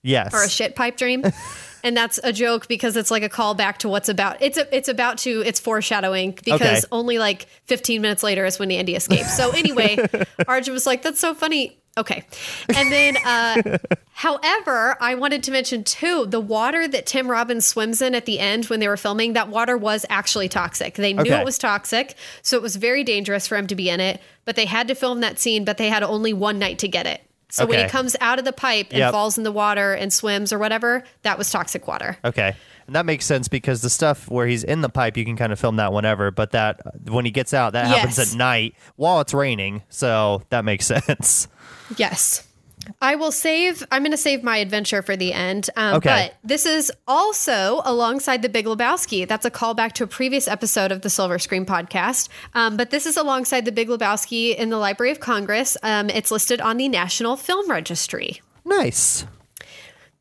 yes. 0.02 0.34
or 0.34 0.44
a 0.44 0.50
shit 0.50 0.76
pipe 0.76 0.98
dream. 0.98 1.24
and 1.84 1.96
that's 1.98 2.20
a 2.24 2.32
joke 2.34 2.68
because 2.68 2.96
it's 2.98 3.12
like 3.12 3.24
a 3.24 3.30
callback 3.30 3.78
to 3.80 3.90
what's 3.90 4.10
about. 4.10 4.42
It's 4.42 4.58
a, 4.58 4.76
it's 4.76 4.88
about 4.90 5.18
to 5.20 5.42
it's 5.46 5.60
foreshadowing 5.60 6.38
because 6.44 6.86
Okay. 6.86 6.88
only 6.92 7.18
like 7.20 7.48
15 7.66 8.02
minutes 8.02 8.24
later 8.24 8.46
is 8.46 8.58
when 8.60 8.72
Andy 8.72 8.96
escapes. 8.96 9.36
So 9.36 9.52
anyway, 9.52 9.98
Arjun 10.48 10.74
was 10.74 10.86
like, 10.86 11.02
"That's 11.02 11.20
so 11.20 11.34
funny." 11.34 11.78
Okay, 11.96 12.26
and 12.76 12.92
then, 12.92 13.18
uh, 13.24 13.78
however, 14.14 14.98
I 15.00 15.14
wanted 15.14 15.44
to 15.44 15.52
mention 15.52 15.84
too 15.84 16.26
the 16.26 16.40
water 16.40 16.88
that 16.88 17.06
Tim 17.06 17.30
Robbins 17.30 17.66
swims 17.68 18.02
in 18.02 18.16
at 18.16 18.26
the 18.26 18.40
end 18.40 18.66
when 18.66 18.80
they 18.80 18.88
were 18.88 18.98
filming. 18.98 19.34
That 19.34 19.50
water 19.50 19.78
was 19.78 20.04
actually 20.10 20.50
toxic. 20.50 20.96
They 20.96 21.14
knew 21.14 21.22
Okay. 21.22 21.40
it 21.40 21.46
was 21.46 21.58
toxic, 21.60 22.16
so 22.42 22.58
it 22.58 22.64
was 22.64 22.78
very 22.78 23.04
dangerous 23.04 23.48
for 23.48 23.58
him 23.58 23.68
to 23.68 23.76
be 23.76 23.90
in 23.90 24.00
it. 24.00 24.20
But 24.46 24.56
they 24.56 24.66
had 24.66 24.88
to 24.88 24.96
film 24.96 25.20
that 25.20 25.38
scene, 25.38 25.66
but 25.66 25.78
they 25.78 25.90
had 25.90 26.02
only 26.02 26.34
one 26.34 26.58
night 26.58 26.80
to 26.80 26.88
get 26.88 27.06
it. 27.06 27.22
So 27.54 27.68
when 27.68 27.76
Okay. 27.78 27.84
he 27.84 27.90
comes 27.92 28.16
out 28.20 28.40
of 28.40 28.46
the 28.46 28.52
pipe 28.52 28.88
and 28.90 28.98
Yep. 28.98 29.12
falls 29.12 29.38
in 29.38 29.44
the 29.44 29.52
water 29.52 29.94
and 29.94 30.12
swims 30.12 30.52
or 30.52 30.58
whatever, 30.58 31.04
that 31.22 31.38
was 31.38 31.52
toxic 31.52 31.88
water. 31.88 32.18
Okay. 32.26 32.56
And 32.88 32.96
that 32.96 33.06
makes 33.06 33.26
sense 33.26 33.48
because 33.48 33.82
the 33.82 33.92
stuff 33.92 34.28
where 34.30 34.48
he's 34.48 34.64
in 34.64 34.82
the 34.82 34.90
pipe, 34.90 35.18
you 35.18 35.24
can 35.24 35.38
kind 35.38 35.54
of 35.54 35.60
film 35.60 35.76
that 35.76 35.94
whenever, 35.94 36.32
but 36.32 36.50
that 36.52 36.80
when 37.08 37.26
he 37.26 37.32
gets 37.32 37.54
out, 37.54 37.74
that 37.74 37.86
happens 37.86 38.18
at 38.18 38.36
night 38.36 38.74
while 38.96 39.22
it's 39.22 39.36
raining. 39.36 39.84
So 39.90 40.42
that 40.50 40.66
makes 40.66 40.86
sense. 41.08 41.48
Yes. 41.96 42.48
I 43.02 43.16
will 43.16 43.32
save, 43.32 43.84
I'm 43.92 44.02
going 44.04 44.12
to 44.12 44.18
save 44.18 44.44
my 44.44 44.58
adventure 44.58 45.02
for 45.02 45.16
the 45.16 45.34
end. 45.34 45.70
Um, 45.76 45.96
Okay. 45.96 46.32
But 46.32 46.48
this 46.48 46.66
is 46.66 46.92
also 47.08 47.82
alongside 47.86 48.42
The 48.42 48.50
Big 48.50 48.66
Lebowski. 48.66 49.28
That's 49.28 49.46
a 49.46 49.52
callback 49.52 49.94
to 49.94 50.04
a 50.04 50.08
previous 50.08 50.48
episode 50.48 50.92
of 50.92 51.02
the 51.02 51.10
Silver 51.10 51.40
Screen 51.40 51.66
podcast. 51.66 52.30
Um, 52.54 52.78
but 52.78 52.90
this 52.90 53.06
is 53.06 53.16
alongside 53.18 53.66
The 53.66 53.72
Big 53.72 53.88
Lebowski 53.90 54.56
in 54.56 54.70
the 54.70 54.78
Library 54.78 55.12
of 55.12 55.20
Congress. 55.20 55.78
Um, 55.84 56.10
it's 56.10 56.32
listed 56.32 56.62
on 56.62 56.78
the 56.78 56.90
National 56.90 57.36
Film 57.38 57.70
Registry. 57.70 58.42
Nice. 58.66 59.26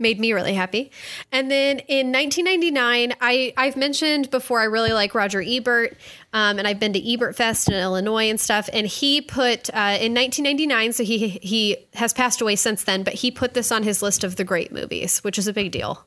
Made 0.02 0.20
me 0.20 0.32
really 0.32 0.54
happy. 0.54 0.90
And 1.30 1.50
then 1.50 1.78
in 1.88 2.12
1999, 2.12 3.14
I 3.20 3.54
I've 3.56 3.76
mentioned 3.76 4.30
before 4.30 4.60
I 4.60 4.64
really 4.64 4.92
like 4.92 5.14
Roger 5.14 5.40
Ebert, 5.40 5.96
um, 6.32 6.58
and 6.58 6.68
I've 6.68 6.80
been 6.80 6.92
to 6.92 7.12
Ebert 7.12 7.36
Fest 7.36 7.68
in 7.68 7.74
Illinois 7.74 8.28
and 8.28 8.38
stuff. 8.38 8.68
And 8.72 8.86
he 8.86 9.20
put 9.20 9.70
uh, 9.70 9.96
in 10.00 10.12
1999, 10.12 10.92
so 10.92 11.04
he 11.04 11.28
he 11.28 11.76
has 11.94 12.12
passed 12.12 12.40
away 12.40 12.56
since 12.56 12.84
then, 12.84 13.02
but 13.04 13.14
he 13.14 13.30
put 13.30 13.54
this 13.54 13.72
on 13.72 13.82
his 13.82 14.02
list 14.02 14.24
of 14.24 14.36
the 14.36 14.44
great 14.44 14.72
movies, 14.72 15.24
which 15.24 15.38
is 15.38 15.46
a 15.48 15.52
big 15.52 15.72
deal. 15.72 16.04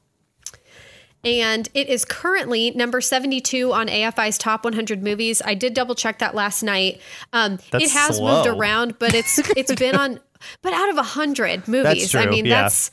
And 1.25 1.67
it 1.73 1.89
is 1.89 2.05
currently 2.05 2.69
number 2.71 3.01
72 3.01 3.73
on 3.73 3.87
AFI's 3.87 4.37
top 4.37 4.63
100 4.63 5.01
movies. 5.01 5.41
I 5.43 5.55
did 5.55 5.73
double 5.73 5.95
check 5.95 6.19
that 6.19 6.35
last 6.35 6.61
night. 6.61 7.01
Um, 7.33 7.57
it 7.73 7.89
has 7.89 8.21
moved 8.21 8.47
around, 8.47 8.99
but 8.99 9.15
it's 9.15 9.39
it's 9.57 9.73
been 9.73 9.95
on. 9.95 10.19
But 10.61 10.73
out 10.73 10.89
of 10.89 10.95
a 10.95 10.97
100 10.97 11.67
movies, 11.67 12.13
I 12.13 12.27
mean, 12.27 12.45
yeah. 12.45 12.63
that's 12.63 12.91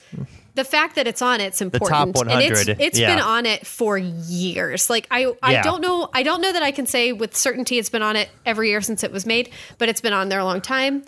the 0.54 0.64
fact 0.64 0.96
that 0.96 1.06
it's 1.06 1.22
on 1.22 1.40
it's 1.40 1.60
important. 1.62 2.14
The 2.14 2.20
top 2.24 2.30
And 2.30 2.42
it's 2.42 2.66
100, 2.66 2.80
it's 2.82 2.98
yeah. 2.98 3.14
been 3.14 3.24
on 3.24 3.46
it 3.46 3.66
for 3.66 3.96
years. 3.96 4.90
Like 4.90 5.06
I 5.10 5.32
I 5.42 5.52
Yeah. 5.52 5.62
don't 5.62 5.80
know 5.80 6.08
I 6.12 6.22
don't 6.22 6.42
know 6.42 6.52
that 6.52 6.62
I 6.62 6.70
can 6.72 6.86
say 6.86 7.12
with 7.12 7.34
certainty 7.36 7.78
it's 7.78 7.88
been 7.90 8.02
on 8.02 8.16
it 8.16 8.28
every 8.44 8.68
year 8.68 8.80
since 8.82 9.02
it 9.02 9.12
was 9.12 9.24
made, 9.26 9.50
but 9.78 9.88
it's 9.88 10.00
been 10.00 10.12
on 10.12 10.28
there 10.28 10.40
a 10.40 10.44
long 10.44 10.60
time. 10.60 11.04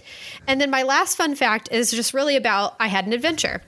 And 0.47 0.61
then 0.61 0.71
my 0.71 0.83
last 0.83 1.17
fun 1.17 1.35
fact 1.35 1.69
is 1.71 1.91
just 1.91 2.15
really 2.15 2.37
about 2.37 2.75
I 2.81 2.89
had 2.89 3.07
an 3.07 3.13
adventure. 3.13 3.63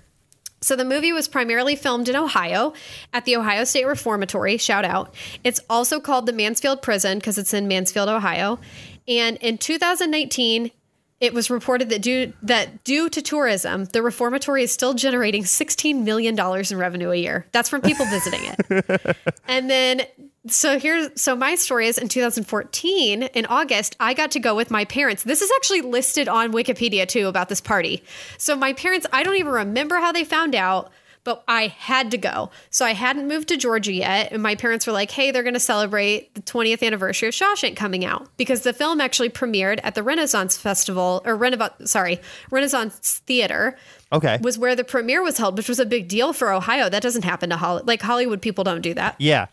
So 0.63 0.75
the 0.75 0.85
movie 0.87 1.13
was 1.13 1.29
primarily 1.29 1.77
filmed 1.77 2.09
in 2.09 2.17
Ohio 2.17 2.73
at 3.13 3.27
the 3.27 3.37
Ohio 3.37 3.65
State 3.65 3.85
Reformatory. 3.87 4.57
Shout 4.57 4.87
out. 4.87 5.15
It's 5.45 5.61
also 5.69 6.01
called 6.01 6.25
the 6.27 6.33
Mansfield 6.33 6.81
Prison 6.81 7.19
because 7.19 7.37
it's 7.37 7.53
in 7.53 7.69
Mansfield, 7.69 8.09
Ohio. 8.09 8.59
And 9.07 9.37
in 9.37 9.59
2019, 9.59 10.71
it 11.19 11.33
was 11.33 11.49
reported 11.51 11.89
that 11.89 12.03
due 12.03 12.33
that 12.43 12.85
due 12.85 13.09
to 13.09 13.23
tourism, 13.23 13.87
the 13.87 14.03
reformatory 14.03 14.63
is 14.63 14.73
still 14.73 14.93
generating 14.93 15.45
16 15.45 16.05
million 16.05 16.35
dollars 16.35 16.71
in 16.71 16.79
revenue 16.79 17.11
a 17.11 17.17
year. 17.17 17.47
That's 17.53 17.69
from 17.69 17.81
people 17.81 18.05
visiting 18.07 18.41
it. 18.45 19.17
and 19.49 19.71
then 19.71 20.03
so 20.47 20.79
here's 20.79 21.21
so 21.21 21.35
my 21.35 21.55
story 21.55 21.87
is 21.89 21.97
in 21.97 22.09
2014 22.09 23.23
in 23.23 23.47
August 23.47 23.97
I 23.99 24.13
got 24.13 24.33
to 24.33 24.41
go 24.41 24.55
with 24.55 24.71
my 24.71 24.85
parents. 24.85 25.23
This 25.23 25.41
is 25.41 25.51
actually 25.57 25.81
listed 25.81 26.29
on 26.29 26.53
Wikipedia 26.53 27.09
too 27.09 27.29
about 27.29 27.49
this 27.49 27.63
party. 27.63 28.03
So 28.37 28.55
my 28.55 28.75
parents 28.75 29.07
I 29.13 29.23
don't 29.23 29.37
even 29.37 29.53
remember 29.53 29.97
how 29.97 30.13
they 30.13 30.25
found 30.25 30.55
out 30.55 30.93
but 31.27 31.45
I 31.47 31.67
had 31.67 32.11
to 32.13 32.17
go. 32.19 32.51
So 32.71 32.87
I 32.87 32.95
hadn't 32.95 33.29
moved 33.29 33.49
to 33.49 33.59
Georgia 33.59 33.93
yet. 33.93 34.33
And 34.33 34.43
my 34.43 34.55
parents 34.55 34.87
were 34.87 34.93
like, 34.95 35.11
hey, 35.11 35.31
they're 35.31 35.43
going 35.43 35.53
to 35.55 35.61
celebrate 35.61 36.35
the 36.35 36.41
20th 36.41 36.83
anniversary 36.83 37.29
of 37.29 37.35
Shawshank 37.35 37.77
coming 37.77 38.05
out 38.05 38.29
because 38.39 38.63
the 38.63 38.73
film 38.73 39.01
actually 39.01 39.29
premiered 39.29 39.81
at 39.83 39.95
the 39.95 40.03
Renaissance 40.03 40.57
Festival 40.57 41.21
or 41.27 41.37
Renaissance, 41.37 41.91
sorry, 41.91 42.21
Renaissance 42.51 43.19
Theater 43.27 43.77
Okay. 44.13 44.39
was 44.41 44.57
where 44.57 44.77
the 44.77 44.85
premiere 44.85 45.21
was 45.23 45.37
held, 45.37 45.57
which 45.59 45.69
was 45.69 45.81
a 45.81 45.85
big 45.87 46.07
deal 46.07 46.33
for 46.33 46.53
Ohio. 46.53 46.89
That 46.89 47.03
doesn't 47.03 47.25
happen 47.25 47.51
to 47.51 47.57
Hollywood. 47.57 47.89
Like 47.89 48.01
Hollywood 48.03 48.41
people 48.41 48.63
don't 48.65 48.81
do 48.81 48.95
that. 48.95 49.17
yeah. 49.19 49.47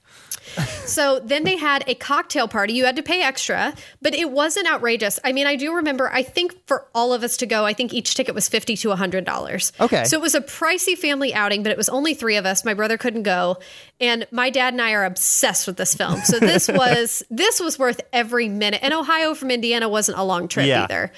So 0.85 1.19
then 1.19 1.43
they 1.45 1.55
had 1.55 1.83
a 1.87 1.95
cocktail 1.95 2.47
party. 2.47 2.73
You 2.73 2.85
had 2.85 2.97
to 2.97 3.03
pay 3.03 3.21
extra, 3.21 3.73
but 4.01 4.13
it 4.13 4.29
wasn't 4.29 4.67
outrageous. 4.69 5.17
I 5.23 5.31
mean, 5.31 5.47
I 5.47 5.55
do 5.55 5.73
remember, 5.75 6.09
I 6.11 6.23
think 6.23 6.67
for 6.67 6.85
all 6.93 7.13
of 7.13 7.23
us 7.23 7.37
to 7.37 7.45
go, 7.45 7.65
I 7.65 7.73
think 7.73 7.93
each 7.93 8.13
ticket 8.15 8.35
was 8.35 8.49
50 8.49 8.75
to 8.77 8.89
$100. 8.89 9.71
Okay. 9.79 10.03
So 10.03 10.17
it 10.17 10.21
was 10.21 10.35
a 10.35 10.41
pricey 10.41 10.97
family 10.97 11.33
outing, 11.33 11.63
but 11.63 11.71
it 11.71 11.77
was 11.77 11.87
only 11.89 12.13
three 12.13 12.35
of 12.35 12.45
us. 12.45 12.65
My 12.65 12.73
brother 12.73 12.97
couldn't 12.97 13.23
go. 13.23 13.57
And 14.01 14.27
my 14.29 14.49
dad 14.49 14.73
and 14.73 14.81
I 14.81 14.91
are 14.91 15.05
obsessed 15.05 15.65
with 15.67 15.77
this 15.77 15.95
film. 15.95 16.19
So 16.21 16.37
this 16.37 16.67
was, 16.73 17.23
this 17.29 17.59
was 17.61 17.79
worth 17.79 18.01
every 18.11 18.49
minute. 18.49 18.81
And 18.83 18.93
Ohio 18.93 19.33
from 19.35 19.51
Indiana 19.51 19.87
wasn't 19.87 20.17
a 20.17 20.23
long 20.23 20.47
trip 20.49 20.67
Yeah. 20.67 20.83
either. 20.83 21.11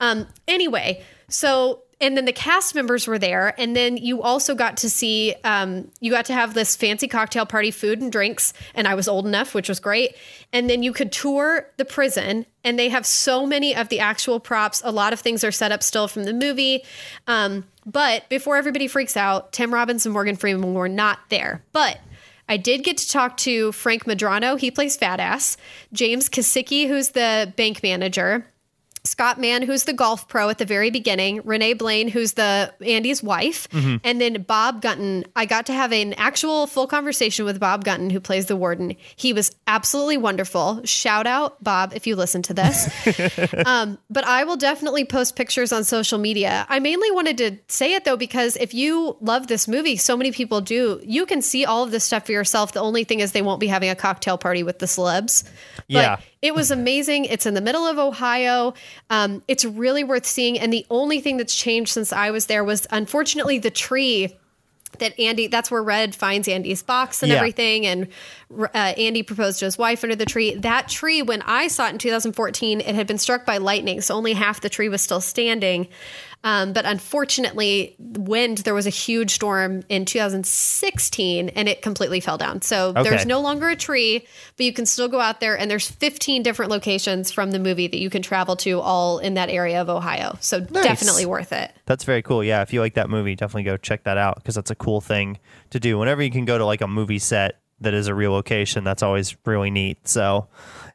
Um, 0.00 0.26
anyway, 0.48 1.04
so 1.28 1.82
and 2.00 2.16
then 2.16 2.24
the 2.24 2.32
cast 2.32 2.74
members 2.74 3.06
were 3.06 3.18
there 3.18 3.54
and 3.58 3.76
then 3.76 3.96
you 3.96 4.22
also 4.22 4.54
got 4.54 4.76
to 4.78 4.90
see 4.90 5.34
um, 5.44 5.90
you 6.00 6.10
got 6.10 6.24
to 6.24 6.32
have 6.32 6.54
this 6.54 6.76
fancy 6.76 7.06
cocktail 7.06 7.46
party 7.46 7.70
food 7.70 8.00
and 8.00 8.10
drinks 8.10 8.52
and 8.74 8.88
i 8.88 8.94
was 8.94 9.08
old 9.08 9.26
enough 9.26 9.54
which 9.54 9.68
was 9.68 9.80
great 9.80 10.14
and 10.52 10.68
then 10.68 10.82
you 10.82 10.92
could 10.92 11.12
tour 11.12 11.66
the 11.76 11.84
prison 11.84 12.46
and 12.64 12.78
they 12.78 12.88
have 12.88 13.06
so 13.06 13.46
many 13.46 13.74
of 13.74 13.88
the 13.88 14.00
actual 14.00 14.40
props 14.40 14.82
a 14.84 14.90
lot 14.90 15.12
of 15.12 15.20
things 15.20 15.44
are 15.44 15.52
set 15.52 15.72
up 15.72 15.82
still 15.82 16.08
from 16.08 16.24
the 16.24 16.32
movie 16.32 16.82
um, 17.26 17.64
but 17.86 18.28
before 18.28 18.56
everybody 18.56 18.88
freaks 18.88 19.16
out 19.16 19.52
tim 19.52 19.72
robbins 19.72 20.06
and 20.06 20.12
morgan 20.12 20.36
freeman 20.36 20.74
were 20.74 20.88
not 20.88 21.18
there 21.28 21.62
but 21.72 21.98
I 22.48 22.56
did 22.56 22.82
get 22.82 22.96
to 22.96 23.08
talk 23.08 23.36
to 23.36 23.70
Frank 23.70 24.06
Medrano. 24.06 24.58
He 24.58 24.72
plays 24.72 24.96
Fat 24.96 25.20
Ass. 25.20 25.56
James 25.92 26.28
Kisicki, 26.28 26.88
who's 26.88 27.10
the 27.10 27.52
bank 27.56 27.80
manager. 27.80 28.44
Scott 29.04 29.40
Mann, 29.40 29.62
who's 29.62 29.84
the 29.84 29.92
golf 29.92 30.28
pro 30.28 30.48
at 30.50 30.58
the 30.58 30.64
very 30.64 30.90
beginning, 30.90 31.40
Renee 31.44 31.72
Blaine, 31.72 32.08
who's 32.08 32.34
the 32.34 32.72
Andy's 32.84 33.22
wife, 33.22 33.66
and 33.72 34.20
then 34.20 34.42
Bob 34.42 34.82
Gunton. 34.82 35.24
I 35.34 35.46
got 35.46 35.66
to 35.66 35.72
have 35.72 35.92
an 35.92 36.12
actual 36.14 36.66
full 36.66 36.86
conversation 36.86 37.44
with 37.44 37.58
Bob 37.58 37.84
Gunton, 37.84 38.10
who 38.10 38.20
plays 38.20 38.46
the 38.46 38.56
warden. 38.56 38.94
He 39.16 39.32
was 39.32 39.54
absolutely 39.66 40.18
wonderful. 40.18 40.82
Shout 40.84 41.26
out, 41.26 41.62
Bob, 41.62 41.92
if 41.94 42.06
you 42.06 42.14
listen 42.16 42.42
to 42.42 42.54
this. 42.54 42.88
um, 43.66 43.98
but 44.10 44.24
I 44.24 44.44
will 44.44 44.56
definitely 44.56 45.04
post 45.04 45.34
pictures 45.36 45.72
on 45.72 45.84
social 45.84 46.18
media. 46.18 46.66
I 46.68 46.78
mainly 46.78 47.10
wanted 47.10 47.38
to 47.38 47.58
say 47.68 47.94
it 47.94 48.04
though, 48.04 48.16
because 48.16 48.56
if 48.56 48.74
you 48.74 49.16
love 49.20 49.46
this 49.46 49.66
movie, 49.66 49.96
so 49.96 50.16
many 50.16 50.32
people 50.32 50.60
do, 50.60 51.00
you 51.02 51.26
can 51.26 51.40
see 51.42 51.64
all 51.64 51.84
of 51.84 51.90
this 51.90 52.04
stuff 52.04 52.26
for 52.26 52.32
yourself. 52.32 52.72
The 52.72 52.80
only 52.80 53.04
thing 53.04 53.20
is 53.20 53.32
they 53.32 53.42
won't 53.42 53.60
be 53.60 53.66
having 53.66 53.88
a 53.90 53.96
cocktail 53.96 54.36
party 54.38 54.62
with 54.62 54.78
the 54.78 54.86
celebs. 54.86 55.44
But 55.76 55.84
Yeah. 55.88 56.16
It 56.42 56.54
was 56.54 56.70
amazing. 56.70 57.26
It's 57.26 57.44
in 57.46 57.54
the 57.54 57.60
middle 57.60 57.86
of 57.86 57.98
Ohio. 57.98 58.74
Um, 59.10 59.42
it's 59.46 59.64
really 59.64 60.04
worth 60.04 60.24
seeing. 60.26 60.58
And 60.58 60.72
the 60.72 60.86
only 60.90 61.20
thing 61.20 61.36
that's 61.36 61.54
changed 61.54 61.92
since 61.92 62.12
I 62.12 62.30
was 62.30 62.46
there 62.46 62.64
was 62.64 62.86
unfortunately 62.90 63.58
the 63.58 63.70
tree 63.70 64.36
that 64.98 65.18
Andy, 65.20 65.46
that's 65.46 65.70
where 65.70 65.82
Red 65.82 66.14
finds 66.16 66.48
Andy's 66.48 66.82
box 66.82 67.22
and 67.22 67.30
Yeah. 67.30 67.36
everything. 67.38 67.86
And 67.86 68.08
uh, 68.58 68.76
Andy 68.76 69.22
proposed 69.22 69.60
to 69.60 69.64
his 69.66 69.78
wife 69.78 70.02
under 70.02 70.16
the 70.16 70.24
tree. 70.26 70.54
That 70.56 70.88
tree, 70.88 71.22
when 71.22 71.42
I 71.42 71.68
saw 71.68 71.86
it 71.86 71.90
in 71.92 71.98
2014, 71.98 72.80
it 72.80 72.94
had 72.94 73.06
been 73.06 73.18
struck 73.18 73.46
by 73.46 73.58
lightning. 73.58 74.00
So 74.00 74.14
only 74.16 74.32
half 74.32 74.60
the 74.60 74.68
tree 74.68 74.88
was 74.88 75.00
still 75.00 75.20
standing. 75.20 75.86
Um, 76.42 76.72
but 76.72 76.86
unfortunately, 76.86 77.96
wind, 77.98 78.58
there 78.58 78.72
was 78.74 78.86
a 78.86 78.90
huge 78.90 79.32
storm 79.32 79.82
in 79.90 80.06
2016 80.06 81.50
and 81.50 81.68
it 81.68 81.82
completely 81.82 82.20
fell 82.20 82.38
down. 82.38 82.62
So 82.62 82.94
Okay. 82.96 83.02
there's 83.02 83.26
no 83.26 83.40
longer 83.40 83.68
a 83.68 83.76
tree, 83.76 84.24
but 84.56 84.64
you 84.64 84.72
can 84.72 84.86
still 84.86 85.08
go 85.08 85.20
out 85.20 85.40
there 85.40 85.58
and 85.58 85.70
there's 85.70 85.88
15 85.90 86.42
different 86.42 86.70
locations 86.70 87.30
from 87.30 87.50
the 87.50 87.58
movie 87.58 87.86
that 87.86 87.98
you 87.98 88.10
can 88.10 88.22
travel 88.22 88.56
to 88.56 88.80
all 88.80 89.18
in 89.18 89.34
that 89.34 89.50
area 89.50 89.80
of 89.80 89.88
Ohio. 89.88 90.36
So 90.40 90.60
definitely 90.60 91.26
worth 91.26 91.52
it. 91.52 91.72
That's 91.86 92.04
very 92.04 92.22
cool. 92.22 92.42
Yeah, 92.42 92.62
if 92.62 92.72
you 92.72 92.80
like 92.80 92.94
that 92.94 93.10
movie, 93.10 93.34
definitely 93.34 93.64
go 93.64 93.76
check 93.76 94.04
that 94.04 94.16
out 94.16 94.36
because 94.36 94.54
that's 94.54 94.70
a 94.70 94.74
cool 94.76 95.00
thing 95.00 95.38
to 95.70 95.80
do. 95.80 95.98
Whenever 95.98 96.22
you 96.22 96.30
can 96.30 96.44
go 96.44 96.56
to 96.58 96.64
like 96.64 96.80
a 96.80 96.88
movie 96.88 97.18
set 97.18 97.60
that 97.80 97.94
is 97.94 98.06
a 98.06 98.14
real 98.14 98.32
location. 98.32 98.84
That's 98.84 99.02
always 99.02 99.36
really 99.44 99.70
neat. 99.70 100.06
So, 100.06 100.48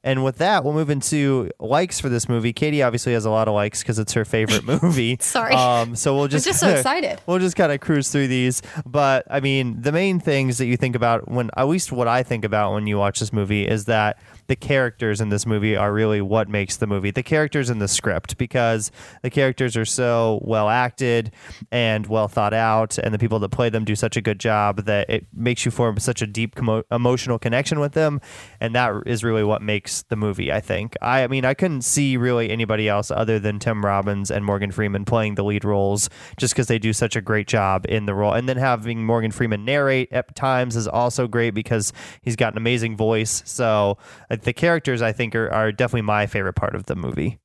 and 0.03 0.23
with 0.23 0.37
that, 0.37 0.63
we'll 0.63 0.73
move 0.73 0.89
into 0.89 1.49
likes 1.59 1.99
for 1.99 2.09
this 2.09 2.29
movie. 2.29 2.53
Katie 2.53 2.83
obviously 2.83 3.13
has 3.13 3.25
a 3.25 3.29
lot 3.31 3.47
of 3.47 3.55
likes 3.55 3.81
because 3.81 3.97
it's 3.97 4.13
her 4.13 4.23
favorite 4.23 4.63
movie. 4.83 5.17
Sorry. 5.19 5.53
Um, 5.53 5.95
so 5.95 6.15
we'll 6.15 6.27
just 6.27 6.45
just 6.45 6.59
so 6.59 6.69
excited. 6.75 7.19
We'll 7.25 7.39
just 7.39 7.55
kind 7.55 7.71
of 7.71 7.79
cruise 7.79 8.09
through 8.09 8.27
these. 8.27 8.61
But 8.85 9.25
I 9.29 9.39
mean, 9.39 9.81
the 9.81 9.91
main 9.91 10.19
things 10.19 10.59
that 10.59 10.67
you 10.67 10.77
think 10.77 10.95
about 10.95 11.27
when, 11.27 11.49
at 11.57 11.67
least 11.67 11.91
what 11.91 12.07
I 12.07 12.23
think 12.23 12.45
about 12.45 12.73
when 12.73 12.85
you 12.87 12.97
watch 12.97 13.19
this 13.19 13.33
movie, 13.33 13.67
is 13.67 13.85
that 13.85 14.19
the 14.47 14.55
characters 14.55 15.21
in 15.21 15.29
this 15.29 15.45
movie 15.45 15.75
are 15.75 15.91
really 15.93 16.21
what 16.21 16.49
makes 16.49 16.77
the 16.77 16.87
movie. 16.87 17.11
The 17.11 17.23
characters 17.23 17.69
in 17.69 17.79
the 17.79 17.87
script, 17.87 18.37
because 18.37 18.91
the 19.21 19.29
characters 19.29 19.75
are 19.75 19.85
so 19.85 20.39
well 20.43 20.69
acted 20.69 21.31
and 21.71 22.05
well 22.07 22.27
thought 22.27 22.53
out, 22.53 22.97
and 22.97 23.13
the 23.13 23.19
people 23.19 23.39
that 23.39 23.49
play 23.49 23.69
them 23.69 23.85
do 23.85 23.95
such 23.95 24.17
a 24.17 24.21
good 24.21 24.39
job 24.39 24.85
that 24.85 25.09
it 25.09 25.27
makes 25.33 25.65
you 25.65 25.71
form 25.71 25.97
such 25.99 26.21
a 26.21 26.27
deep 26.27 26.55
emotional 26.91 27.39
connection 27.39 27.79
with 27.79 27.93
them, 27.93 28.21
and 28.59 28.75
that 28.75 28.93
is 29.05 29.23
really 29.23 29.43
what 29.43 29.61
makes 29.61 30.03
the 30.03 30.15
movie. 30.15 30.51
I 30.51 30.61
think. 30.61 30.95
I, 31.01 31.23
I 31.23 31.27
mean, 31.27 31.45
I 31.45 31.53
couldn't 31.53 31.81
see 31.81 32.17
really 32.17 32.49
anybody 32.49 32.87
else 32.87 33.11
other 33.11 33.39
than 33.39 33.59
Tim 33.59 33.83
Robbins 33.83 34.29
and 34.29 34.45
Morgan 34.45 34.71
Freeman 34.71 35.05
playing 35.05 35.35
the 35.35 35.43
lead 35.43 35.65
roles, 35.65 36.09
just 36.37 36.53
because 36.53 36.67
they 36.67 36.79
do 36.79 36.93
such 36.93 37.15
a 37.15 37.21
great 37.21 37.47
job 37.47 37.85
in 37.87 38.05
the 38.05 38.13
role, 38.13 38.33
and 38.33 38.47
then 38.47 38.57
having 38.57 39.05
Morgan 39.05 39.31
Freeman 39.31 39.65
narrate 39.65 40.11
at 40.11 40.35
times 40.35 40.75
is 40.75 40.87
also 40.87 41.27
great 41.27 41.51
because 41.51 41.93
he's 42.21 42.35
got 42.35 42.53
an 42.53 42.57
amazing 42.57 42.95
voice. 42.95 43.41
So 43.45 43.97
the 44.35 44.53
characters 44.53 45.01
I 45.01 45.11
think 45.11 45.35
are, 45.35 45.49
are 45.51 45.71
definitely 45.71 46.03
my 46.03 46.27
favorite 46.27 46.53
part 46.53 46.75
of 46.75 46.85
the 46.85 46.95
movie. 46.95 47.39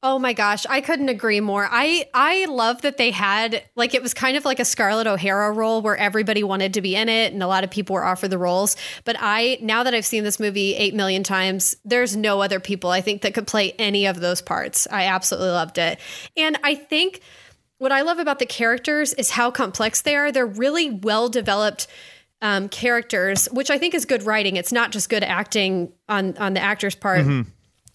Oh 0.00 0.20
my 0.20 0.32
gosh, 0.32 0.64
I 0.70 0.80
couldn't 0.80 1.08
agree 1.08 1.40
more. 1.40 1.68
I 1.68 2.06
I 2.14 2.44
love 2.44 2.82
that 2.82 2.98
they 2.98 3.10
had 3.10 3.64
like 3.74 3.94
it 3.94 4.02
was 4.02 4.14
kind 4.14 4.36
of 4.36 4.44
like 4.44 4.60
a 4.60 4.64
Scarlett 4.64 5.08
O'Hara 5.08 5.50
role 5.50 5.82
where 5.82 5.96
everybody 5.96 6.44
wanted 6.44 6.74
to 6.74 6.80
be 6.80 6.94
in 6.94 7.08
it 7.08 7.32
and 7.32 7.42
a 7.42 7.48
lot 7.48 7.64
of 7.64 7.70
people 7.70 7.94
were 7.94 8.04
offered 8.04 8.28
the 8.28 8.38
roles. 8.38 8.76
But 9.04 9.16
I 9.18 9.58
now 9.60 9.82
that 9.82 9.94
I've 9.94 10.06
seen 10.06 10.22
this 10.22 10.38
movie 10.38 10.76
8 10.76 10.94
million 10.94 11.24
times, 11.24 11.74
there's 11.84 12.16
no 12.16 12.40
other 12.40 12.60
people 12.60 12.90
I 12.90 13.00
think 13.00 13.22
that 13.22 13.34
could 13.34 13.48
play 13.48 13.72
any 13.72 14.06
of 14.06 14.20
those 14.20 14.40
parts. 14.40 14.86
I 14.88 15.06
absolutely 15.06 15.50
loved 15.50 15.78
it. 15.78 15.98
And 16.36 16.56
I 16.62 16.76
think 16.76 17.20
what 17.78 17.90
I 17.90 18.02
love 18.02 18.20
about 18.20 18.38
the 18.38 18.46
characters 18.46 19.14
is 19.14 19.30
how 19.30 19.50
complex 19.50 20.02
they 20.02 20.14
are. 20.14 20.30
They're 20.30 20.46
really 20.46 20.90
well 20.90 21.28
developed 21.28 21.88
um, 22.42 22.68
characters, 22.68 23.46
which 23.46 23.70
I 23.70 23.78
think 23.78 23.94
is 23.94 24.04
good 24.04 24.22
writing. 24.22 24.56
It's 24.56 24.72
not 24.72 24.92
just 24.92 25.08
good 25.08 25.24
acting 25.24 25.92
on 26.08 26.36
on 26.38 26.54
the 26.54 26.60
actor's 26.60 26.94
part, 26.94 27.20
mm-hmm. 27.20 27.48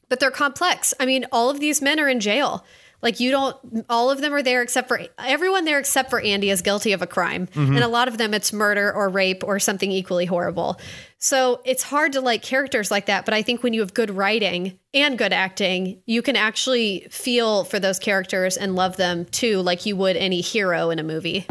but 0.10 0.20
they're 0.20 0.32
complex. 0.32 0.94
I 1.00 1.06
mean, 1.06 1.26
all 1.32 1.50
of 1.50 1.60
these 1.60 1.82
men 1.82 2.00
are 2.00 2.10
in 2.10 2.20
jail. 2.20 2.66
Like 3.02 3.20
you 3.20 3.32
don't, 3.32 3.86
all 3.90 4.10
of 4.10 4.22
them 4.22 4.34
are 4.34 4.42
there 4.42 4.62
except 4.62 4.88
for 4.88 5.02
everyone 5.18 5.66
there 5.66 5.78
except 5.78 6.10
for 6.10 6.22
Andy 6.22 6.50
is 6.50 6.62
guilty 6.62 6.94
of 6.94 7.02
a 7.02 7.08
crime, 7.08 7.48
mm-hmm. 7.48 7.76
and 7.76 7.84
a 7.84 7.90
lot 7.90 8.08
of 8.08 8.18
them 8.18 8.34
it's 8.34 8.54
murder 8.54 8.94
or 8.94 9.10
rape 9.10 9.44
or 9.44 9.60
something 9.60 9.92
equally 9.92 10.26
horrible. 10.26 10.80
So 11.18 11.62
it's 11.66 11.84
hard 11.84 12.14
to 12.14 12.22
like 12.22 12.42
characters 12.42 12.92
like 12.92 13.08
that. 13.08 13.26
But 13.26 13.34
I 13.34 13.42
think 13.42 13.62
when 13.62 13.74
you 13.74 13.82
have 13.82 13.94
good 13.94 14.10
writing 14.10 14.80
and 14.94 15.18
good 15.18 15.34
acting, 15.34 16.02
you 16.06 16.22
can 16.22 16.38
actually 16.38 17.08
feel 17.12 17.66
for 17.66 17.78
those 17.78 18.00
characters 18.00 18.56
and 18.56 18.76
love 18.76 18.96
them 18.96 19.26
too, 19.26 19.62
like 19.62 19.86
you 19.86 19.98
would 19.98 20.16
any 20.16 20.40
hero 20.40 20.90
in 20.90 20.98
a 20.98 21.04
movie. 21.04 21.46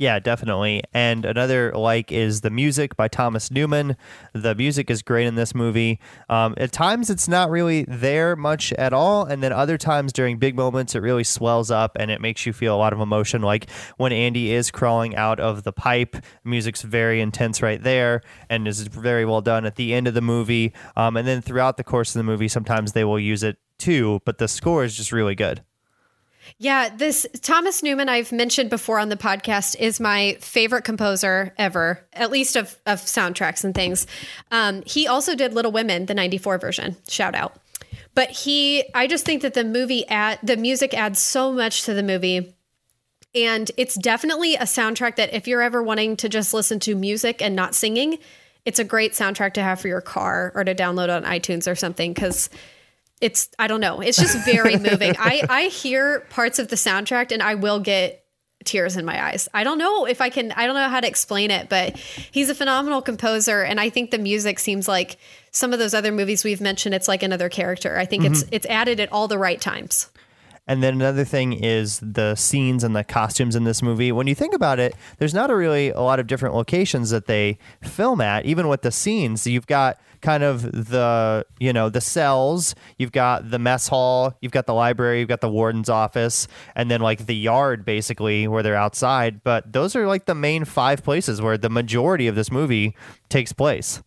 Yeah, 0.00 0.18
definitely. 0.18 0.82
And 0.94 1.26
another 1.26 1.72
like 1.72 2.10
is 2.10 2.40
the 2.40 2.48
music 2.48 2.96
by 2.96 3.06
Thomas 3.06 3.50
Newman. 3.50 3.98
The 4.32 4.54
music 4.54 4.90
is 4.90 5.02
great 5.02 5.26
in 5.26 5.34
this 5.34 5.54
movie. 5.54 6.00
Um, 6.30 6.54
at 6.56 6.72
times, 6.72 7.10
it's 7.10 7.28
not 7.28 7.50
really 7.50 7.84
there 7.86 8.34
much 8.34 8.72
at 8.72 8.94
all, 8.94 9.26
and 9.26 9.42
then 9.42 9.52
other 9.52 9.76
times 9.76 10.14
during 10.14 10.38
big 10.38 10.56
moments, 10.56 10.94
it 10.94 11.00
really 11.00 11.22
swells 11.22 11.70
up 11.70 11.98
and 12.00 12.10
it 12.10 12.22
makes 12.22 12.46
you 12.46 12.54
feel 12.54 12.74
a 12.74 12.78
lot 12.78 12.94
of 12.94 13.00
emotion. 13.00 13.42
Like 13.42 13.68
when 13.98 14.10
Andy 14.10 14.52
is 14.52 14.70
crawling 14.70 15.16
out 15.16 15.38
of 15.38 15.64
the 15.64 15.72
pipe, 15.72 16.16
music's 16.44 16.80
very 16.80 17.20
intense 17.20 17.60
right 17.60 17.82
there 17.82 18.22
and 18.48 18.66
is 18.66 18.86
very 18.86 19.26
well 19.26 19.42
done 19.42 19.66
at 19.66 19.76
the 19.76 19.92
end 19.92 20.08
of 20.08 20.14
the 20.14 20.22
movie. 20.22 20.72
Um, 20.96 21.18
and 21.18 21.28
then 21.28 21.42
throughout 21.42 21.76
the 21.76 21.84
course 21.84 22.14
of 22.14 22.20
the 22.20 22.24
movie, 22.24 22.48
sometimes 22.48 22.92
they 22.92 23.04
will 23.04 23.20
use 23.20 23.42
it 23.42 23.58
too, 23.76 24.22
but 24.24 24.38
the 24.38 24.48
score 24.48 24.82
is 24.82 24.96
just 24.96 25.12
really 25.12 25.34
good. 25.34 25.62
Yeah, 26.58 26.88
this 26.94 27.26
Thomas 27.42 27.82
Newman 27.82 28.08
I've 28.08 28.32
mentioned 28.32 28.70
before 28.70 28.98
on 28.98 29.08
the 29.08 29.16
podcast 29.16 29.76
is 29.78 30.00
my 30.00 30.36
favorite 30.40 30.84
composer 30.84 31.54
ever, 31.56 32.06
at 32.12 32.30
least 32.30 32.56
of, 32.56 32.76
of 32.86 33.00
soundtracks 33.00 33.64
and 33.64 33.74
things. 33.74 34.06
Um, 34.50 34.82
he 34.86 35.06
also 35.06 35.34
did 35.34 35.54
Little 35.54 35.72
Women, 35.72 36.06
the 36.06 36.14
94 36.14 36.58
version. 36.58 36.96
Shout 37.08 37.34
out. 37.34 37.56
But 38.14 38.30
he 38.30 38.84
I 38.94 39.06
just 39.06 39.24
think 39.24 39.42
that 39.42 39.54
the 39.54 39.64
movie 39.64 40.06
ad 40.08 40.40
the 40.42 40.56
music 40.56 40.94
adds 40.94 41.20
so 41.20 41.52
much 41.52 41.84
to 41.84 41.94
the 41.94 42.02
movie. 42.02 42.54
And 43.34 43.70
it's 43.76 43.94
definitely 43.94 44.56
a 44.56 44.62
soundtrack 44.62 45.16
that 45.16 45.32
if 45.32 45.46
you're 45.46 45.62
ever 45.62 45.82
wanting 45.82 46.16
to 46.16 46.28
just 46.28 46.52
listen 46.52 46.80
to 46.80 46.96
music 46.96 47.40
and 47.40 47.54
not 47.54 47.76
singing, 47.76 48.18
it's 48.64 48.80
a 48.80 48.84
great 48.84 49.12
soundtrack 49.12 49.54
to 49.54 49.62
have 49.62 49.80
for 49.80 49.88
your 49.88 50.00
car 50.00 50.50
or 50.54 50.64
to 50.64 50.74
download 50.74 51.14
on 51.14 51.24
iTunes 51.24 51.70
or 51.70 51.76
something 51.76 52.12
because 52.12 52.50
it's 53.20 53.48
I 53.58 53.66
don't 53.66 53.80
know. 53.80 54.00
It's 54.00 54.18
just 54.18 54.44
very 54.44 54.76
moving. 54.90 55.14
I 55.18 55.42
I 55.48 55.62
hear 55.64 56.20
parts 56.30 56.58
of 56.58 56.68
the 56.68 56.76
soundtrack 56.76 57.32
and 57.32 57.42
I 57.42 57.54
will 57.54 57.80
get 57.80 58.24
tears 58.64 58.96
in 58.96 59.04
my 59.04 59.22
eyes. 59.24 59.48
I 59.54 59.64
don't 59.64 59.78
know 59.78 60.06
if 60.06 60.20
I 60.20 60.28
can 60.28 60.52
I 60.52 60.66
don't 60.66 60.74
know 60.74 60.88
how 60.88 61.00
to 61.00 61.06
explain 61.06 61.50
it, 61.50 61.68
but 61.68 61.96
he's 61.96 62.48
a 62.50 62.54
phenomenal 62.54 63.02
composer 63.02 63.62
and 63.62 63.80
I 63.80 63.90
think 63.90 64.10
the 64.10 64.18
music 64.18 64.58
seems 64.58 64.88
like 64.88 65.18
some 65.50 65.72
of 65.72 65.78
those 65.78 65.94
other 65.94 66.12
movies 66.12 66.44
we've 66.44 66.60
mentioned 66.60 66.94
it's 66.94 67.08
like 67.08 67.22
another 67.22 67.48
character. 67.48 67.96
I 67.98 68.04
think 68.04 68.24
mm-hmm. 68.24 68.32
it's 68.32 68.44
it's 68.50 68.66
added 68.66 69.00
at 69.00 69.12
all 69.12 69.28
the 69.28 69.38
right 69.38 69.60
times. 69.60 70.10
And 70.66 70.84
then 70.84 70.94
another 70.94 71.24
thing 71.24 71.52
is 71.52 71.98
the 71.98 72.36
scenes 72.36 72.84
and 72.84 72.94
the 72.94 73.02
costumes 73.02 73.56
in 73.56 73.64
this 73.64 73.82
movie. 73.82 74.12
When 74.12 74.28
you 74.28 74.36
think 74.36 74.54
about 74.54 74.78
it, 74.78 74.94
there's 75.18 75.34
not 75.34 75.50
a 75.50 75.56
really 75.56 75.90
a 75.90 76.00
lot 76.00 76.20
of 76.20 76.28
different 76.28 76.54
locations 76.54 77.10
that 77.10 77.26
they 77.26 77.58
film 77.82 78.20
at, 78.20 78.46
even 78.46 78.68
with 78.68 78.82
the 78.82 78.92
scenes. 78.92 79.48
You've 79.48 79.66
got 79.66 79.98
kind 80.20 80.42
of 80.42 80.62
the 80.62 81.44
you 81.58 81.72
know 81.72 81.88
the 81.88 82.00
cells 82.00 82.74
you've 82.98 83.12
got 83.12 83.50
the 83.50 83.58
mess 83.58 83.88
hall 83.88 84.34
you've 84.40 84.52
got 84.52 84.66
the 84.66 84.74
library 84.74 85.20
you've 85.20 85.28
got 85.28 85.40
the 85.40 85.48
warden's 85.48 85.88
office 85.88 86.46
and 86.74 86.90
then 86.90 87.00
like 87.00 87.26
the 87.26 87.34
yard 87.34 87.84
basically 87.84 88.46
where 88.46 88.62
they're 88.62 88.76
outside 88.76 89.42
but 89.42 89.72
those 89.72 89.96
are 89.96 90.06
like 90.06 90.26
the 90.26 90.34
main 90.34 90.64
five 90.64 91.02
places 91.02 91.40
where 91.40 91.58
the 91.58 91.70
majority 91.70 92.26
of 92.26 92.34
this 92.34 92.50
movie 92.50 92.94
takes 93.28 93.52
place 93.52 94.02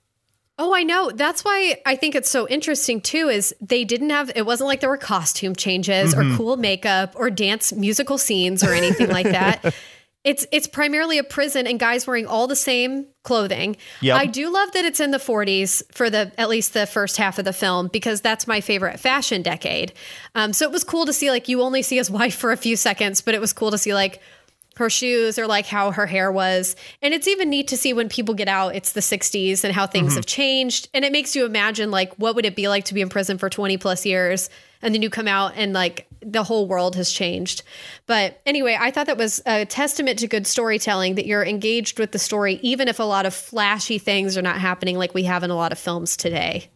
Oh, 0.60 0.76
I 0.76 0.84
know. 0.84 1.10
That's 1.10 1.44
why 1.44 1.82
I 1.84 1.96
think 1.96 2.14
it's 2.14 2.30
so 2.30 2.48
interesting 2.48 3.02
too 3.02 3.28
is 3.28 3.56
they 3.60 3.84
didn't 3.84 4.12
have 4.12 4.32
it 4.36 4.46
wasn't 4.46 4.68
like 4.68 4.82
there 4.82 4.90
were 4.90 4.98
costume 4.98 5.56
changes 5.56 6.14
mm-hmm. 6.14 6.34
or 6.34 6.38
cool 6.38 6.58
makeup 6.58 7.14
or 7.16 7.32
dance 7.32 7.74
musical 7.74 8.20
scenes 8.20 8.64
or 8.64 8.72
anything 8.72 9.10
like 9.10 9.26
that. 9.26 9.74
It's 10.24 10.46
it's 10.52 10.68
primarily 10.68 11.18
a 11.18 11.24
prison 11.24 11.68
and 11.68 11.80
guys 11.80 12.08
wearing 12.08 12.26
all 12.26 12.48
the 12.48 12.56
same 12.56 13.08
clothing. 13.24 13.76
Yep. 14.02 14.18
I 14.18 14.26
do 14.26 14.52
love 14.52 14.72
that 14.72 14.86
it's 14.86 15.00
in 15.00 15.12
the 15.12 15.18
40s 15.18 15.84
for 15.94 16.10
the 16.10 16.32
at 16.38 16.50
least 16.50 16.74
the 16.74 16.86
first 16.86 17.18
half 17.18 17.40
of 17.40 17.46
the 17.46 17.54
film 17.54 17.90
because 17.90 18.22
that's 18.22 18.48
my 18.48 18.62
favorite 18.62 19.00
fashion 19.00 19.42
decade. 19.42 19.94
Um, 20.36 20.54
so 20.54 20.66
it 20.66 20.72
was 20.72 20.84
cool 20.84 21.06
to 21.06 21.14
see 21.14 21.30
like 21.30 21.50
you 21.50 21.62
only 21.62 21.82
see 21.82 21.98
his 21.98 22.10
wife 22.20 22.36
for 22.36 22.52
a 22.52 22.58
few 22.58 22.76
seconds, 22.76 23.22
but 23.22 23.34
it 23.34 23.42
was 23.42 23.54
cool 23.54 23.72
to 23.72 23.78
see 23.78 23.94
like 23.94 24.22
her 24.78 24.90
shoes 24.90 25.38
or 25.38 25.48
like 25.48 25.66
how 25.66 25.92
her 25.92 26.06
hair 26.06 26.32
was. 26.32 26.76
And 27.02 27.14
it's 27.14 27.28
even 27.28 27.50
neat 27.50 27.68
to 27.70 27.78
see 27.78 27.94
when 27.94 28.10
people 28.10 28.34
get 28.34 28.48
out, 28.48 28.76
it's 28.76 28.94
the 28.94 29.02
60s 29.02 29.64
and 29.64 29.74
how 29.74 29.88
things 29.88 30.10
mm-hmm. 30.10 30.16
have 30.16 30.26
changed. 30.26 30.90
And 30.94 31.06
it 31.06 31.12
makes 31.12 31.36
you 31.36 31.46
imagine 31.46 31.92
like 31.92 32.14
what 32.16 32.36
would 32.36 32.46
it 32.46 32.56
be 32.56 32.68
like 32.68 32.86
to 32.86 32.94
be 32.94 33.02
in 33.02 33.10
prison 33.10 33.38
for 33.38 33.50
20 33.50 33.78
plus 33.78 34.06
years 34.06 34.50
and 34.82 34.94
then 34.94 35.02
you 35.02 35.10
come 35.10 35.28
out 35.28 35.54
and 35.56 35.74
like 35.74 36.08
the 36.22 36.44
whole 36.44 36.68
world 36.68 36.96
has 36.96 37.12
changed. 37.12 37.64
But 38.06 38.42
anyway, 38.46 38.78
I 38.80 38.92
thought 38.92 39.08
that 39.08 39.18
was 39.18 39.42
a 39.46 39.66
testament 39.66 40.20
to 40.20 40.28
good 40.28 40.46
storytelling 40.46 41.16
that 41.16 41.26
you're 41.26 41.46
engaged 41.46 42.00
with 42.00 42.12
the 42.12 42.20
story 42.20 42.60
even 42.62 42.88
if 42.88 43.00
a 43.00 43.04
lot 43.04 43.26
of 43.26 43.34
flashy 43.34 43.98
things 43.98 44.38
are 44.38 44.42
not 44.42 44.58
happening 44.58 44.98
like 44.98 45.14
we 45.14 45.24
have 45.24 45.44
in 45.44 45.50
a 45.50 45.56
lot 45.56 45.72
of 45.72 45.80
films 45.80 46.18
today. 46.18 46.70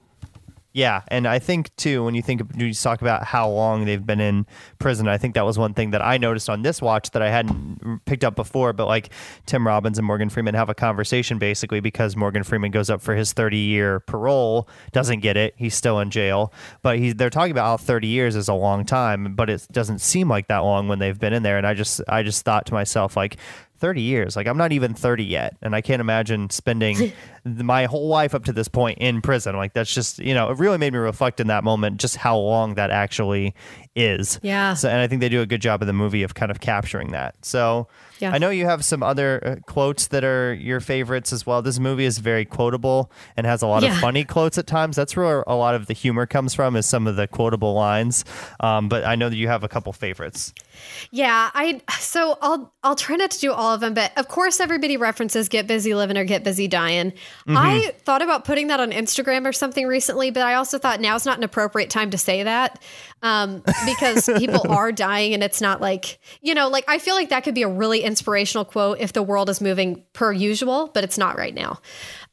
Yeah, 0.77 1.01
and 1.07 1.27
I 1.27 1.39
think 1.39 1.75
too 1.75 2.03
when 2.03 2.13
you 2.13 2.21
think 2.21 2.39
you 2.55 2.71
talk 2.71 3.01
about 3.01 3.23
how 3.23 3.49
long 3.49 3.85
they've 3.85 4.05
been 4.05 4.19
in 4.19 4.45
prison, 4.77 5.07
I 5.07 5.17
think 5.17 5.33
that 5.33 5.43
was 5.43 5.57
one 5.57 5.73
thing 5.73 5.89
that 5.89 6.05
I 6.05 6.19
noticed 6.19 6.51
on 6.51 6.61
this 6.61 6.83
watch 6.83 7.09
that 7.11 7.23
I 7.23 7.31
hadn't 7.31 8.05
picked 8.05 8.23
up 8.23 8.35
before. 8.35 8.73
But 8.73 8.85
like 8.85 9.09
Tim 9.47 9.65
Robbins 9.65 9.97
and 9.97 10.05
Morgan 10.05 10.29
Freeman 10.29 10.53
have 10.53 10.69
a 10.69 10.75
conversation 10.75 11.39
basically 11.39 11.79
because 11.79 12.15
Morgan 12.15 12.43
Freeman 12.43 12.69
goes 12.69 12.91
up 12.91 13.01
for 13.01 13.15
his 13.15 13.33
30 13.33 13.57
year 13.57 14.01
parole, 14.01 14.69
doesn't 14.91 15.21
get 15.21 15.35
it, 15.35 15.55
he's 15.57 15.73
still 15.73 15.99
in 15.99 16.11
jail. 16.11 16.53
But 16.83 16.99
he's 16.99 17.15
they're 17.15 17.31
talking 17.31 17.53
about 17.53 17.65
how 17.65 17.77
30 17.77 18.05
years 18.05 18.35
is 18.35 18.47
a 18.47 18.53
long 18.53 18.85
time, 18.85 19.33
but 19.33 19.49
it 19.49 19.67
doesn't 19.71 19.97
seem 19.97 20.29
like 20.29 20.47
that 20.49 20.59
long 20.59 20.87
when 20.87 20.99
they've 20.99 21.17
been 21.17 21.33
in 21.33 21.41
there. 21.41 21.57
And 21.57 21.65
I 21.65 21.73
just 21.73 22.01
I 22.07 22.21
just 22.21 22.45
thought 22.45 22.67
to 22.67 22.75
myself 22.75 23.17
like 23.17 23.37
30 23.77 24.01
years. 24.01 24.35
Like 24.35 24.47
I'm 24.47 24.57
not 24.57 24.71
even 24.71 24.93
30 24.93 25.23
yet, 25.23 25.57
and 25.61 25.75
I 25.75 25.81
can't 25.81 26.01
imagine 26.01 26.49
spending 26.49 27.13
my 27.45 27.85
whole 27.85 28.07
life 28.07 28.35
up 28.35 28.45
to 28.45 28.53
this 28.53 28.67
point 28.67 28.97
in 28.99 29.21
prison. 29.21 29.55
Like 29.55 29.73
that's 29.73 29.93
just, 29.93 30.19
you 30.19 30.33
know, 30.33 30.49
it 30.49 30.57
really 30.57 30.77
made 30.77 30.93
me 30.93 30.99
reflect 30.99 31.39
in 31.39 31.47
that 31.47 31.63
moment 31.63 31.97
just 31.99 32.17
how 32.17 32.37
long 32.37 32.75
that 32.75 32.91
actually 32.91 33.53
is. 33.95 34.39
Yeah. 34.43 34.73
So 34.73 34.89
and 34.89 34.99
I 34.99 35.07
think 35.07 35.21
they 35.21 35.29
do 35.29 35.41
a 35.41 35.45
good 35.45 35.61
job 35.61 35.81
in 35.81 35.87
the 35.87 35.93
movie 35.93 36.23
of 36.23 36.35
kind 36.35 36.51
of 36.51 36.59
capturing 36.59 37.11
that. 37.11 37.35
So 37.43 37.87
yeah. 38.19 38.31
I 38.31 38.37
know 38.37 38.49
you 38.49 38.65
have 38.65 38.83
some 38.83 39.03
other 39.03 39.41
uh, 39.45 39.55
quotes 39.71 40.07
that 40.07 40.23
are 40.23 40.53
your 40.53 40.79
favorites 40.79 41.33
as 41.33 41.45
well. 41.45 41.61
This 41.61 41.79
movie 41.79 42.05
is 42.05 42.17
very 42.19 42.45
quotable 42.45 43.11
and 43.35 43.45
has 43.45 43.61
a 43.61 43.67
lot 43.67 43.83
yeah. 43.83 43.93
of 43.93 43.99
funny 43.99 44.23
quotes 44.23 44.57
at 44.57 44.67
times. 44.67 44.95
That's 44.95 45.15
where 45.15 45.43
a 45.47 45.55
lot 45.55 45.75
of 45.75 45.87
the 45.87 45.93
humor 45.93 46.25
comes 46.25 46.53
from, 46.53 46.75
is 46.75 46.85
some 46.85 47.07
of 47.07 47.15
the 47.15 47.27
quotable 47.27 47.73
lines. 47.73 48.25
Um, 48.59 48.89
but 48.89 49.03
I 49.03 49.15
know 49.15 49.29
that 49.29 49.35
you 49.35 49.47
have 49.47 49.63
a 49.63 49.67
couple 49.67 49.93
favorites. 49.93 50.53
Yeah, 51.11 51.49
I 51.53 51.81
so 51.99 52.37
I'll 52.41 52.73
I'll 52.83 52.95
try 52.95 53.15
not 53.15 53.31
to 53.31 53.39
do 53.39 53.51
all 53.51 53.73
of 53.73 53.79
them, 53.79 53.93
but 53.93 54.17
of 54.17 54.27
course, 54.27 54.59
everybody 54.59 54.97
references 54.97 55.49
"Get 55.49 55.67
Busy 55.67 55.93
Living" 55.93 56.17
or 56.17 56.25
"Get 56.25 56.43
Busy 56.43 56.67
Dying." 56.67 57.13
I 57.47 57.93
thought 57.99 58.21
about 58.21 58.45
putting 58.45 58.67
that 58.67 58.79
on 58.79 58.91
Instagram 58.91 59.47
or 59.47 59.53
something 59.53 59.87
recently, 59.87 60.31
but 60.31 60.43
I 60.43 60.55
also 60.55 60.77
thought 60.77 60.99
now's 61.01 61.25
not 61.25 61.37
an 61.37 61.43
appropriate 61.43 61.89
time 61.89 62.11
to 62.11 62.17
say 62.17 62.43
that 62.43 62.81
um, 63.21 63.63
because 63.85 64.29
people 64.37 64.69
are 64.71 64.91
dying, 64.91 65.33
and 65.33 65.43
it's 65.43 65.61
not 65.61 65.81
like 65.81 66.19
you 66.41 66.53
know, 66.53 66.67
like 66.69 66.85
I 66.87 66.99
feel 66.99 67.15
like 67.15 67.29
that 67.29 67.43
could 67.43 67.55
be 67.55 67.63
a 67.63 67.69
really 67.69 68.01
inspirational 68.01 68.65
quote 68.65 68.99
if 68.99 69.13
the 69.13 69.23
world 69.23 69.49
is 69.49 69.61
moving 69.61 70.03
per 70.13 70.31
usual, 70.31 70.91
but 70.93 71.03
it's 71.03 71.17
not 71.17 71.37
right 71.37 71.53
now. 71.53 71.79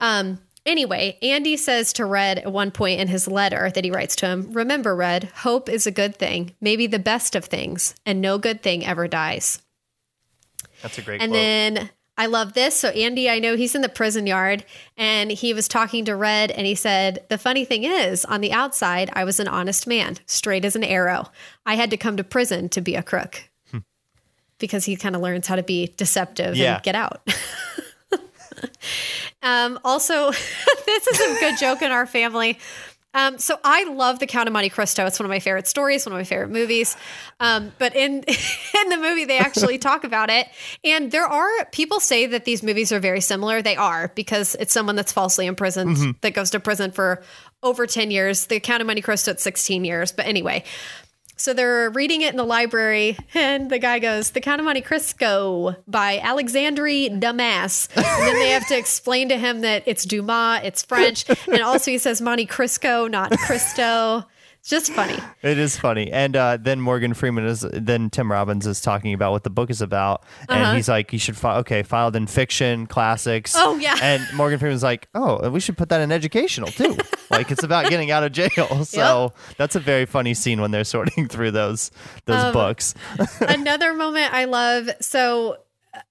Um, 0.00 0.38
Anyway, 0.66 1.18
Andy 1.20 1.56
says 1.56 1.92
to 1.94 2.06
Red 2.06 2.38
at 2.38 2.50
one 2.52 2.70
point 2.70 3.00
in 3.00 3.08
his 3.08 3.28
letter 3.28 3.70
that 3.74 3.84
he 3.84 3.90
writes 3.90 4.16
to 4.16 4.26
him 4.26 4.50
Remember, 4.52 4.96
Red, 4.96 5.24
hope 5.36 5.68
is 5.68 5.86
a 5.86 5.90
good 5.90 6.16
thing, 6.16 6.54
maybe 6.60 6.86
the 6.86 6.98
best 6.98 7.34
of 7.36 7.44
things, 7.44 7.94
and 8.06 8.20
no 8.20 8.38
good 8.38 8.62
thing 8.62 8.84
ever 8.84 9.06
dies. 9.06 9.60
That's 10.82 10.98
a 10.98 11.02
great 11.02 11.20
And 11.20 11.30
quote. 11.32 11.40
then 11.40 11.90
I 12.16 12.26
love 12.26 12.52
this. 12.54 12.76
So, 12.76 12.88
Andy, 12.90 13.28
I 13.28 13.40
know 13.40 13.56
he's 13.56 13.74
in 13.74 13.82
the 13.82 13.88
prison 13.88 14.26
yard 14.26 14.64
and 14.96 15.30
he 15.30 15.52
was 15.52 15.66
talking 15.68 16.04
to 16.04 16.14
Red 16.14 16.50
and 16.50 16.66
he 16.66 16.74
said, 16.74 17.24
The 17.28 17.38
funny 17.38 17.64
thing 17.64 17.84
is, 17.84 18.24
on 18.24 18.40
the 18.40 18.52
outside, 18.52 19.10
I 19.14 19.24
was 19.24 19.40
an 19.40 19.48
honest 19.48 19.86
man, 19.86 20.16
straight 20.26 20.64
as 20.64 20.76
an 20.76 20.84
arrow. 20.84 21.30
I 21.66 21.74
had 21.74 21.90
to 21.90 21.96
come 21.96 22.16
to 22.16 22.24
prison 22.24 22.68
to 22.70 22.80
be 22.80 22.94
a 22.94 23.02
crook 23.02 23.48
hmm. 23.70 23.78
because 24.58 24.84
he 24.84 24.96
kind 24.96 25.16
of 25.16 25.22
learns 25.22 25.46
how 25.46 25.56
to 25.56 25.62
be 25.62 25.92
deceptive 25.96 26.56
Yeah. 26.56 26.74
and 26.76 26.82
get 26.82 26.94
out. 26.94 27.26
um, 29.42 29.78
also, 29.84 30.30
this 30.86 31.06
is 31.06 31.20
a 31.20 31.40
good 31.40 31.58
joke 31.58 31.82
in 31.82 31.92
our 31.92 32.06
family. 32.06 32.58
Um, 33.14 33.38
so 33.38 33.58
I 33.62 33.84
love 33.84 34.18
The 34.18 34.26
Count 34.26 34.48
of 34.48 34.52
Monte 34.52 34.70
Cristo. 34.70 35.06
It's 35.06 35.20
one 35.20 35.24
of 35.24 35.30
my 35.30 35.38
favorite 35.38 35.68
stories, 35.68 36.04
one 36.04 36.12
of 36.12 36.18
my 36.18 36.24
favorite 36.24 36.50
movies. 36.50 36.96
Um, 37.38 37.72
but 37.78 37.94
in 37.94 38.24
in 38.84 38.88
the 38.88 38.96
movie, 38.96 39.24
they 39.24 39.38
actually 39.38 39.78
talk 39.78 40.02
about 40.02 40.30
it, 40.30 40.48
and 40.82 41.12
there 41.12 41.24
are 41.24 41.64
people 41.66 42.00
say 42.00 42.26
that 42.26 42.44
these 42.44 42.62
movies 42.62 42.90
are 42.90 42.98
very 42.98 43.20
similar. 43.20 43.62
They 43.62 43.76
are 43.76 44.10
because 44.16 44.56
it's 44.58 44.74
someone 44.74 44.96
that's 44.96 45.12
falsely 45.12 45.46
imprisoned 45.46 46.16
that 46.22 46.34
goes 46.34 46.50
to 46.50 46.60
prison 46.60 46.90
for 46.90 47.22
over 47.62 47.86
ten 47.86 48.10
years. 48.10 48.46
The 48.46 48.58
Count 48.58 48.80
of 48.80 48.88
Monte 48.88 49.02
Cristo 49.02 49.30
at 49.30 49.40
sixteen 49.40 49.84
years. 49.84 50.10
But 50.10 50.26
anyway, 50.26 50.64
so 51.36 51.52
they're 51.52 51.90
reading 51.90 52.22
it 52.22 52.30
in 52.30 52.36
the 52.36 52.44
library, 52.44 53.18
and 53.34 53.70
the 53.70 53.78
guy 53.78 53.98
goes, 53.98 54.30
The 54.30 54.40
Count 54.40 54.60
of 54.60 54.64
Monte 54.64 54.82
Cristo 54.82 55.76
by 55.86 56.18
Alexandre 56.18 57.08
Dumas. 57.08 57.88
And 57.96 58.04
then 58.04 58.34
they 58.38 58.50
have 58.50 58.66
to 58.68 58.78
explain 58.78 59.28
to 59.30 59.36
him 59.36 59.62
that 59.62 59.82
it's 59.86 60.04
Dumas, 60.04 60.60
it's 60.64 60.82
French. 60.82 61.24
And 61.46 61.62
also 61.62 61.90
he 61.90 61.98
says 61.98 62.20
Monte 62.20 62.46
Cristo, 62.46 63.08
not 63.08 63.36
Cristo. 63.38 64.24
It's 64.64 64.70
just 64.70 64.92
funny. 64.92 65.18
It 65.42 65.58
is 65.58 65.76
funny. 65.76 66.10
And 66.10 66.34
uh, 66.36 66.56
then 66.58 66.80
Morgan 66.80 67.12
Freeman 67.12 67.44
is, 67.44 67.66
then 67.70 68.08
Tim 68.08 68.32
Robbins 68.32 68.66
is 68.66 68.80
talking 68.80 69.12
about 69.12 69.30
what 69.32 69.44
the 69.44 69.50
book 69.50 69.68
is 69.68 69.82
about. 69.82 70.22
And 70.48 70.62
Uh-huh. 70.62 70.74
he's 70.74 70.88
like, 70.88 71.12
you 71.12 71.18
should, 71.18 71.36
fi- 71.36 71.58
okay, 71.58 71.82
filed 71.82 72.16
in 72.16 72.26
fiction, 72.26 72.86
classics. 72.86 73.52
Oh, 73.54 73.76
yeah. 73.76 73.94
And 74.00 74.22
Morgan 74.32 74.58
Freeman's 74.58 74.82
like, 74.82 75.06
oh, 75.14 75.50
we 75.50 75.60
should 75.60 75.76
put 75.76 75.90
that 75.90 76.00
in 76.00 76.10
educational 76.10 76.70
too. 76.70 76.96
like 77.30 77.50
it's 77.50 77.62
about 77.62 77.90
getting 77.90 78.10
out 78.10 78.24
of 78.24 78.32
jail. 78.32 78.86
So 78.86 79.34
that's 79.58 79.76
a 79.76 79.80
very 79.80 80.06
funny 80.06 80.32
scene 80.32 80.62
when 80.62 80.70
they're 80.70 80.84
sorting 80.84 81.28
through 81.28 81.50
those, 81.50 81.90
those 82.24 82.44
Um, 82.44 82.54
books. 82.54 82.94
Another 83.42 83.92
moment 83.92 84.32
I 84.32 84.46
love. 84.46 84.88
So, 85.02 85.58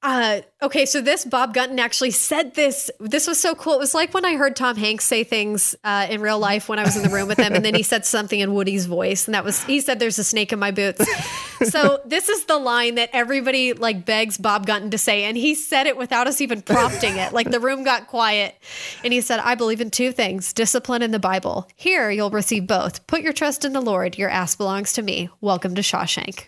uh, 0.02 0.42
okay, 0.62 0.86
so 0.86 1.02
this 1.02 1.26
Bob 1.26 1.54
Gunton 1.54 1.80
actually 1.80 2.12
said 2.12 2.56
this. 2.56 2.90
This 3.00 3.28
was 3.28 3.40
so 3.40 3.56
cool. 3.56 3.74
It 3.74 3.80
was 3.80 3.94
like 3.94 4.14
when 4.14 4.26
I 4.26 4.36
heard 4.36 4.56
Tom 4.56 4.76
Hanks 4.76 5.06
say 5.06 5.24
things 5.24 5.76
uh, 5.84 6.08
in 6.10 6.22
real 6.22 6.40
life 6.40 6.70
when 6.70 6.80
I 6.80 6.84
was 6.84 6.96
in 6.96 7.04
the 7.04 7.10
room 7.10 7.28
with 7.28 7.38
him, 7.38 7.54
and 7.54 7.64
then 7.64 7.76
he 7.76 7.84
said 7.84 8.06
something 8.06 8.40
in 8.40 8.54
Woody's 8.54 8.86
voice, 8.86 9.28
and 9.28 9.36
that 9.36 9.44
was 9.44 9.64
he 9.64 9.82
said, 9.82 10.00
"There's 10.00 10.20
a 10.20 10.24
snake 10.24 10.54
in 10.54 10.60
my 10.60 10.72
boots." 10.72 11.06
so 11.70 12.02
this 12.06 12.30
is 12.30 12.46
the 12.46 12.58
line 12.58 12.96
that 12.96 13.10
everybody 13.14 13.74
like 13.74 14.06
begs 14.06 14.38
Bob 14.38 14.66
Gunton 14.66 14.92
to 14.92 14.98
say, 14.98 15.24
and 15.24 15.38
he 15.38 15.56
said 15.56 15.88
it 15.88 15.98
without 15.98 16.28
us 16.28 16.42
even 16.42 16.62
prompting 16.62 17.18
it. 17.18 17.34
Like 17.34 17.52
the 17.52 17.60
room 17.60 17.84
got 17.84 18.08
quiet, 18.08 18.56
and 19.04 19.12
he 19.14 19.22
said, 19.22 19.40
"I 19.40 19.56
believe 19.56 19.82
in 19.82 19.90
two 19.90 20.12
things: 20.12 20.54
discipline 20.54 21.02
and 21.02 21.14
the 21.14 21.20
Bible. 21.20 21.68
Here 21.76 22.10
you'll 22.12 22.32
receive 22.32 22.68
both. 22.68 23.06
Put 23.08 23.22
your 23.22 23.34
trust 23.34 23.66
in 23.66 23.74
the 23.74 23.82
Lord. 23.82 24.18
Your 24.18 24.30
ass 24.30 24.56
belongs 24.56 24.94
to 24.94 25.02
me. 25.02 25.30
Welcome 25.42 25.76
to 25.76 25.82
Shawshank." 25.82 26.46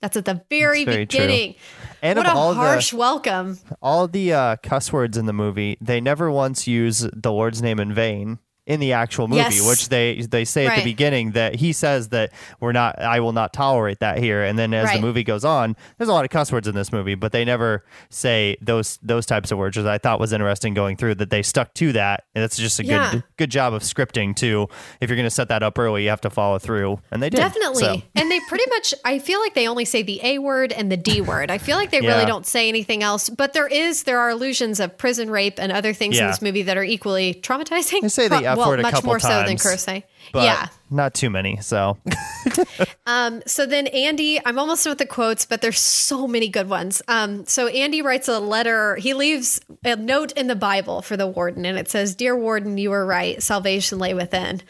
That's 0.00 0.16
at 0.16 0.24
the 0.24 0.42
very, 0.48 0.84
very 0.84 1.06
true. 1.06 1.20
beginning. 1.20 1.54
And 2.02 2.16
what 2.16 2.26
of 2.26 2.34
a 2.34 2.36
all 2.36 2.54
the- 2.54 2.60
harsh 2.78 2.92
welcome. 2.92 3.58
all 3.82 4.06
the 4.08 4.32
uh, 4.32 4.56
cuss 4.62 4.92
words 4.92 5.16
in 5.16 5.26
the 5.26 5.32
movie, 5.32 5.76
they 5.80 6.00
never 6.00 6.30
once 6.30 6.66
use 6.66 7.08
the 7.12 7.32
Lord's 7.32 7.60
name 7.60 7.80
in 7.80 7.92
vain 7.92 8.38
in 8.68 8.78
the 8.80 8.92
actual 8.92 9.26
movie, 9.26 9.38
Yes. 9.40 9.66
which 9.66 9.88
they 9.88 10.20
they 10.30 10.44
say 10.44 10.66
at 10.66 10.76
the 10.76 10.84
beginning 10.84 11.32
that 11.32 11.56
he 11.56 11.72
says 11.72 12.10
that 12.10 12.30
we're 12.60 12.72
not, 12.72 13.00
I 13.00 13.18
will 13.20 13.32
not 13.32 13.52
tolerate 13.54 13.98
that 14.00 14.18
here. 14.18 14.42
And 14.44 14.58
then 14.58 14.74
as 14.74 14.84
Right. 14.84 14.96
the 14.96 15.00
movie 15.00 15.24
goes 15.24 15.42
on, 15.44 15.74
there's 15.96 16.08
a 16.10 16.12
lot 16.12 16.24
of 16.24 16.30
cuss 16.30 16.52
words 16.52 16.68
in 16.68 16.74
this 16.74 16.92
movie, 16.92 17.14
but 17.14 17.32
they 17.32 17.44
never 17.46 17.82
say 18.10 18.56
those 18.60 18.98
those 19.02 19.24
types 19.26 19.50
of 19.50 19.58
words, 19.58 19.76
which 19.78 19.86
I 19.86 19.96
thought 19.98 20.20
was 20.20 20.32
interesting 20.34 20.74
going 20.74 20.96
through 20.96 21.14
that 21.16 21.30
they 21.30 21.42
stuck 21.42 21.72
to 21.74 21.92
that. 21.94 22.24
And 22.34 22.44
it's 22.44 22.56
just 22.58 22.78
a 22.78 22.84
Yeah. 22.84 23.10
good 23.10 23.22
good 23.38 23.50
job 23.50 23.72
of 23.72 23.82
scripting 23.82 24.36
too. 24.36 24.68
If 25.00 25.08
you're 25.08 25.16
going 25.16 25.24
to 25.26 25.30
set 25.30 25.48
that 25.48 25.62
up 25.62 25.78
early, 25.78 26.02
you 26.04 26.10
have 26.10 26.20
to 26.20 26.30
follow 26.30 26.58
through, 26.58 27.00
and 27.10 27.22
they 27.22 27.30
did 27.30 27.38
Definitely. 27.38 27.82
So, 27.82 28.02
And 28.14 28.30
they 28.30 28.40
pretty 28.48 28.64
much, 28.68 28.92
I 29.04 29.18
feel 29.18 29.40
like 29.40 29.54
they 29.54 29.66
only 29.66 29.86
say 29.86 30.02
the 30.02 30.20
A 30.22 30.38
word 30.38 30.72
and 30.72 30.92
the 30.92 30.96
D 30.98 31.22
word. 31.22 31.50
I 31.50 31.56
feel 31.56 31.76
like 31.78 31.90
they 31.90 32.02
Yeah. 32.02 32.10
really 32.14 32.26
don't 32.26 32.44
say 32.46 32.68
anything 32.68 33.02
else, 33.02 33.30
but 33.30 33.54
there 33.54 33.66
is, 33.66 34.02
there 34.02 34.18
are 34.18 34.28
allusions 34.28 34.78
of 34.78 34.98
prison 34.98 35.30
rape 35.30 35.58
and 35.58 35.72
other 35.72 35.94
things 35.94 36.18
in 36.18 36.26
this 36.26 36.42
movie 36.42 36.62
that 36.64 36.76
are 36.76 36.84
equally 36.84 37.32
traumatizing. 37.34 38.02
They 38.02 38.08
say 38.08 38.28
the 38.28 38.44
F 38.44 38.57
well, 38.58 38.72
a 38.72 38.82
much 38.82 38.92
couple 38.94 39.08
more 39.08 39.20
so 39.20 39.28
than 39.28 39.46
times, 39.46 39.62
cursing. 39.62 40.02
yeah. 40.34 40.68
not 40.90 41.14
too 41.14 41.30
many. 41.30 41.56
So 41.60 41.96
Um, 43.06 43.42
so 43.46 43.64
then 43.64 43.86
Andy, 43.86 44.38
I'm 44.44 44.58
almost 44.58 44.84
done 44.84 44.90
with 44.90 44.98
the 44.98 45.06
quotes, 45.06 45.46
but 45.46 45.62
there's 45.62 45.78
so 45.80 46.28
many 46.28 46.48
good 46.48 46.68
ones. 46.68 47.00
Um, 47.08 47.46
so 47.46 47.66
Andy 47.68 48.02
writes 48.02 48.28
a 48.28 48.38
letter. 48.38 48.96
He 48.96 49.14
leaves 49.14 49.60
a 49.82 49.96
note 49.96 50.32
in 50.32 50.46
the 50.46 50.54
Bible 50.56 51.00
for 51.00 51.16
the 51.16 51.26
warden, 51.26 51.64
and 51.64 51.78
it 51.78 51.88
says, 51.88 52.14
"Dear 52.14 52.36
warden, 52.36 52.76
you 52.76 52.90
were 52.90 53.06
right. 53.06 53.42
Salvation 53.42 53.98
lay 53.98 54.12
within." 54.12 54.60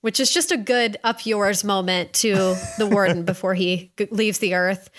Which 0.00 0.20
is 0.20 0.32
just 0.32 0.52
a 0.52 0.56
good 0.56 0.96
up 1.02 1.26
yours 1.26 1.64
moment 1.64 2.12
to 2.14 2.54
the 2.78 2.86
warden 2.86 3.24
before 3.32 3.54
he 3.54 3.90
g- 3.98 4.06
leaves 4.12 4.38
the 4.38 4.54
earth. 4.54 4.90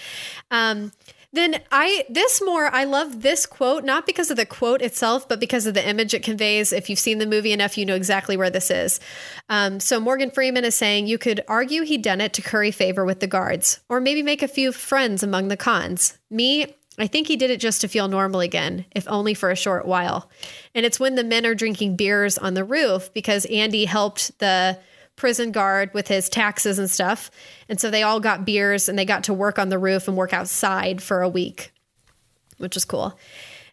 Um, 0.52 0.92
then 1.32 1.62
I 1.72 2.06
this 2.10 2.42
more 2.44 2.74
I 2.74 2.86
love 2.86 3.22
this 3.22 3.46
quote 3.46 3.84
not 3.84 4.06
because 4.06 4.32
of 4.32 4.38
the 4.38 4.46
quote 4.46 4.82
itself, 4.82 5.30
but 5.30 5.40
because 5.40 5.68
of 5.68 5.74
the 5.74 5.88
image 5.88 6.14
it 6.14 6.24
conveys. 6.24 6.74
If 6.74 6.90
you've 6.90 7.00
seen 7.00 7.20
the 7.20 7.28
movie 7.28 7.52
enough, 7.52 7.78
you 7.78 7.86
know 7.86 7.96
exactly 7.96 8.36
where 8.36 8.50
this 8.50 8.72
is. 8.72 9.00
Um, 9.48 9.80
so 9.80 10.00
Morgan 10.00 10.32
Freeman 10.32 10.66
is 10.66 10.76
saying 10.76 11.08
you 11.08 11.18
could 11.18 11.42
argue 11.48 11.84
he'd 11.84 12.02
done 12.02 12.22
it 12.22 12.34
to 12.34 12.42
curry 12.42 12.72
favor 12.72 13.06
with 13.06 13.20
the 13.20 13.28
guards, 13.28 13.80
or 13.90 14.00
maybe 14.00 14.24
make 14.24 14.42
a 14.42 14.48
few 14.48 14.72
friends 14.72 15.22
among 15.22 15.50
the 15.50 15.58
cons. 15.58 16.18
Me, 16.32 16.76
I 16.98 17.08
think 17.08 17.28
he 17.28 17.38
did 17.38 17.52
it 17.52 17.62
just 17.62 17.82
to 17.82 17.88
feel 17.88 18.08
normal 18.08 18.42
again, 18.42 18.86
if 18.96 19.08
only 19.08 19.34
for 19.34 19.52
a 19.52 19.56
short 19.56 19.86
while. 19.86 20.30
And 20.76 20.86
it's 20.86 21.00
when 21.00 21.16
the 21.16 21.24
men 21.24 21.46
are 21.46 21.56
drinking 21.56 21.96
beers 21.96 22.38
on 22.38 22.56
the 22.56 22.66
roof 22.66 23.14
because 23.14 23.46
Andy 23.46 23.86
helped 23.86 24.38
the 24.40 24.78
prison 25.20 25.52
guard 25.52 25.94
with 25.94 26.08
his 26.08 26.30
taxes 26.30 26.80
and 26.80 26.90
stuff. 26.90 27.30
And 27.68 27.80
so 27.80 27.92
they 27.92 28.02
all 28.02 28.20
got 28.20 28.46
beers 28.46 28.90
and 28.90 28.98
they 28.98 29.06
got 29.06 29.26
to 29.26 29.34
work 29.34 29.60
on 29.60 29.70
the 29.70 29.78
roof 29.78 30.08
and 30.08 30.18
work 30.18 30.34
outside 30.34 31.04
for 31.04 31.22
a 31.22 31.30
week, 31.30 31.72
which 32.58 32.76
is 32.76 32.86
cool. 32.86 33.20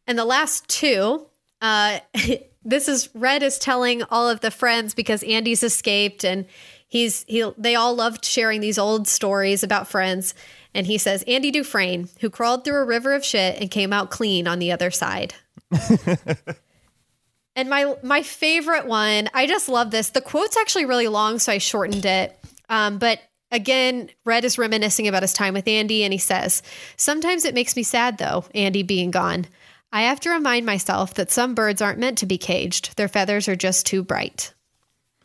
And 0.06 0.18
the 0.18 0.24
last 0.26 0.68
two, 0.68 1.26
uh, 1.62 2.00
this 2.64 2.88
is 2.88 3.08
Red 3.14 3.42
is 3.42 3.58
telling 3.58 4.02
all 4.10 4.28
of 4.28 4.40
the 4.40 4.50
friends 4.50 4.92
because 4.92 5.22
Andy's 5.22 5.62
escaped 5.62 6.24
and 6.24 6.44
he's 6.88 7.24
he 7.28 7.50
they 7.56 7.74
all 7.74 7.94
loved 7.94 8.24
sharing 8.24 8.60
these 8.60 8.78
old 8.78 9.08
stories 9.08 9.62
about 9.62 9.88
friends. 9.88 10.34
And 10.74 10.86
he 10.86 10.98
says, 10.98 11.24
Andy 11.26 11.50
Dufresne, 11.50 12.10
who 12.20 12.28
crawled 12.28 12.64
through 12.64 12.82
a 12.82 12.84
river 12.84 13.14
of 13.14 13.24
shit 13.24 13.58
and 13.58 13.70
came 13.70 13.94
out 13.94 14.10
clean 14.10 14.46
on 14.46 14.58
the 14.58 14.72
other 14.72 14.90
side. 14.90 15.32
And 17.56 17.70
my 17.70 17.96
my 18.02 18.22
favorite 18.22 18.86
one, 18.86 19.28
I 19.32 19.46
just 19.46 19.68
love 19.68 19.90
this. 19.90 20.10
The 20.10 20.20
quote's 20.20 20.58
actually 20.58 20.84
really 20.84 21.08
long, 21.08 21.38
so 21.38 21.52
I 21.52 21.58
shortened 21.58 22.04
it. 22.04 22.38
Um, 22.68 22.98
but 22.98 23.18
again, 23.50 24.10
Red 24.26 24.44
is 24.44 24.58
reminiscing 24.58 25.08
about 25.08 25.22
his 25.22 25.32
time 25.32 25.54
with 25.54 25.66
Andy, 25.66 26.04
and 26.04 26.12
he 26.12 26.18
says, 26.18 26.62
"Sometimes 26.96 27.46
it 27.46 27.54
makes 27.54 27.74
me 27.74 27.82
sad, 27.82 28.18
though, 28.18 28.44
Andy 28.54 28.82
being 28.82 29.10
gone. 29.10 29.46
I 29.90 30.02
have 30.02 30.20
to 30.20 30.30
remind 30.30 30.66
myself 30.66 31.14
that 31.14 31.30
some 31.30 31.54
birds 31.54 31.80
aren't 31.80 31.98
meant 31.98 32.18
to 32.18 32.26
be 32.26 32.36
caged; 32.36 32.96
their 32.96 33.08
feathers 33.08 33.48
are 33.48 33.56
just 33.56 33.86
too 33.86 34.02
bright." 34.02 34.52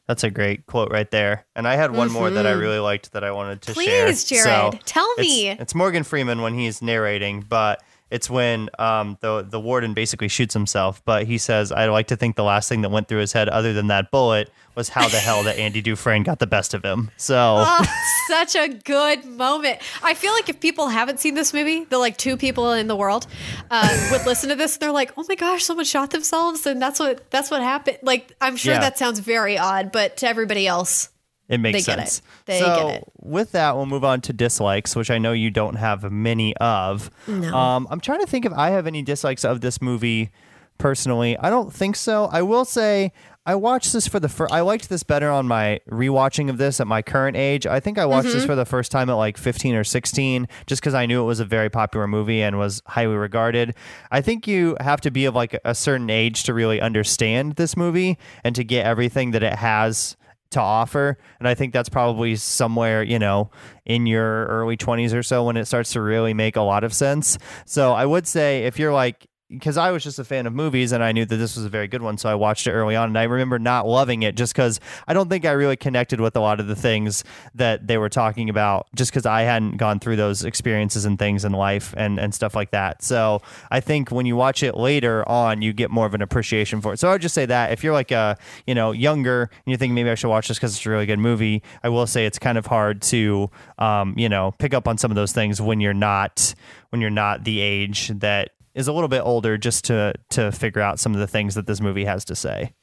That's 0.08 0.24
a 0.24 0.32
great 0.32 0.66
quote 0.66 0.92
right 0.92 1.10
there. 1.10 1.46
And 1.56 1.68
I 1.68 1.76
had 1.76 1.92
one 1.92 2.12
more 2.12 2.30
that 2.30 2.48
I 2.48 2.52
really 2.52 2.80
liked 2.80 3.14
that 3.14 3.24
I 3.24 3.32
wanted 3.32 3.62
to 3.64 3.74
share. 3.74 3.84
Mm-hmm. 3.84 4.06
Please, 4.08 4.24
Jared, 4.26 4.80
tell 4.86 5.08
it's- 5.18 5.26
me. 5.26 5.50
It's, 5.50 5.76
Morgan 5.76 6.04
Freeman 6.04 6.42
when 6.42 6.54
he's 6.54 6.82
narrating, 6.82 7.46
but 7.48 7.82
it's 8.12 8.30
when 8.30 8.70
um, 8.78 9.18
the 9.22 9.42
the 9.42 9.60
warden 9.60 9.94
basically 9.96 10.28
shoots 10.28 10.54
himself. 10.54 11.02
But 11.06 11.26
he 11.26 11.38
says, 11.40 11.72
"I'd 11.72 11.88
like 11.88 12.08
to 12.08 12.16
think 12.16 12.36
the 12.36 12.44
last 12.44 12.70
thing 12.70 12.82
that 12.82 12.90
went 12.92 13.08
through 13.08 13.20
his 13.20 13.34
head, 13.34 13.50
other 13.50 13.74
than 13.74 13.88
that 13.88 14.12
bullet, 14.12 14.52
was 14.76 14.90
how 14.90 15.08
the 15.08 15.18
hell 15.18 15.42
that 15.44 15.58
Andy 15.58 15.82
Dufresne 15.82 16.24
got 16.24 16.40
the 16.40 16.48
best 16.48 16.74
of 16.74 16.84
him." 16.84 17.10
So 17.18 17.64
Oh, 17.66 17.86
such 18.28 18.56
a 18.56 18.68
good 18.68 19.26
moment. 19.26 19.80
I 20.04 20.14
feel 20.14 20.34
like 20.34 20.50
if 20.50 20.60
people 20.60 20.90
haven't 20.90 21.20
seen 21.20 21.34
this 21.36 21.54
movie, 21.54 21.86
the 21.86 21.98
like 21.98 22.18
two 22.18 22.38
people 22.38 22.72
in 22.74 22.88
the 22.88 22.96
world 22.96 23.28
uh, 23.72 24.10
would 24.12 24.26
listen 24.26 24.50
to 24.50 24.56
this. 24.56 24.78
They're 24.78 24.92
like, 24.92 25.14
"Oh 25.18 25.26
my 25.28 25.36
gosh, 25.36 25.64
someone 25.64 25.86
shot 25.86 26.12
themselves," 26.12 26.66
and 26.66 26.82
that's 26.82 27.00
what 27.00 27.32
that's 27.32 27.50
what 27.50 27.62
happened. 27.62 28.00
Like, 28.04 28.34
I'm 28.42 28.58
sure 28.58 28.74
Yeah. 28.74 28.82
that 28.82 28.98
sounds 28.98 29.20
very 29.20 29.58
odd, 29.58 29.92
but 29.92 30.18
to 30.18 30.28
everybody 30.28 30.68
else, 30.68 31.10
It 31.52 31.60
makes 31.60 31.86
They 31.86 31.92
get 31.96 32.00
sense. 32.00 32.18
it. 32.20 32.24
They 32.46 32.60
so 32.60 32.66
get 32.88 32.96
it. 32.96 33.04
with 33.20 33.52
that, 33.52 33.76
we'll 33.76 33.86
move 33.86 34.04
on 34.04 34.22
to 34.22 34.34
dislikes, 34.34 34.96
which 34.96 35.12
I 35.12 35.18
know 35.20 35.34
you 35.34 35.52
don't 35.52 35.76
have 35.76 36.12
many 36.12 36.56
of. 36.58 37.12
No. 37.28 37.54
Um, 37.56 37.88
I'm 37.92 38.00
trying 38.00 38.22
to 38.22 38.26
think 38.28 38.46
if 38.46 38.54
I 38.54 38.70
have 38.72 38.88
any 38.88 39.02
dislikes 39.04 39.44
of 39.46 39.62
this 39.62 39.82
movie 39.82 40.32
personally. 40.78 41.38
I 41.38 41.50
don't 41.50 41.72
think 41.72 41.96
so. 41.96 42.26
I 42.32 42.42
will 42.42 42.66
say 42.66 43.12
I 43.46 43.56
watched 43.56 43.94
this 43.94 44.08
for 44.08 44.20
the 44.20 44.30
first. 44.30 44.52
I 44.54 44.62
liked 44.62 44.90
this 44.90 45.04
better 45.04 45.30
on 45.30 45.48
my 45.48 45.80
rewatching 45.90 46.50
of 46.50 46.58
this 46.58 46.80
at 46.80 46.88
my 46.88 47.02
current 47.02 47.38
age. 47.38 47.68
I 47.68 47.80
think 47.80 47.98
I 48.00 48.06
watched 48.06 48.28
Mm-hmm. 48.30 48.38
this 48.38 48.46
for 48.46 48.56
the 48.56 48.66
first 48.66 48.92
time 48.92 49.10
at 49.10 49.14
like 49.14 49.38
15 49.38 49.76
or 49.76 49.84
16, 49.84 50.48
just 50.66 50.82
because 50.82 50.94
I 50.94 51.06
knew 51.06 51.22
it 51.22 51.26
was 51.26 51.40
a 51.40 51.46
very 51.46 51.70
popular 51.70 52.08
movie 52.08 52.42
and 52.42 52.58
was 52.58 52.82
highly 52.88 53.16
regarded. 53.16 53.76
I 54.12 54.22
think 54.22 54.48
you 54.48 54.76
have 54.80 55.02
to 55.02 55.12
be 55.12 55.26
of 55.26 55.36
like 55.36 55.60
a 55.66 55.76
certain 55.76 56.10
age 56.10 56.44
to 56.44 56.54
really 56.54 56.82
understand 56.82 57.54
this 57.58 57.76
movie 57.78 58.18
and 58.44 58.56
to 58.56 58.64
get 58.64 58.86
everything 58.86 59.32
that 59.32 59.44
it 59.44 59.56
has 59.56 60.16
to 60.52 60.62
offer. 60.62 61.18
And 61.40 61.48
I 61.48 61.54
think 61.54 61.74
that's 61.74 61.90
probably 61.90 62.36
somewhere, 62.36 63.04
you 63.04 63.20
know, 63.20 63.52
in 63.86 64.06
your 64.06 64.46
early 64.48 64.78
20s 64.78 65.14
or 65.14 65.24
so 65.24 65.44
when 65.44 65.58
it 65.58 65.66
starts 65.66 65.94
to 65.94 66.02
really 66.02 66.34
make 66.34 66.56
a 66.56 66.62
lot 66.62 66.84
of 66.84 66.94
sense. 66.94 67.38
So 67.66 67.94
I 67.94 68.06
would 68.06 68.28
say 68.28 68.66
if 68.66 68.78
you're 68.78 68.94
like, 68.94 69.28
because 69.52 69.78
I 69.78 69.92
was 69.92 70.04
just 70.04 70.18
a 70.18 70.24
fan 70.24 70.48
of 70.48 70.54
movies 70.54 70.92
and 70.92 71.04
I 71.04 71.12
knew 71.12 71.26
that 71.26 71.36
this 71.36 71.56
was 71.56 71.66
a 71.66 71.70
very 71.70 71.88
good 71.88 72.02
one, 72.02 72.18
so 72.18 72.30
I 72.30 72.36
watched 72.36 72.68
it 72.68 72.72
early 72.72 72.96
on. 72.96 73.10
And 73.10 73.18
I 73.18 73.24
remember 73.24 73.60
not 73.60 73.88
loving 73.88 74.24
it 74.24 74.36
just 74.36 74.54
because 74.54 74.80
I 75.08 75.14
don't 75.14 75.30
think 75.30 75.46
I 75.46 75.52
really 75.52 75.76
connected 75.76 76.22
with 76.22 76.36
a 76.36 76.40
lot 76.40 76.60
of 76.60 76.68
the 76.68 76.76
things 76.76 77.24
that 77.56 77.88
they 77.88 77.98
were 77.98 78.10
talking 78.10 78.50
about, 78.50 78.88
just 78.96 79.12
because 79.12 79.26
I 79.26 79.42
hadn't 79.42 79.78
gone 79.78 80.00
through 80.00 80.16
those 80.16 80.44
experiences 80.44 81.06
and 81.06 81.20
things 81.20 81.46
in 81.46 81.52
life 81.52 81.94
and, 81.98 82.20
and 82.20 82.34
stuff 82.34 82.56
like 82.56 82.72
that. 82.72 83.04
So 83.04 83.42
I 83.70 83.80
think 83.80 84.10
when 84.10 84.26
you 84.26 84.36
watch 84.36 84.64
it 84.64 84.76
later 84.76 85.28
on, 85.28 85.62
you 85.62 85.74
get 85.74 85.92
more 85.92 86.06
of 86.06 86.14
an 86.14 86.22
appreciation 86.22 86.82
for 86.82 86.94
it. 86.94 86.98
So 86.98 87.10
I 87.10 87.14
would 87.14 87.22
just 87.22 87.36
say 87.36 87.46
that 87.46 87.72
if 87.72 87.84
you're 87.84 87.94
like 87.94 88.12
a 88.12 88.38
you 88.66 88.76
know 88.76 88.92
younger 88.92 89.44
and 89.44 89.72
you 89.72 89.78
think 89.78 89.94
maybe 89.94 90.10
I 90.10 90.16
should 90.16 90.30
watch 90.30 90.48
this 90.48 90.58
because 90.58 90.76
it's 90.76 90.86
a 90.86 90.90
really 90.90 91.06
good 91.06 91.20
movie, 91.20 91.62
I 91.84 91.90
will 91.90 92.08
say 92.08 92.26
it's 92.26 92.40
kind 92.40 92.58
of 92.58 92.66
hard 92.66 93.02
to 93.04 93.50
um, 93.78 94.14
you 94.18 94.30
know 94.30 94.54
pick 94.58 94.74
up 94.74 94.88
on 94.88 94.98
some 94.98 95.12
of 95.12 95.16
those 95.16 95.34
things 95.34 95.62
when 95.62 95.82
you're 95.82 95.94
not 95.94 96.54
when 96.90 97.02
you're 97.02 97.10
not 97.10 97.44
the 97.44 97.60
age 97.60 98.10
that 98.16 98.52
is 98.76 98.88
a 98.88 98.94
little 98.94 99.08
bit 99.10 99.22
older 99.22 99.58
just 99.58 99.86
to 99.86 100.14
to 100.32 100.52
figure 100.52 100.82
out 100.82 101.00
some 101.00 101.14
of 101.14 101.20
the 101.20 101.28
things 101.28 101.56
that 101.56 101.68
this 101.68 101.82
movie 101.82 102.06
has 102.06 102.26
to 102.26 102.36
say. 102.36 102.74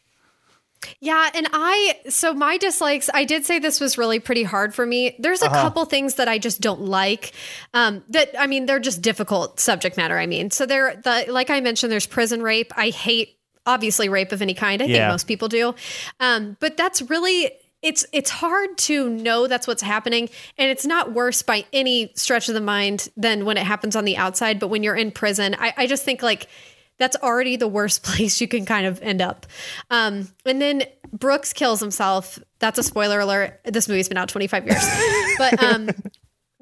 Yeah, 1.01 1.29
and 1.35 1.49
I 1.53 1.99
so 2.09 2.33
my 2.33 2.57
dislikes, 2.57 3.11
I 3.13 3.25
did 3.25 3.45
say 3.45 3.59
this 3.59 3.81
was 3.81 3.99
really 3.99 4.21
pretty 4.21 4.45
hard 4.45 4.73
for 4.75 4.87
me. 4.87 5.17
There's 5.19 5.43
a 5.43 5.47
Uh-huh. 5.47 5.63
couple 5.63 5.85
things 5.87 6.15
that 6.15 6.29
I 6.29 6.39
just 6.39 6.61
don't 6.61 6.83
like. 6.83 7.33
Um 7.75 8.05
that 8.11 8.31
I 8.39 8.47
mean, 8.47 8.67
they're 8.67 8.79
just 8.79 9.03
difficult 9.03 9.59
subject 9.59 9.97
matter, 9.97 10.17
I 10.17 10.27
mean. 10.27 10.51
So 10.53 10.67
there 10.67 10.95
the 11.03 11.25
like 11.29 11.51
I 11.51 11.61
mentioned 11.61 11.91
there's 11.91 12.07
prison 12.07 12.43
rape. 12.43 12.73
I 12.77 12.91
hate 12.91 13.39
obviously 13.67 14.09
rape 14.09 14.31
of 14.31 14.41
any 14.41 14.55
kind. 14.55 14.81
I 14.81 14.87
think 14.87 15.09
most 15.09 15.27
people 15.27 15.49
do. 15.49 15.75
Um 16.21 16.57
but 16.61 16.77
that's 16.77 17.03
really 17.03 17.51
it's 17.83 18.05
it's 18.13 18.31
hard 18.31 18.77
to 18.77 19.09
know 19.09 19.47
that's 19.47 19.67
what's 19.67 19.83
happening 19.83 20.29
and 20.57 20.71
it's 20.71 20.85
not 20.85 21.13
worse 21.13 21.43
by 21.43 21.65
any 21.73 22.13
stretch 22.17 22.49
of 22.49 22.55
the 22.55 22.61
mind 22.61 23.09
than 23.17 23.45
when 23.45 23.57
it 23.57 23.65
happens 23.65 23.95
on 23.95 24.05
the 24.05 24.17
outside 24.17 24.59
but 24.59 24.69
when 24.69 24.83
you're 24.83 24.97
in 24.97 25.13
prison 25.13 25.55
i, 25.59 25.73
I 25.77 25.87
just 25.87 26.05
think 26.05 26.23
like 26.23 26.49
that's 26.99 27.17
already 27.17 27.57
the 27.57 27.69
worst 27.69 28.03
place 28.05 28.41
you 28.41 28.49
can 28.49 28.67
kind 28.67 28.87
of 28.87 29.01
end 29.03 29.23
up. 29.23 29.47
Um, 29.91 30.29
and 30.45 30.61
then 30.61 30.83
brooks 31.13 31.53
kills 31.53 31.81
himself. 31.81 32.39
That's 32.59 32.79
a 32.79 32.83
spoiler 32.83 33.21
alert. 33.21 33.61
This 33.65 33.89
movie's 33.89 34.09
been 34.09 34.19
out 34.19 34.29
25 34.29 34.67
years. 34.67 34.85
But 35.39 35.63
um, 35.63 35.91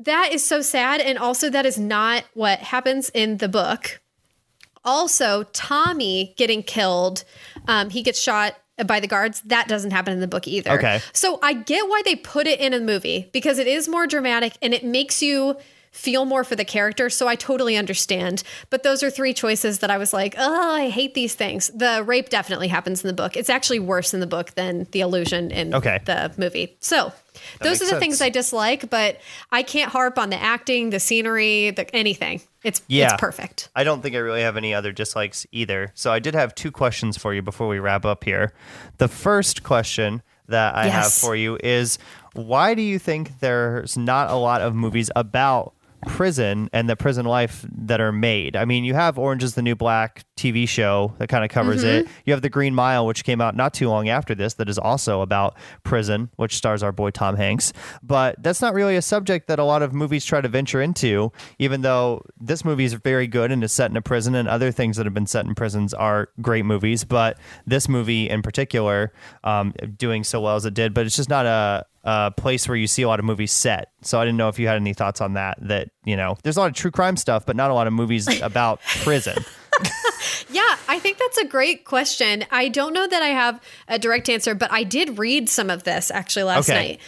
that 0.00 0.34
is 0.34 0.46
so 0.46 0.60
sad 0.60 1.00
and 1.00 1.18
also 1.18 1.48
that 1.48 1.64
is 1.64 1.78
not 1.78 2.24
what 2.34 2.58
happens 2.58 3.08
in 3.14 3.38
the 3.38 3.48
book. 3.48 4.02
Also 4.84 5.44
tommy 5.44 6.34
getting 6.36 6.62
killed 6.62 7.24
um, 7.68 7.88
he 7.88 8.02
gets 8.02 8.20
shot 8.20 8.54
by 8.84 9.00
the 9.00 9.06
guards 9.06 9.40
that 9.46 9.68
doesn't 9.68 9.90
happen 9.92 10.12
in 10.12 10.20
the 10.20 10.26
book 10.28 10.46
either 10.46 10.72
Okay. 10.72 11.00
so 11.12 11.38
i 11.42 11.52
get 11.54 11.88
why 11.88 12.02
they 12.04 12.14
put 12.16 12.46
it 12.46 12.60
in 12.60 12.74
a 12.74 12.80
movie 12.80 13.28
because 13.32 13.58
it 13.58 13.66
is 13.66 13.88
more 13.88 14.06
dramatic 14.06 14.52
and 14.60 14.74
it 14.74 14.84
makes 14.84 15.22
you 15.22 15.56
feel 15.96 16.24
more 16.26 16.44
for 16.44 16.54
the 16.54 16.64
character 16.64 17.08
so 17.08 17.26
i 17.26 17.34
totally 17.34 17.76
understand 17.76 18.42
but 18.70 18.82
those 18.82 19.02
are 19.02 19.10
three 19.10 19.32
choices 19.32 19.78
that 19.78 19.90
i 19.90 19.96
was 19.96 20.12
like 20.12 20.34
oh 20.36 20.72
i 20.74 20.88
hate 20.90 21.14
these 21.14 21.34
things 21.34 21.68
the 21.74 22.02
rape 22.06 22.28
definitely 22.28 22.68
happens 22.68 23.02
in 23.02 23.08
the 23.08 23.14
book 23.14 23.36
it's 23.36 23.48
actually 23.48 23.78
worse 23.78 24.12
in 24.12 24.20
the 24.20 24.26
book 24.26 24.50
than 24.56 24.86
the 24.92 25.00
illusion 25.00 25.50
in 25.50 25.74
Okay. 25.74 26.00
the 26.04 26.32
movie 26.36 26.76
so 26.80 27.12
those 27.60 27.80
are 27.82 27.86
the 27.90 27.98
things 27.98 28.20
i 28.20 28.28
dislike 28.28 28.90
but 28.90 29.18
i 29.50 29.62
can't 29.62 29.90
harp 29.90 30.18
on 30.18 30.28
the 30.30 30.36
acting 30.40 30.90
the 30.90 31.00
scenery 31.00 31.70
the 31.70 31.94
anything 31.96 32.40
it's 32.62 32.82
Yeah. 32.88 33.12
it's 33.12 33.20
perfect 33.20 33.68
I 33.74 33.84
don't 33.84 34.02
think 34.02 34.14
I 34.16 34.18
really 34.18 34.42
have 34.42 34.56
any 34.56 34.74
other 34.74 34.90
dislikes 34.90 35.46
either. 35.52 35.92
So 35.94 36.10
I 36.12 36.18
did 36.18 36.34
have 36.34 36.52
two 36.54 36.72
questions 36.72 37.16
for 37.16 37.32
you 37.32 37.40
before 37.40 37.68
we 37.68 37.78
wrap 37.78 38.04
up 38.04 38.24
here. 38.24 38.52
The 38.98 39.06
first 39.06 39.62
question 39.62 40.20
that 40.48 40.74
I 40.74 40.86
have 40.88 41.12
for 41.12 41.36
you 41.36 41.58
is 41.62 41.98
why 42.34 42.74
do 42.74 42.82
you 42.82 42.98
think 42.98 43.38
there's 43.38 43.96
not 43.96 44.30
a 44.30 44.34
lot 44.34 44.62
of 44.62 44.74
movies 44.74 45.10
about 45.14 45.74
prison 46.06 46.70
and 46.72 46.88
the 46.88 46.96
prison 46.96 47.26
life 47.26 47.64
that 47.70 48.00
are 48.00 48.12
made? 48.12 48.56
I 48.56 48.64
mean, 48.64 48.84
you 48.84 48.94
have 48.94 49.18
Orange 49.18 49.42
is 49.42 49.54
the 49.54 49.62
New 49.62 49.74
Black 49.74 50.24
TV 50.36 50.68
show 50.68 51.14
that 51.18 51.28
kind 51.28 51.44
of 51.44 51.50
covers 51.50 51.82
it. 51.82 52.06
You 52.24 52.32
have 52.32 52.42
The 52.42 52.50
Green 52.50 52.74
Mile, 52.74 53.06
which 53.06 53.24
came 53.24 53.40
out 53.40 53.56
not 53.56 53.74
too 53.74 53.88
long 53.88 54.08
after 54.08 54.34
this, 54.34 54.54
that 54.54 54.68
is 54.68 54.78
also 54.78 55.20
about 55.20 55.56
prison, 55.82 56.30
which 56.36 56.56
stars 56.56 56.82
our 56.82 56.92
boy 56.92 57.10
Tom 57.10 57.36
Hanks. 57.36 57.72
But 58.02 58.42
that's 58.42 58.60
not 58.60 58.74
really 58.74 58.96
a 58.96 59.02
subject 59.02 59.48
that 59.48 59.58
a 59.58 59.64
lot 59.64 59.82
of 59.82 59.92
movies 59.92 60.24
try 60.24 60.40
to 60.40 60.48
venture 60.48 60.80
into, 60.80 61.32
even 61.58 61.82
though 61.82 62.24
this 62.40 62.64
movie 62.64 62.84
is 62.84 62.94
very 62.94 63.26
good 63.26 63.50
and 63.50 63.64
is 63.64 63.72
set 63.72 63.90
in 63.90 63.96
a 63.96 64.02
prison, 64.02 64.34
and 64.34 64.48
other 64.48 64.70
things 64.70 64.96
that 64.96 65.06
have 65.06 65.14
been 65.14 65.26
set 65.26 65.46
in 65.46 65.54
prisons 65.54 65.94
are 65.94 66.28
great 66.40 66.64
movies. 66.64 67.04
But 67.04 67.38
this 67.66 67.88
movie 67.88 68.28
in 68.28 68.42
particular, 68.42 69.12
um, 69.44 69.72
doing 69.96 70.24
so 70.24 70.40
well 70.40 70.56
as 70.56 70.64
it 70.64 70.74
did, 70.74 70.94
but 70.94 71.06
it's 71.06 71.16
just 71.16 71.30
not 71.30 71.46
a 71.46 71.86
a 72.06 72.30
place 72.30 72.66
where 72.68 72.76
you 72.76 72.86
see 72.86 73.02
a 73.02 73.08
lot 73.08 73.18
of 73.18 73.26
movies 73.26 73.52
set. 73.52 73.90
So 74.00 74.18
I 74.20 74.24
didn't 74.24 74.38
know 74.38 74.48
if 74.48 74.58
you 74.58 74.66
had 74.68 74.76
any 74.76 74.94
thoughts 74.94 75.20
on 75.20 75.34
that. 75.34 75.58
That 75.60 75.90
you 76.04 76.16
know, 76.16 76.38
there's 76.42 76.56
a 76.56 76.60
lot 76.60 76.68
of 76.68 76.74
true 76.74 76.90
crime 76.90 77.16
stuff, 77.18 77.44
but 77.44 77.56
not 77.56 77.70
a 77.70 77.74
lot 77.74 77.86
of 77.86 77.92
movies 77.92 78.28
about 78.40 78.80
prison. 79.02 79.36
Yeah, 80.48 80.76
I 80.88 80.98
think 80.98 81.18
that's 81.18 81.36
a 81.38 81.44
great 81.44 81.84
question. 81.84 82.44
I 82.50 82.68
don't 82.68 82.94
know 82.94 83.06
that 83.06 83.22
I 83.22 83.28
have 83.28 83.60
a 83.88 83.98
direct 83.98 84.28
answer, 84.30 84.54
but 84.54 84.72
I 84.72 84.84
did 84.84 85.18
read 85.18 85.48
some 85.50 85.68
of 85.68 85.82
this 85.82 86.10
actually 86.10 86.44
last 86.44 86.70
Okay. 86.70 86.88
night. 86.88 87.00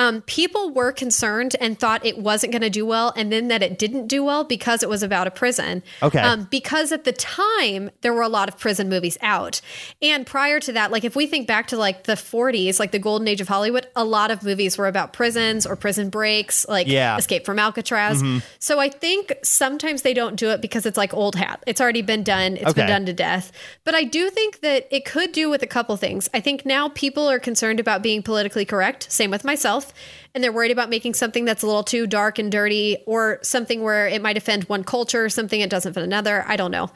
Um, 0.00 0.22
people 0.22 0.70
were 0.70 0.92
concerned 0.92 1.56
and 1.60 1.78
thought 1.78 2.04
it 2.06 2.16
wasn't 2.18 2.52
going 2.52 2.62
to 2.62 2.70
do 2.70 2.86
well, 2.86 3.12
and 3.16 3.30
then 3.30 3.48
that 3.48 3.62
it 3.62 3.78
didn't 3.78 4.06
do 4.06 4.24
well 4.24 4.44
because 4.44 4.82
it 4.82 4.88
was 4.88 5.02
about 5.02 5.26
a 5.26 5.30
prison. 5.30 5.82
Okay. 6.02 6.18
Um, 6.20 6.48
because 6.50 6.90
at 6.90 7.04
the 7.04 7.12
time 7.12 7.90
there 8.00 8.14
were 8.14 8.22
a 8.22 8.28
lot 8.28 8.48
of 8.48 8.58
prison 8.58 8.88
movies 8.88 9.18
out, 9.20 9.60
and 10.00 10.26
prior 10.26 10.58
to 10.60 10.72
that, 10.72 10.90
like 10.90 11.04
if 11.04 11.14
we 11.14 11.26
think 11.26 11.46
back 11.46 11.66
to 11.68 11.76
like 11.76 12.04
the 12.04 12.14
40s, 12.14 12.78
like 12.80 12.92
the 12.92 12.98
golden 12.98 13.28
age 13.28 13.40
of 13.40 13.48
Hollywood, 13.48 13.86
a 13.94 14.04
lot 14.04 14.30
of 14.30 14.42
movies 14.42 14.78
were 14.78 14.86
about 14.86 15.12
prisons 15.12 15.66
or 15.66 15.76
prison 15.76 16.08
breaks, 16.08 16.66
like 16.66 16.86
Yeah. 16.86 17.18
Escape 17.18 17.44
from 17.44 17.58
Alcatraz. 17.58 18.22
So 18.58 18.78
I 18.80 18.88
think 18.88 19.34
sometimes 19.42 20.02
they 20.02 20.14
don't 20.14 20.36
do 20.36 20.50
it 20.50 20.60
because 20.62 20.86
it's 20.86 20.96
like 20.96 21.12
old 21.12 21.34
hat. 21.34 21.62
It's 21.66 21.80
already 21.80 22.02
been 22.02 22.22
done. 22.22 22.56
It's 22.56 22.72
been 22.72 22.88
done 22.88 23.06
to 23.06 23.12
death. 23.12 23.52
But 23.84 23.94
I 23.94 24.04
do 24.04 24.30
think 24.30 24.60
that 24.60 24.86
it 24.90 25.04
could 25.04 25.32
do 25.32 25.50
with 25.50 25.62
a 25.62 25.66
couple 25.66 25.96
things. 25.96 26.28
I 26.32 26.40
think 26.40 26.64
now 26.64 26.88
people 26.88 27.28
are 27.28 27.38
concerned 27.38 27.80
about 27.80 28.02
being 28.02 28.22
politically 28.22 28.64
correct. 28.64 29.10
Same 29.12 29.30
with 29.30 29.44
myself. 29.44 29.89
And 30.34 30.42
they're 30.42 30.52
worried 30.52 30.70
about 30.70 30.90
making 30.90 31.14
something 31.14 31.44
that's 31.44 31.62
a 31.62 31.66
little 31.66 31.82
too 31.82 32.06
dark 32.06 32.38
and 32.38 32.50
dirty 32.50 32.98
or 33.06 33.38
something 33.42 33.82
where 33.82 34.06
it 34.06 34.22
might 34.22 34.36
offend 34.36 34.64
one 34.64 34.84
culture, 34.84 35.28
something 35.28 35.60
it 35.60 35.70
doesn't 35.70 35.94
fit 35.94 36.02
another. 36.02 36.44
I 36.46 36.56
don't 36.56 36.70
know. 36.70 36.90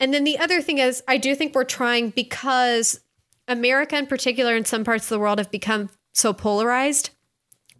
And 0.00 0.12
then 0.14 0.24
the 0.24 0.38
other 0.38 0.62
thing 0.62 0.78
is, 0.78 1.02
I 1.08 1.16
do 1.18 1.34
think 1.34 1.54
we're 1.54 1.64
trying 1.64 2.10
because 2.10 3.00
America 3.48 3.96
in 3.96 4.06
particular, 4.06 4.56
in 4.56 4.64
some 4.64 4.84
parts 4.84 5.04
of 5.04 5.10
the 5.10 5.18
world, 5.18 5.38
have 5.38 5.50
become 5.50 5.90
so 6.12 6.32
polarized. 6.32 7.10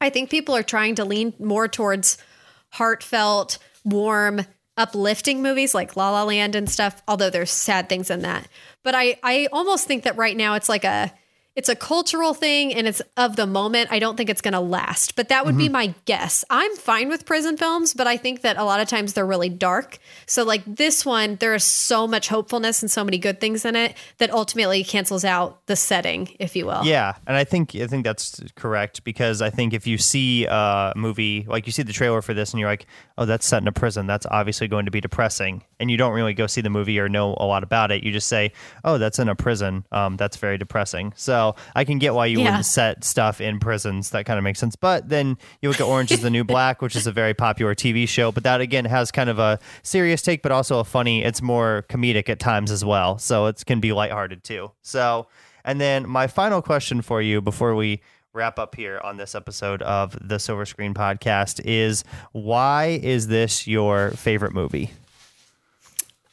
I 0.00 0.10
think 0.10 0.30
people 0.30 0.54
are 0.54 0.62
trying 0.62 0.94
to 0.96 1.04
lean 1.04 1.34
more 1.38 1.68
towards 1.68 2.18
heartfelt, 2.70 3.58
warm, 3.84 4.42
uplifting 4.76 5.42
movies 5.42 5.74
like 5.74 5.96
La 5.96 6.10
La 6.10 6.24
Land 6.24 6.54
and 6.54 6.68
stuff, 6.68 7.02
although 7.08 7.30
there's 7.30 7.50
sad 7.50 7.88
things 7.88 8.10
in 8.10 8.20
that. 8.20 8.46
But 8.82 8.94
I, 8.94 9.18
I 9.22 9.48
almost 9.52 9.86
think 9.86 10.04
that 10.04 10.16
right 10.16 10.36
now 10.36 10.54
it's 10.54 10.68
like 10.68 10.84
a 10.84 11.12
it's 11.56 11.70
a 11.70 11.74
cultural 11.74 12.34
thing 12.34 12.74
and 12.74 12.86
it's 12.86 13.00
of 13.16 13.36
the 13.36 13.46
moment. 13.46 13.90
I 13.90 13.98
don't 13.98 14.14
think 14.14 14.28
it's 14.28 14.42
going 14.42 14.52
to 14.52 14.60
last, 14.60 15.16
but 15.16 15.30
that 15.30 15.46
would 15.46 15.56
be 15.56 15.70
my 15.70 15.94
guess. 16.04 16.44
I'm 16.50 16.76
fine 16.76 17.08
with 17.08 17.24
prison 17.24 17.56
films, 17.56 17.94
but 17.94 18.06
I 18.06 18.18
think 18.18 18.42
that 18.42 18.58
a 18.58 18.64
lot 18.64 18.80
of 18.80 18.88
times 18.88 19.14
they're 19.14 19.24
really 19.24 19.48
dark. 19.48 19.98
So, 20.26 20.44
like 20.44 20.62
this 20.66 21.06
one, 21.06 21.36
there 21.36 21.54
is 21.54 21.64
so 21.64 22.06
much 22.06 22.28
hopefulness 22.28 22.82
and 22.82 22.90
so 22.90 23.02
many 23.02 23.16
good 23.16 23.40
things 23.40 23.64
in 23.64 23.74
it 23.74 23.96
that 24.18 24.30
ultimately 24.30 24.84
cancels 24.84 25.24
out 25.24 25.64
the 25.66 25.76
setting, 25.76 26.36
if 26.38 26.54
you 26.56 26.66
will. 26.66 26.84
Yeah, 26.84 27.14
and 27.26 27.38
I 27.38 27.44
think 27.44 27.74
I 27.74 27.86
think 27.86 28.04
that's 28.04 28.38
correct 28.54 29.02
because 29.04 29.40
I 29.40 29.48
think 29.48 29.72
if 29.72 29.86
you 29.86 29.96
see 29.96 30.44
a 30.44 30.92
movie 30.94 31.46
like 31.48 31.64
you 31.64 31.72
see 31.72 31.82
the 31.82 31.92
trailer 31.94 32.20
for 32.20 32.34
this 32.34 32.52
and 32.52 32.60
you're 32.60 32.68
like, 32.68 32.86
oh, 33.16 33.24
that's 33.24 33.46
set 33.46 33.62
in 33.62 33.68
a 33.68 33.72
prison, 33.72 34.06
that's 34.06 34.26
obviously 34.30 34.68
going 34.68 34.84
to 34.84 34.90
be 34.90 35.00
depressing, 35.00 35.64
and 35.80 35.90
you 35.90 35.96
don't 35.96 36.12
really 36.12 36.34
go 36.34 36.46
see 36.46 36.60
the 36.60 36.68
movie 36.68 36.98
or 36.98 37.08
know 37.08 37.34
a 37.38 37.46
lot 37.46 37.62
about 37.62 37.90
it. 37.90 38.04
You 38.04 38.12
just 38.12 38.28
say, 38.28 38.52
oh, 38.84 38.98
that's 38.98 39.18
in 39.18 39.30
a 39.30 39.34
prison, 39.34 39.86
um, 39.90 40.18
that's 40.18 40.36
very 40.36 40.58
depressing. 40.58 41.14
So 41.16 41.45
I 41.74 41.84
can 41.84 41.98
get 41.98 42.14
why 42.14 42.26
you 42.26 42.38
Yeah. 42.38 42.44
wouldn't 42.44 42.66
set 42.66 43.04
stuff 43.04 43.40
in 43.40 43.60
prisons. 43.60 44.10
That 44.10 44.24
kind 44.26 44.38
of 44.38 44.44
makes 44.44 44.58
sense. 44.58 44.74
But 44.76 45.08
then 45.08 45.36
you 45.62 45.68
look 45.68 45.80
at 45.80 45.86
Orange 45.86 46.10
is 46.12 46.22
the 46.22 46.30
New 46.30 46.44
Black, 46.54 46.82
which 46.82 46.96
is 46.96 47.06
a 47.06 47.12
very 47.12 47.34
popular 47.34 47.74
TV 47.74 48.08
show, 48.08 48.32
but 48.32 48.42
that 48.44 48.60
again 48.60 48.84
has 48.86 49.10
kind 49.10 49.30
of 49.30 49.38
a 49.38 49.58
serious 49.82 50.22
take, 50.22 50.42
but 50.42 50.52
also 50.52 50.78
a 50.80 50.84
funny. 50.84 51.22
It's 51.22 51.42
more 51.42 51.84
comedic 51.88 52.28
at 52.28 52.38
times 52.40 52.70
as 52.70 52.84
well, 52.84 53.18
so 53.18 53.46
it 53.46 53.62
can 53.66 53.80
be 53.80 53.92
lighthearted 53.92 54.42
too. 54.44 54.72
So. 54.82 55.28
And 55.68 55.80
then 55.80 56.08
my 56.08 56.28
final 56.28 56.62
question 56.62 57.02
for 57.02 57.20
you 57.20 57.40
before 57.40 57.74
we 57.74 58.00
wrap 58.32 58.56
up 58.56 58.76
here 58.76 59.00
on 59.02 59.16
this 59.16 59.34
episode 59.34 59.82
of 59.82 60.16
the 60.20 60.38
Silver 60.38 60.64
Screen 60.64 60.94
Podcast 60.94 61.60
is 61.64 62.04
why 62.30 63.00
is 63.02 63.26
this 63.26 63.66
your 63.66 64.12
favorite 64.12 64.52
movie? 64.54 64.92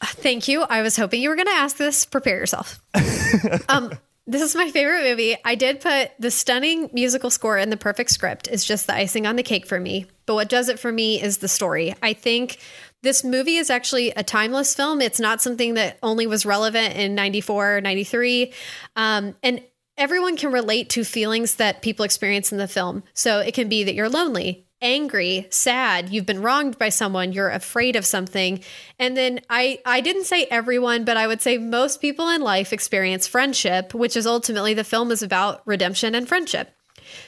Thank 0.04 0.48
you. 0.48 0.64
I 0.64 0.82
was 0.82 0.98
hoping 0.98 1.22
you 1.22 1.30
were 1.30 1.36
going 1.36 1.48
to 1.48 1.54
ask 1.54 1.78
this. 1.78 2.06
Prepare 2.06 2.38
yourself. 2.38 2.80
um, 3.70 3.92
this 4.26 4.42
is 4.42 4.56
my 4.56 4.72
favorite 4.72 5.04
movie. 5.04 5.36
I 5.44 5.56
did 5.56 5.82
put 5.82 6.12
the 6.18 6.32
stunning 6.32 6.90
musical 6.94 7.30
score 7.30 7.58
and 7.58 7.72
the 7.72 7.78
perfect 7.78 8.10
script 8.10 8.48
is 8.48 8.64
just 8.64 8.88
the 8.88 8.96
icing 8.96 9.28
on 9.28 9.36
the 9.36 9.44
cake 9.44 9.66
for 9.66 9.80
me. 9.80 10.08
But 10.26 10.36
what 10.36 10.50
does 10.50 10.70
it 10.70 10.80
for 10.80 10.92
me 10.92 11.22
is 11.22 11.40
the 11.40 11.50
story. 11.50 11.94
I 12.02 12.14
think 12.14 12.58
this 13.02 13.24
movie 13.24 13.58
is 13.58 13.70
actually 13.70 14.12
a 14.12 14.24
timeless 14.24 14.74
film. 14.74 15.02
It's 15.02 15.20
not 15.20 15.42
something 15.42 15.74
that 15.74 15.98
only 16.02 16.26
was 16.26 16.46
relevant 16.46 16.96
in 16.96 17.16
94 17.16 17.78
or 17.78 17.82
93. 17.82 18.54
Um, 18.96 19.36
and 19.44 19.62
everyone 19.98 20.38
can 20.38 20.54
relate 20.54 20.90
to 20.92 21.04
feelings 21.04 21.56
that 21.56 21.82
people 21.82 22.06
experience 22.06 22.54
in 22.54 22.58
the 22.58 22.68
film. 22.68 23.04
So 23.14 23.40
it 23.40 23.54
can 23.54 23.68
be 23.68 23.84
that 23.84 23.94
you're 23.94 24.10
lonely, 24.10 24.63
angry, 24.84 25.48
sad, 25.50 26.10
you've 26.10 26.28
been 26.28 26.42
wronged 26.42 26.78
by 26.78 26.90
someone, 26.90 27.32
you're 27.32 27.50
afraid 27.50 27.96
of 27.96 28.06
something. 28.06 28.62
And 29.00 29.18
then 29.18 29.40
I 29.50 29.80
I 29.86 30.02
didn't 30.02 30.26
say 30.26 30.46
everyone, 30.46 31.06
but 31.06 31.18
I 31.18 31.26
would 31.26 31.42
say 31.42 31.58
most 31.58 32.02
people 32.02 32.30
in 32.30 32.42
life 32.42 32.74
experience 32.74 33.26
friendship, 33.26 33.94
which 33.94 34.16
is 34.16 34.28
ultimately 34.28 34.76
the 34.76 34.84
film 34.84 35.12
is 35.12 35.24
about 35.24 35.62
redemption 35.66 36.14
and 36.14 36.28
friendship. 36.28 36.70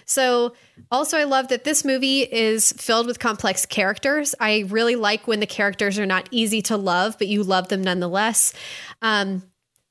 So, 0.05 0.53
also, 0.91 1.17
I 1.17 1.23
love 1.23 1.49
that 1.49 1.63
this 1.63 1.83
movie 1.83 2.21
is 2.21 2.71
filled 2.73 3.07
with 3.07 3.19
complex 3.19 3.65
characters. 3.65 4.35
I 4.39 4.65
really 4.67 4.95
like 4.95 5.27
when 5.27 5.39
the 5.39 5.47
characters 5.47 5.97
are 5.99 6.05
not 6.05 6.27
easy 6.31 6.61
to 6.63 6.77
love, 6.77 7.17
but 7.17 7.27
you 7.27 7.43
love 7.43 7.69
them 7.69 7.81
nonetheless. 7.81 8.53
Um, 9.01 9.43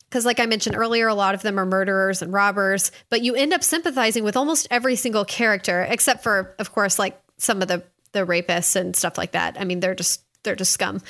because 0.09 0.25
like 0.25 0.39
i 0.39 0.47
mentioned 0.47 0.77
earlier 0.77 1.09
a 1.09 1.15
lot 1.15 1.35
of 1.35 1.43
them 1.43 1.59
are 1.59 1.67
murderers 1.67 2.23
and 2.23 2.33
robbers 2.33 2.93
but 3.09 3.23
you 3.23 3.35
end 3.35 3.53
up 3.53 3.65
sympathizing 3.65 4.23
with 4.23 4.37
almost 4.37 4.69
every 4.71 4.95
single 4.95 5.25
character 5.25 5.85
except 5.91 6.23
for 6.23 6.55
of 6.61 6.71
course 6.71 7.01
like 7.01 7.21
some 7.39 7.63
of 7.63 7.69
the 7.69 7.83
the 8.13 8.21
rapists 8.21 8.77
and 8.77 8.95
stuff 8.95 9.19
like 9.19 9.33
that 9.33 9.57
i 9.59 9.65
mean 9.65 9.81
they're 9.81 9.95
just 9.95 10.25
they're 10.45 10.55
just 10.55 10.73
scum. 10.73 11.01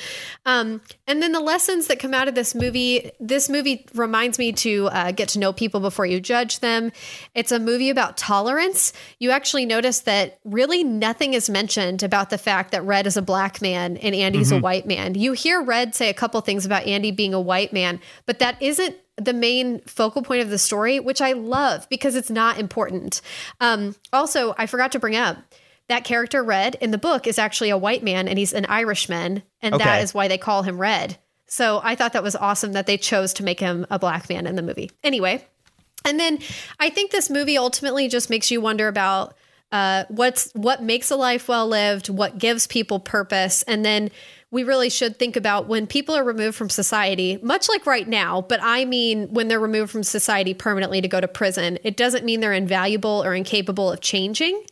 Um, 0.45 0.81
and 1.07 1.21
then 1.21 1.33
the 1.33 1.39
lessons 1.39 1.87
that 1.87 1.99
come 1.99 2.13
out 2.13 2.27
of 2.27 2.35
this 2.35 2.55
movie. 2.55 3.11
This 3.19 3.49
movie 3.49 3.85
reminds 3.93 4.39
me 4.39 4.51
to 4.53 4.87
uh, 4.87 5.11
get 5.11 5.29
to 5.29 5.39
know 5.39 5.53
people 5.53 5.79
before 5.79 6.05
you 6.05 6.19
judge 6.19 6.61
them. 6.61 6.91
It's 7.35 7.51
a 7.51 7.59
movie 7.59 7.89
about 7.89 8.17
tolerance. 8.17 8.93
You 9.19 9.31
actually 9.31 9.65
notice 9.65 9.99
that 10.01 10.39
really 10.43 10.83
nothing 10.83 11.33
is 11.33 11.49
mentioned 11.49 12.01
about 12.01 12.29
the 12.29 12.37
fact 12.37 12.71
that 12.71 12.83
Red 12.83 13.05
is 13.05 13.17
a 13.17 13.21
black 13.21 13.61
man 13.61 13.97
and 13.97 14.15
Andy's 14.15 14.47
mm-hmm. 14.47 14.59
a 14.59 14.61
white 14.61 14.87
man. 14.87 15.15
You 15.15 15.33
hear 15.33 15.61
Red 15.61 15.93
say 15.93 16.09
a 16.09 16.13
couple 16.13 16.39
things 16.41 16.65
about 16.65 16.85
Andy 16.85 17.11
being 17.11 17.33
a 17.33 17.41
white 17.41 17.73
man, 17.73 17.99
but 18.25 18.39
that 18.39 18.61
isn't 18.61 18.95
the 19.17 19.33
main 19.33 19.79
focal 19.81 20.21
point 20.21 20.41
of 20.41 20.49
the 20.49 20.57
story, 20.57 20.99
which 20.99 21.21
I 21.21 21.33
love 21.33 21.87
because 21.89 22.15
it's 22.15 22.29
not 22.29 22.59
important. 22.59 23.21
Um, 23.61 23.95
also, 24.11 24.55
I 24.57 24.65
forgot 24.65 24.91
to 24.93 24.99
bring 24.99 25.15
up 25.15 25.37
that 25.87 26.03
character 26.03 26.43
Red 26.43 26.75
in 26.81 26.91
the 26.91 26.97
book 26.97 27.27
is 27.27 27.37
actually 27.37 27.69
a 27.69 27.77
white 27.77 28.03
man 28.03 28.27
and 28.27 28.37
he's 28.37 28.53
an 28.53 28.65
Irishman, 28.65 29.43
and 29.61 29.75
okay. 29.75 29.83
that 29.83 30.03
is 30.03 30.13
why 30.13 30.27
they 30.27 30.37
call 30.37 30.63
him 30.63 30.77
Red. 30.77 31.17
So 31.47 31.79
I 31.83 31.95
thought 31.95 32.13
that 32.13 32.23
was 32.23 32.35
awesome 32.35 32.73
that 32.73 32.87
they 32.87 32.97
chose 32.97 33.33
to 33.33 33.43
make 33.43 33.59
him 33.59 33.85
a 33.89 33.99
black 33.99 34.29
man 34.29 34.47
in 34.47 34.55
the 34.55 34.63
movie. 34.63 34.91
Anyway, 35.03 35.45
and 36.03 36.19
then 36.19 36.39
I 36.79 36.89
think 36.89 37.11
this 37.11 37.29
movie 37.29 37.57
ultimately 37.57 38.07
just 38.07 38.29
makes 38.29 38.49
you 38.49 38.61
wonder 38.61 38.87
about 38.87 39.35
uh, 39.71 40.05
what's 40.09 40.51
what 40.53 40.81
makes 40.81 41.11
a 41.11 41.15
life 41.15 41.47
well 41.47 41.67
lived, 41.67 42.09
what 42.09 42.37
gives 42.37 42.67
people 42.67 42.99
purpose, 42.99 43.63
and 43.63 43.83
then 43.83 44.09
we 44.51 44.63
really 44.63 44.89
should 44.89 45.19
think 45.19 45.35
about 45.35 45.67
when 45.67 45.85
people 45.85 46.15
are 46.15 46.23
removed 46.23 46.55
from 46.55 46.69
society, 46.69 47.37
much 47.41 47.67
like 47.67 47.85
right 47.85 48.07
now, 48.07 48.41
but 48.41 48.59
I 48.63 48.85
mean 48.85 49.33
when 49.33 49.49
they're 49.49 49.59
removed 49.59 49.91
from 49.91 50.03
society 50.03 50.53
permanently 50.53 51.01
to 51.01 51.09
go 51.09 51.19
to 51.19 51.27
prison. 51.27 51.77
It 51.83 51.97
doesn't 51.97 52.23
mean 52.23 52.39
they're 52.39 52.53
invaluable 52.53 53.21
or 53.25 53.35
incapable 53.35 53.91
of 53.91 53.99
changing. 53.99 54.63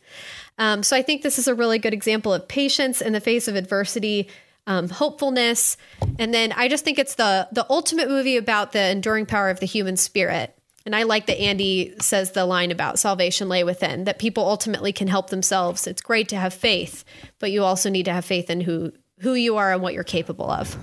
Um, 0.58 0.82
so 0.82 0.96
I 0.96 1.02
think 1.02 1.22
this 1.22 1.38
is 1.38 1.48
a 1.48 1.54
really 1.54 1.78
good 1.78 1.94
example 1.94 2.32
of 2.32 2.46
patience 2.46 3.00
in 3.00 3.12
the 3.12 3.20
face 3.20 3.48
of 3.48 3.56
adversity, 3.56 4.28
um, 4.66 4.88
hopefulness, 4.88 5.76
and 6.18 6.32
then 6.32 6.52
I 6.52 6.68
just 6.68 6.84
think 6.84 6.98
it's 6.98 7.16
the 7.16 7.48
the 7.52 7.66
ultimate 7.68 8.08
movie 8.08 8.36
about 8.36 8.72
the 8.72 8.90
enduring 8.90 9.26
power 9.26 9.50
of 9.50 9.60
the 9.60 9.66
human 9.66 9.96
spirit. 9.96 10.56
And 10.86 10.94
I 10.94 11.04
like 11.04 11.26
that 11.26 11.40
Andy 11.40 11.94
says 12.00 12.32
the 12.32 12.44
line 12.44 12.70
about 12.70 12.98
salvation 12.98 13.48
lay 13.48 13.64
within, 13.64 14.04
that 14.04 14.18
people 14.18 14.46
ultimately 14.46 14.92
can 14.92 15.08
help 15.08 15.30
themselves. 15.30 15.86
It's 15.86 16.02
great 16.02 16.28
to 16.28 16.36
have 16.36 16.52
faith, 16.52 17.04
but 17.38 17.50
you 17.50 17.64
also 17.64 17.88
need 17.88 18.04
to 18.04 18.12
have 18.12 18.24
faith 18.24 18.50
in 18.50 18.60
who 18.60 18.92
who 19.20 19.34
you 19.34 19.56
are 19.56 19.72
and 19.72 19.82
what 19.82 19.94
you're 19.94 20.04
capable 20.04 20.50
of. 20.50 20.76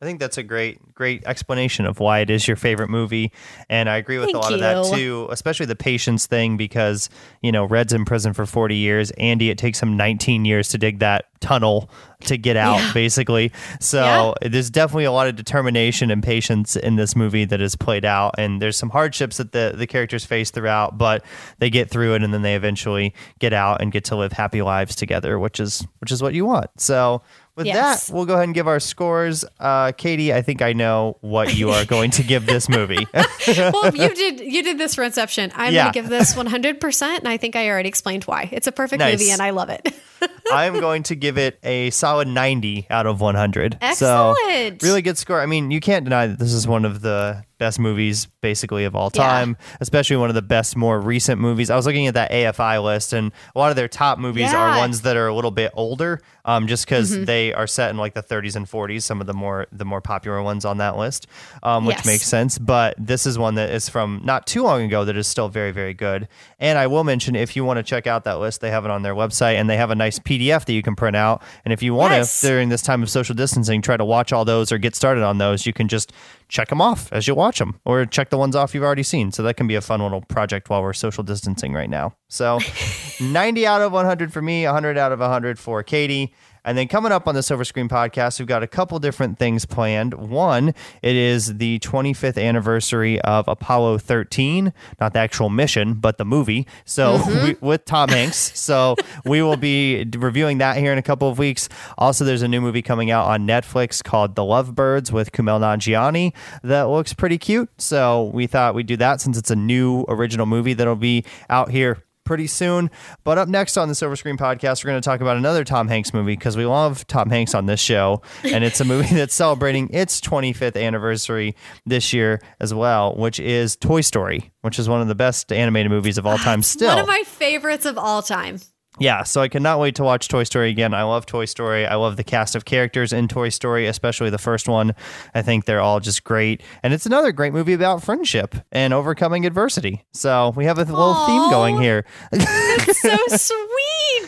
I 0.00 0.04
think 0.04 0.20
that's 0.20 0.36
a 0.36 0.42
great, 0.42 0.94
great 0.94 1.24
explanation 1.24 1.86
of 1.86 2.00
why 2.00 2.18
it 2.18 2.28
is 2.28 2.46
your 2.46 2.58
favorite 2.58 2.90
movie, 2.90 3.32
and 3.70 3.88
I 3.88 3.96
agree 3.96 4.18
with 4.18 4.26
Thank 4.26 4.36
a 4.36 4.38
lot 4.40 4.50
you. 4.50 4.54
of 4.56 4.60
that 4.60 4.94
too, 4.94 5.26
especially 5.30 5.64
the 5.64 5.74
patience 5.74 6.26
thing 6.26 6.58
because 6.58 7.08
you 7.40 7.50
know 7.50 7.64
Red's 7.64 7.94
in 7.94 8.04
prison 8.04 8.34
for 8.34 8.44
forty 8.44 8.76
years. 8.76 9.10
Andy, 9.12 9.48
it 9.48 9.56
takes 9.56 9.80
him 9.80 9.96
nineteen 9.96 10.44
years 10.44 10.68
to 10.68 10.78
dig 10.78 10.98
that 10.98 11.24
tunnel 11.40 11.88
to 12.24 12.36
get 12.36 12.58
out, 12.58 12.78
yeah. 12.78 12.92
basically. 12.92 13.52
So 13.80 14.34
yeah. 14.42 14.48
there's 14.48 14.68
definitely 14.68 15.04
a 15.04 15.12
lot 15.12 15.28
of 15.28 15.36
determination 15.36 16.10
and 16.10 16.22
patience 16.22 16.76
in 16.76 16.96
this 16.96 17.16
movie 17.16 17.46
that 17.46 17.62
is 17.62 17.74
played 17.74 18.04
out, 18.04 18.34
and 18.36 18.60
there's 18.60 18.76
some 18.76 18.90
hardships 18.90 19.38
that 19.38 19.52
the 19.52 19.72
the 19.74 19.86
characters 19.86 20.26
face 20.26 20.50
throughout, 20.50 20.98
but 20.98 21.24
they 21.58 21.70
get 21.70 21.88
through 21.88 22.16
it, 22.16 22.22
and 22.22 22.34
then 22.34 22.42
they 22.42 22.54
eventually 22.54 23.14
get 23.38 23.54
out 23.54 23.80
and 23.80 23.92
get 23.92 24.04
to 24.04 24.16
live 24.16 24.32
happy 24.32 24.60
lives 24.60 24.94
together, 24.94 25.38
which 25.38 25.58
is 25.58 25.86
which 26.00 26.12
is 26.12 26.22
what 26.22 26.34
you 26.34 26.44
want. 26.44 26.68
So 26.78 27.22
with 27.56 27.66
yes. 27.66 28.06
that, 28.06 28.14
we'll 28.14 28.26
go 28.26 28.34
ahead 28.34 28.44
and 28.44 28.54
give 28.54 28.68
our 28.68 28.78
scores. 28.78 29.44
Uh, 29.58 29.92
Katie, 29.92 30.32
I 30.32 30.42
think 30.42 30.60
I 30.60 30.74
know 30.74 31.16
what 31.22 31.56
you 31.56 31.70
are 31.70 31.84
going 31.84 32.10
to 32.12 32.22
give 32.22 32.44
this 32.46 32.68
movie. 32.68 33.06
well, 33.14 33.96
you 33.96 34.14
did 34.14 34.40
you 34.40 34.62
did 34.62 34.78
this 34.78 34.94
for 34.94 35.02
Inception. 35.02 35.52
I'm 35.54 35.72
yeah. 35.72 35.84
going 35.84 35.92
to 35.94 36.00
give 36.00 36.08
this 36.10 36.34
100%, 36.34 37.18
and 37.18 37.28
I 37.28 37.38
think 37.38 37.56
I 37.56 37.68
already 37.70 37.88
explained 37.88 38.24
why. 38.24 38.48
It's 38.52 38.66
a 38.66 38.72
perfect 38.72 39.00
nice. 39.00 39.18
movie, 39.18 39.30
and 39.30 39.40
I 39.40 39.50
love 39.50 39.70
it. 39.70 39.88
I'm 40.52 40.80
going 40.80 41.02
to 41.04 41.16
give 41.16 41.38
it 41.38 41.58
a 41.62 41.90
solid 41.90 42.28
90 42.28 42.86
out 42.90 43.06
of 43.06 43.20
100. 43.20 43.78
Excellent. 43.80 44.80
So, 44.80 44.86
really 44.86 45.02
good 45.02 45.18
score. 45.18 45.40
I 45.40 45.46
mean, 45.46 45.70
you 45.70 45.80
can't 45.80 46.04
deny 46.04 46.26
that 46.26 46.38
this 46.38 46.52
is 46.52 46.66
one 46.66 46.84
of 46.84 47.00
the 47.00 47.44
best 47.58 47.78
movies 47.78 48.26
basically 48.42 48.84
of 48.84 48.94
all 48.94 49.10
time, 49.10 49.56
yeah. 49.58 49.76
especially 49.80 50.16
one 50.16 50.28
of 50.28 50.34
the 50.34 50.42
best 50.42 50.76
more 50.76 51.00
recent 51.00 51.40
movies. 51.40 51.70
I 51.70 51.76
was 51.76 51.86
looking 51.86 52.06
at 52.06 52.14
that 52.14 52.30
AFI 52.30 52.82
list, 52.82 53.12
and 53.12 53.32
a 53.54 53.58
lot 53.58 53.70
of 53.70 53.76
their 53.76 53.88
top 53.88 54.18
movies 54.18 54.52
yeah. 54.52 54.56
are 54.56 54.78
ones 54.78 55.02
that 55.02 55.16
are 55.16 55.26
a 55.26 55.34
little 55.34 55.50
bit 55.50 55.72
older, 55.74 56.20
um, 56.44 56.66
just 56.66 56.84
because 56.84 57.12
mm-hmm. 57.12 57.24
they 57.24 57.52
are 57.54 57.66
set 57.66 57.90
in 57.90 57.96
like 57.96 58.14
the 58.14 58.22
30s 58.22 58.56
and 58.56 58.66
40s. 58.66 59.02
Some 59.02 59.20
of 59.20 59.26
the 59.26 59.34
more 59.34 59.66
the 59.72 59.84
more 59.84 60.00
popular 60.00 60.42
ones 60.42 60.64
on 60.64 60.78
that 60.78 60.96
list, 60.96 61.26
um, 61.62 61.86
which 61.86 61.96
yes. 61.98 62.06
makes 62.06 62.26
sense. 62.26 62.58
But 62.58 62.94
this 62.98 63.26
is 63.26 63.38
one 63.38 63.54
that 63.54 63.70
is 63.70 63.88
from 63.88 64.20
not 64.24 64.46
too 64.46 64.62
long 64.62 64.82
ago 64.82 65.04
that 65.04 65.16
is 65.16 65.26
still 65.26 65.48
very 65.48 65.72
very 65.72 65.94
good. 65.94 66.28
And 66.58 66.78
I 66.78 66.86
will 66.86 67.04
mention 67.04 67.34
if 67.36 67.56
you 67.56 67.64
want 67.64 67.78
to 67.78 67.82
check 67.82 68.06
out 68.06 68.24
that 68.24 68.38
list, 68.38 68.60
they 68.60 68.70
have 68.70 68.84
it 68.84 68.90
on 68.90 69.02
their 69.02 69.14
website, 69.14 69.54
and 69.54 69.68
they 69.68 69.76
have 69.76 69.90
a 69.90 69.94
nice 69.94 70.05
PDF 70.10 70.64
that 70.64 70.72
you 70.72 70.82
can 70.82 70.96
print 70.96 71.16
out. 71.16 71.42
And 71.64 71.72
if 71.72 71.82
you 71.82 71.94
want 71.94 72.12
yes. 72.12 72.40
to 72.40 72.46
during 72.48 72.68
this 72.68 72.82
time 72.82 73.02
of 73.02 73.10
social 73.10 73.34
distancing, 73.34 73.82
try 73.82 73.96
to 73.96 74.04
watch 74.04 74.32
all 74.32 74.44
those 74.44 74.72
or 74.72 74.78
get 74.78 74.94
started 74.94 75.22
on 75.22 75.38
those, 75.38 75.66
you 75.66 75.72
can 75.72 75.88
just 75.88 76.12
check 76.48 76.68
them 76.68 76.80
off 76.80 77.12
as 77.12 77.26
you 77.26 77.34
watch 77.34 77.58
them 77.58 77.80
or 77.84 78.06
check 78.06 78.30
the 78.30 78.38
ones 78.38 78.54
off 78.54 78.74
you've 78.74 78.84
already 78.84 79.02
seen. 79.02 79.32
So 79.32 79.42
that 79.42 79.56
can 79.56 79.66
be 79.66 79.74
a 79.74 79.80
fun 79.80 80.00
little 80.00 80.22
project 80.22 80.70
while 80.70 80.82
we're 80.82 80.92
social 80.92 81.24
distancing 81.24 81.72
right 81.72 81.90
now. 81.90 82.14
So 82.28 82.60
90 83.20 83.66
out 83.66 83.82
of 83.82 83.92
100 83.92 84.32
for 84.32 84.42
me, 84.42 84.64
100 84.64 84.98
out 84.98 85.12
of 85.12 85.20
100 85.20 85.58
for 85.58 85.82
Katie. 85.82 86.32
And 86.66 86.76
then 86.76 86.88
coming 86.88 87.12
up 87.12 87.28
on 87.28 87.36
the 87.36 87.44
Silver 87.44 87.64
Screen 87.64 87.88
podcast, 87.88 88.40
we've 88.40 88.48
got 88.48 88.64
a 88.64 88.66
couple 88.66 88.98
different 88.98 89.38
things 89.38 89.64
planned. 89.64 90.14
One, 90.14 90.74
it 91.00 91.14
is 91.14 91.58
the 91.58 91.78
25th 91.78 92.42
anniversary 92.42 93.20
of 93.20 93.46
Apollo 93.46 93.98
13, 93.98 94.72
not 95.00 95.12
the 95.12 95.20
actual 95.20 95.48
mission, 95.48 95.94
but 95.94 96.18
the 96.18 96.24
movie. 96.24 96.66
So 96.84 97.18
mm-hmm. 97.18 97.44
we, 97.44 97.56
with 97.60 97.84
Tom 97.84 98.08
Hanks. 98.08 98.58
so 98.58 98.96
we 99.24 99.42
will 99.42 99.56
be 99.56 100.10
reviewing 100.16 100.58
that 100.58 100.76
here 100.76 100.90
in 100.90 100.98
a 100.98 101.02
couple 101.02 101.28
of 101.28 101.38
weeks. 101.38 101.68
Also, 101.98 102.24
there's 102.24 102.42
a 102.42 102.48
new 102.48 102.60
movie 102.60 102.82
coming 102.82 103.12
out 103.12 103.26
on 103.26 103.46
Netflix 103.46 104.02
called 104.02 104.34
The 104.34 104.42
Lovebirds 104.42 105.12
with 105.12 105.30
Kumail 105.30 105.60
Nanjiani 105.60 106.32
that 106.64 106.88
looks 106.88 107.14
pretty 107.14 107.38
cute. 107.38 107.70
So 107.78 108.24
we 108.34 108.48
thought 108.48 108.74
we'd 108.74 108.88
do 108.88 108.96
that 108.96 109.20
since 109.20 109.38
it's 109.38 109.52
a 109.52 109.56
new 109.56 110.04
original 110.08 110.46
movie 110.46 110.72
that'll 110.72 110.96
be 110.96 111.24
out 111.48 111.70
here 111.70 112.02
pretty 112.26 112.46
soon. 112.46 112.90
But 113.24 113.38
up 113.38 113.48
next 113.48 113.78
on 113.78 113.88
the 113.88 113.94
Silver 113.94 114.16
Screen 114.16 114.36
Podcast, 114.36 114.84
we're 114.84 114.90
going 114.90 115.00
to 115.00 115.08
talk 115.08 115.22
about 115.22 115.38
another 115.38 115.64
Tom 115.64 115.88
Hanks 115.88 116.12
movie 116.12 116.36
because 116.36 116.56
we 116.56 116.66
love 116.66 117.06
Tom 117.06 117.30
Hanks 117.30 117.54
on 117.54 117.64
this 117.64 117.80
show. 117.80 118.20
And 118.44 118.62
it's 118.62 118.80
a 118.80 118.84
movie 118.84 119.08
that's 119.14 119.34
celebrating 119.34 119.88
its 119.94 120.20
25th 120.20 120.80
anniversary 120.80 121.56
this 121.86 122.12
year 122.12 122.42
as 122.60 122.74
well, 122.74 123.16
which 123.16 123.40
is 123.40 123.76
Toy 123.76 124.02
Story, 124.02 124.52
which 124.60 124.78
is 124.78 124.88
one 124.88 125.00
of 125.00 125.08
the 125.08 125.14
best 125.14 125.52
animated 125.52 125.90
movies 125.90 126.18
of 126.18 126.26
all 126.26 126.36
time 126.38 126.62
still. 126.62 126.88
One 126.88 126.98
of 126.98 127.06
my 127.06 127.22
favorites 127.24 127.86
of 127.86 127.96
all 127.96 128.20
time 128.20 128.58
yeah, 128.98 129.22
so 129.22 129.40
I 129.40 129.48
cannot 129.48 129.78
wait 129.78 129.94
to 129.96 130.02
watch 130.02 130.28
Toy 130.28 130.44
Story 130.44 130.70
again. 130.70 130.94
I 130.94 131.02
love 131.02 131.26
Toy 131.26 131.44
Story. 131.44 131.86
I 131.86 131.96
love 131.96 132.16
the 132.16 132.24
cast 132.24 132.54
of 132.54 132.64
characters 132.64 133.12
in 133.12 133.28
Toy 133.28 133.50
Story, 133.50 133.86
especially 133.86 134.30
the 134.30 134.38
first 134.38 134.68
one. 134.68 134.94
I 135.34 135.42
think 135.42 135.64
they're 135.66 135.80
all 135.80 136.00
just 136.00 136.24
great. 136.24 136.62
And 136.82 136.94
it's 136.94 137.06
another 137.06 137.32
great 137.32 137.52
movie 137.52 137.74
about 137.74 138.02
friendship 138.02 138.54
and 138.72 138.94
overcoming 138.94 139.44
adversity. 139.44 140.04
So 140.12 140.52
we 140.56 140.64
have 140.64 140.78
a 140.78 140.84
little 140.84 141.26
theme 141.26 141.50
going 141.50 141.80
here. 141.80 142.04
That's 142.30 143.00
so 143.00 143.16
sweet. 143.28 143.75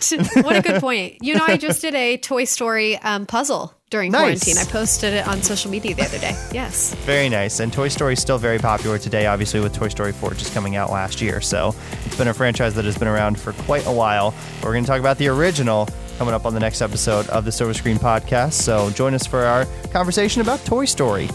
what? 0.43 0.57
A 0.57 0.63
good 0.63 0.81
point. 0.81 1.19
You 1.23 1.35
know, 1.35 1.45
I 1.47 1.57
just 1.57 1.81
did 1.81 1.95
a 1.95 2.17
Toy 2.17 2.45
Story 2.45 2.97
um, 2.99 3.27
puzzle 3.27 3.73
during 3.91 4.13
Nice. 4.13 4.45
quarantine. 4.45 4.59
I 4.59 4.65
posted 4.65 5.15
it 5.15 5.27
on 5.27 5.43
social 5.43 5.71
media 5.71 5.95
the 5.95 6.03
other 6.03 6.19
day. 6.19 6.33
Yes. 6.53 6.95
Very 7.07 7.29
nice. 7.29 7.61
And 7.61 7.73
Toy 7.73 7.89
Story 7.89 8.13
is 8.15 8.21
still 8.21 8.39
very 8.39 8.59
popular 8.59 8.99
today, 8.99 9.27
obviously, 9.27 9.61
with 9.61 9.73
Toy 9.75 9.89
Story 9.89 10.13
4 10.13 10.35
just 10.35 10.53
coming 10.53 10.77
out 10.77 10.91
last 10.91 11.21
year. 11.21 11.41
So 11.41 11.75
it's 12.05 12.17
been 12.17 12.29
a 12.29 12.35
franchise 12.35 12.75
that 12.75 12.85
has 12.85 12.99
been 12.99 13.09
around 13.09 13.39
for 13.41 13.53
quite 13.55 13.87
a 13.87 13.93
while. 13.93 14.35
We're 14.63 14.73
going 14.73 14.85
to 14.85 14.89
talk 14.89 15.01
about 15.01 15.19
the 15.19 15.29
original 15.29 15.89
coming 16.19 16.35
up 16.35 16.45
on 16.47 16.53
the 16.55 16.61
next 16.61 16.83
episode 16.83 17.29
of 17.29 17.45
the 17.45 17.53
Silver 17.53 17.73
Screen 17.75 17.97
Podcast. 17.97 18.55
So 18.55 18.91
join 18.91 19.15
us 19.15 19.27
for 19.27 19.45
our 19.45 19.67
conversation 19.93 20.43
about 20.43 20.65
Toy 20.65 20.85
Story. 20.85 21.29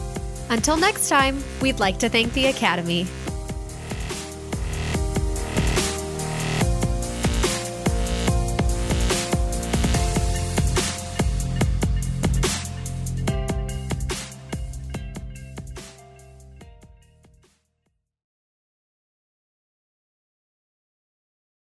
Until 0.50 0.78
next 0.78 1.10
time, 1.10 1.42
we'd 1.62 1.80
like 1.80 1.98
to 2.00 2.10
thank 2.10 2.34
the 2.34 2.48
Academy. 2.48 3.08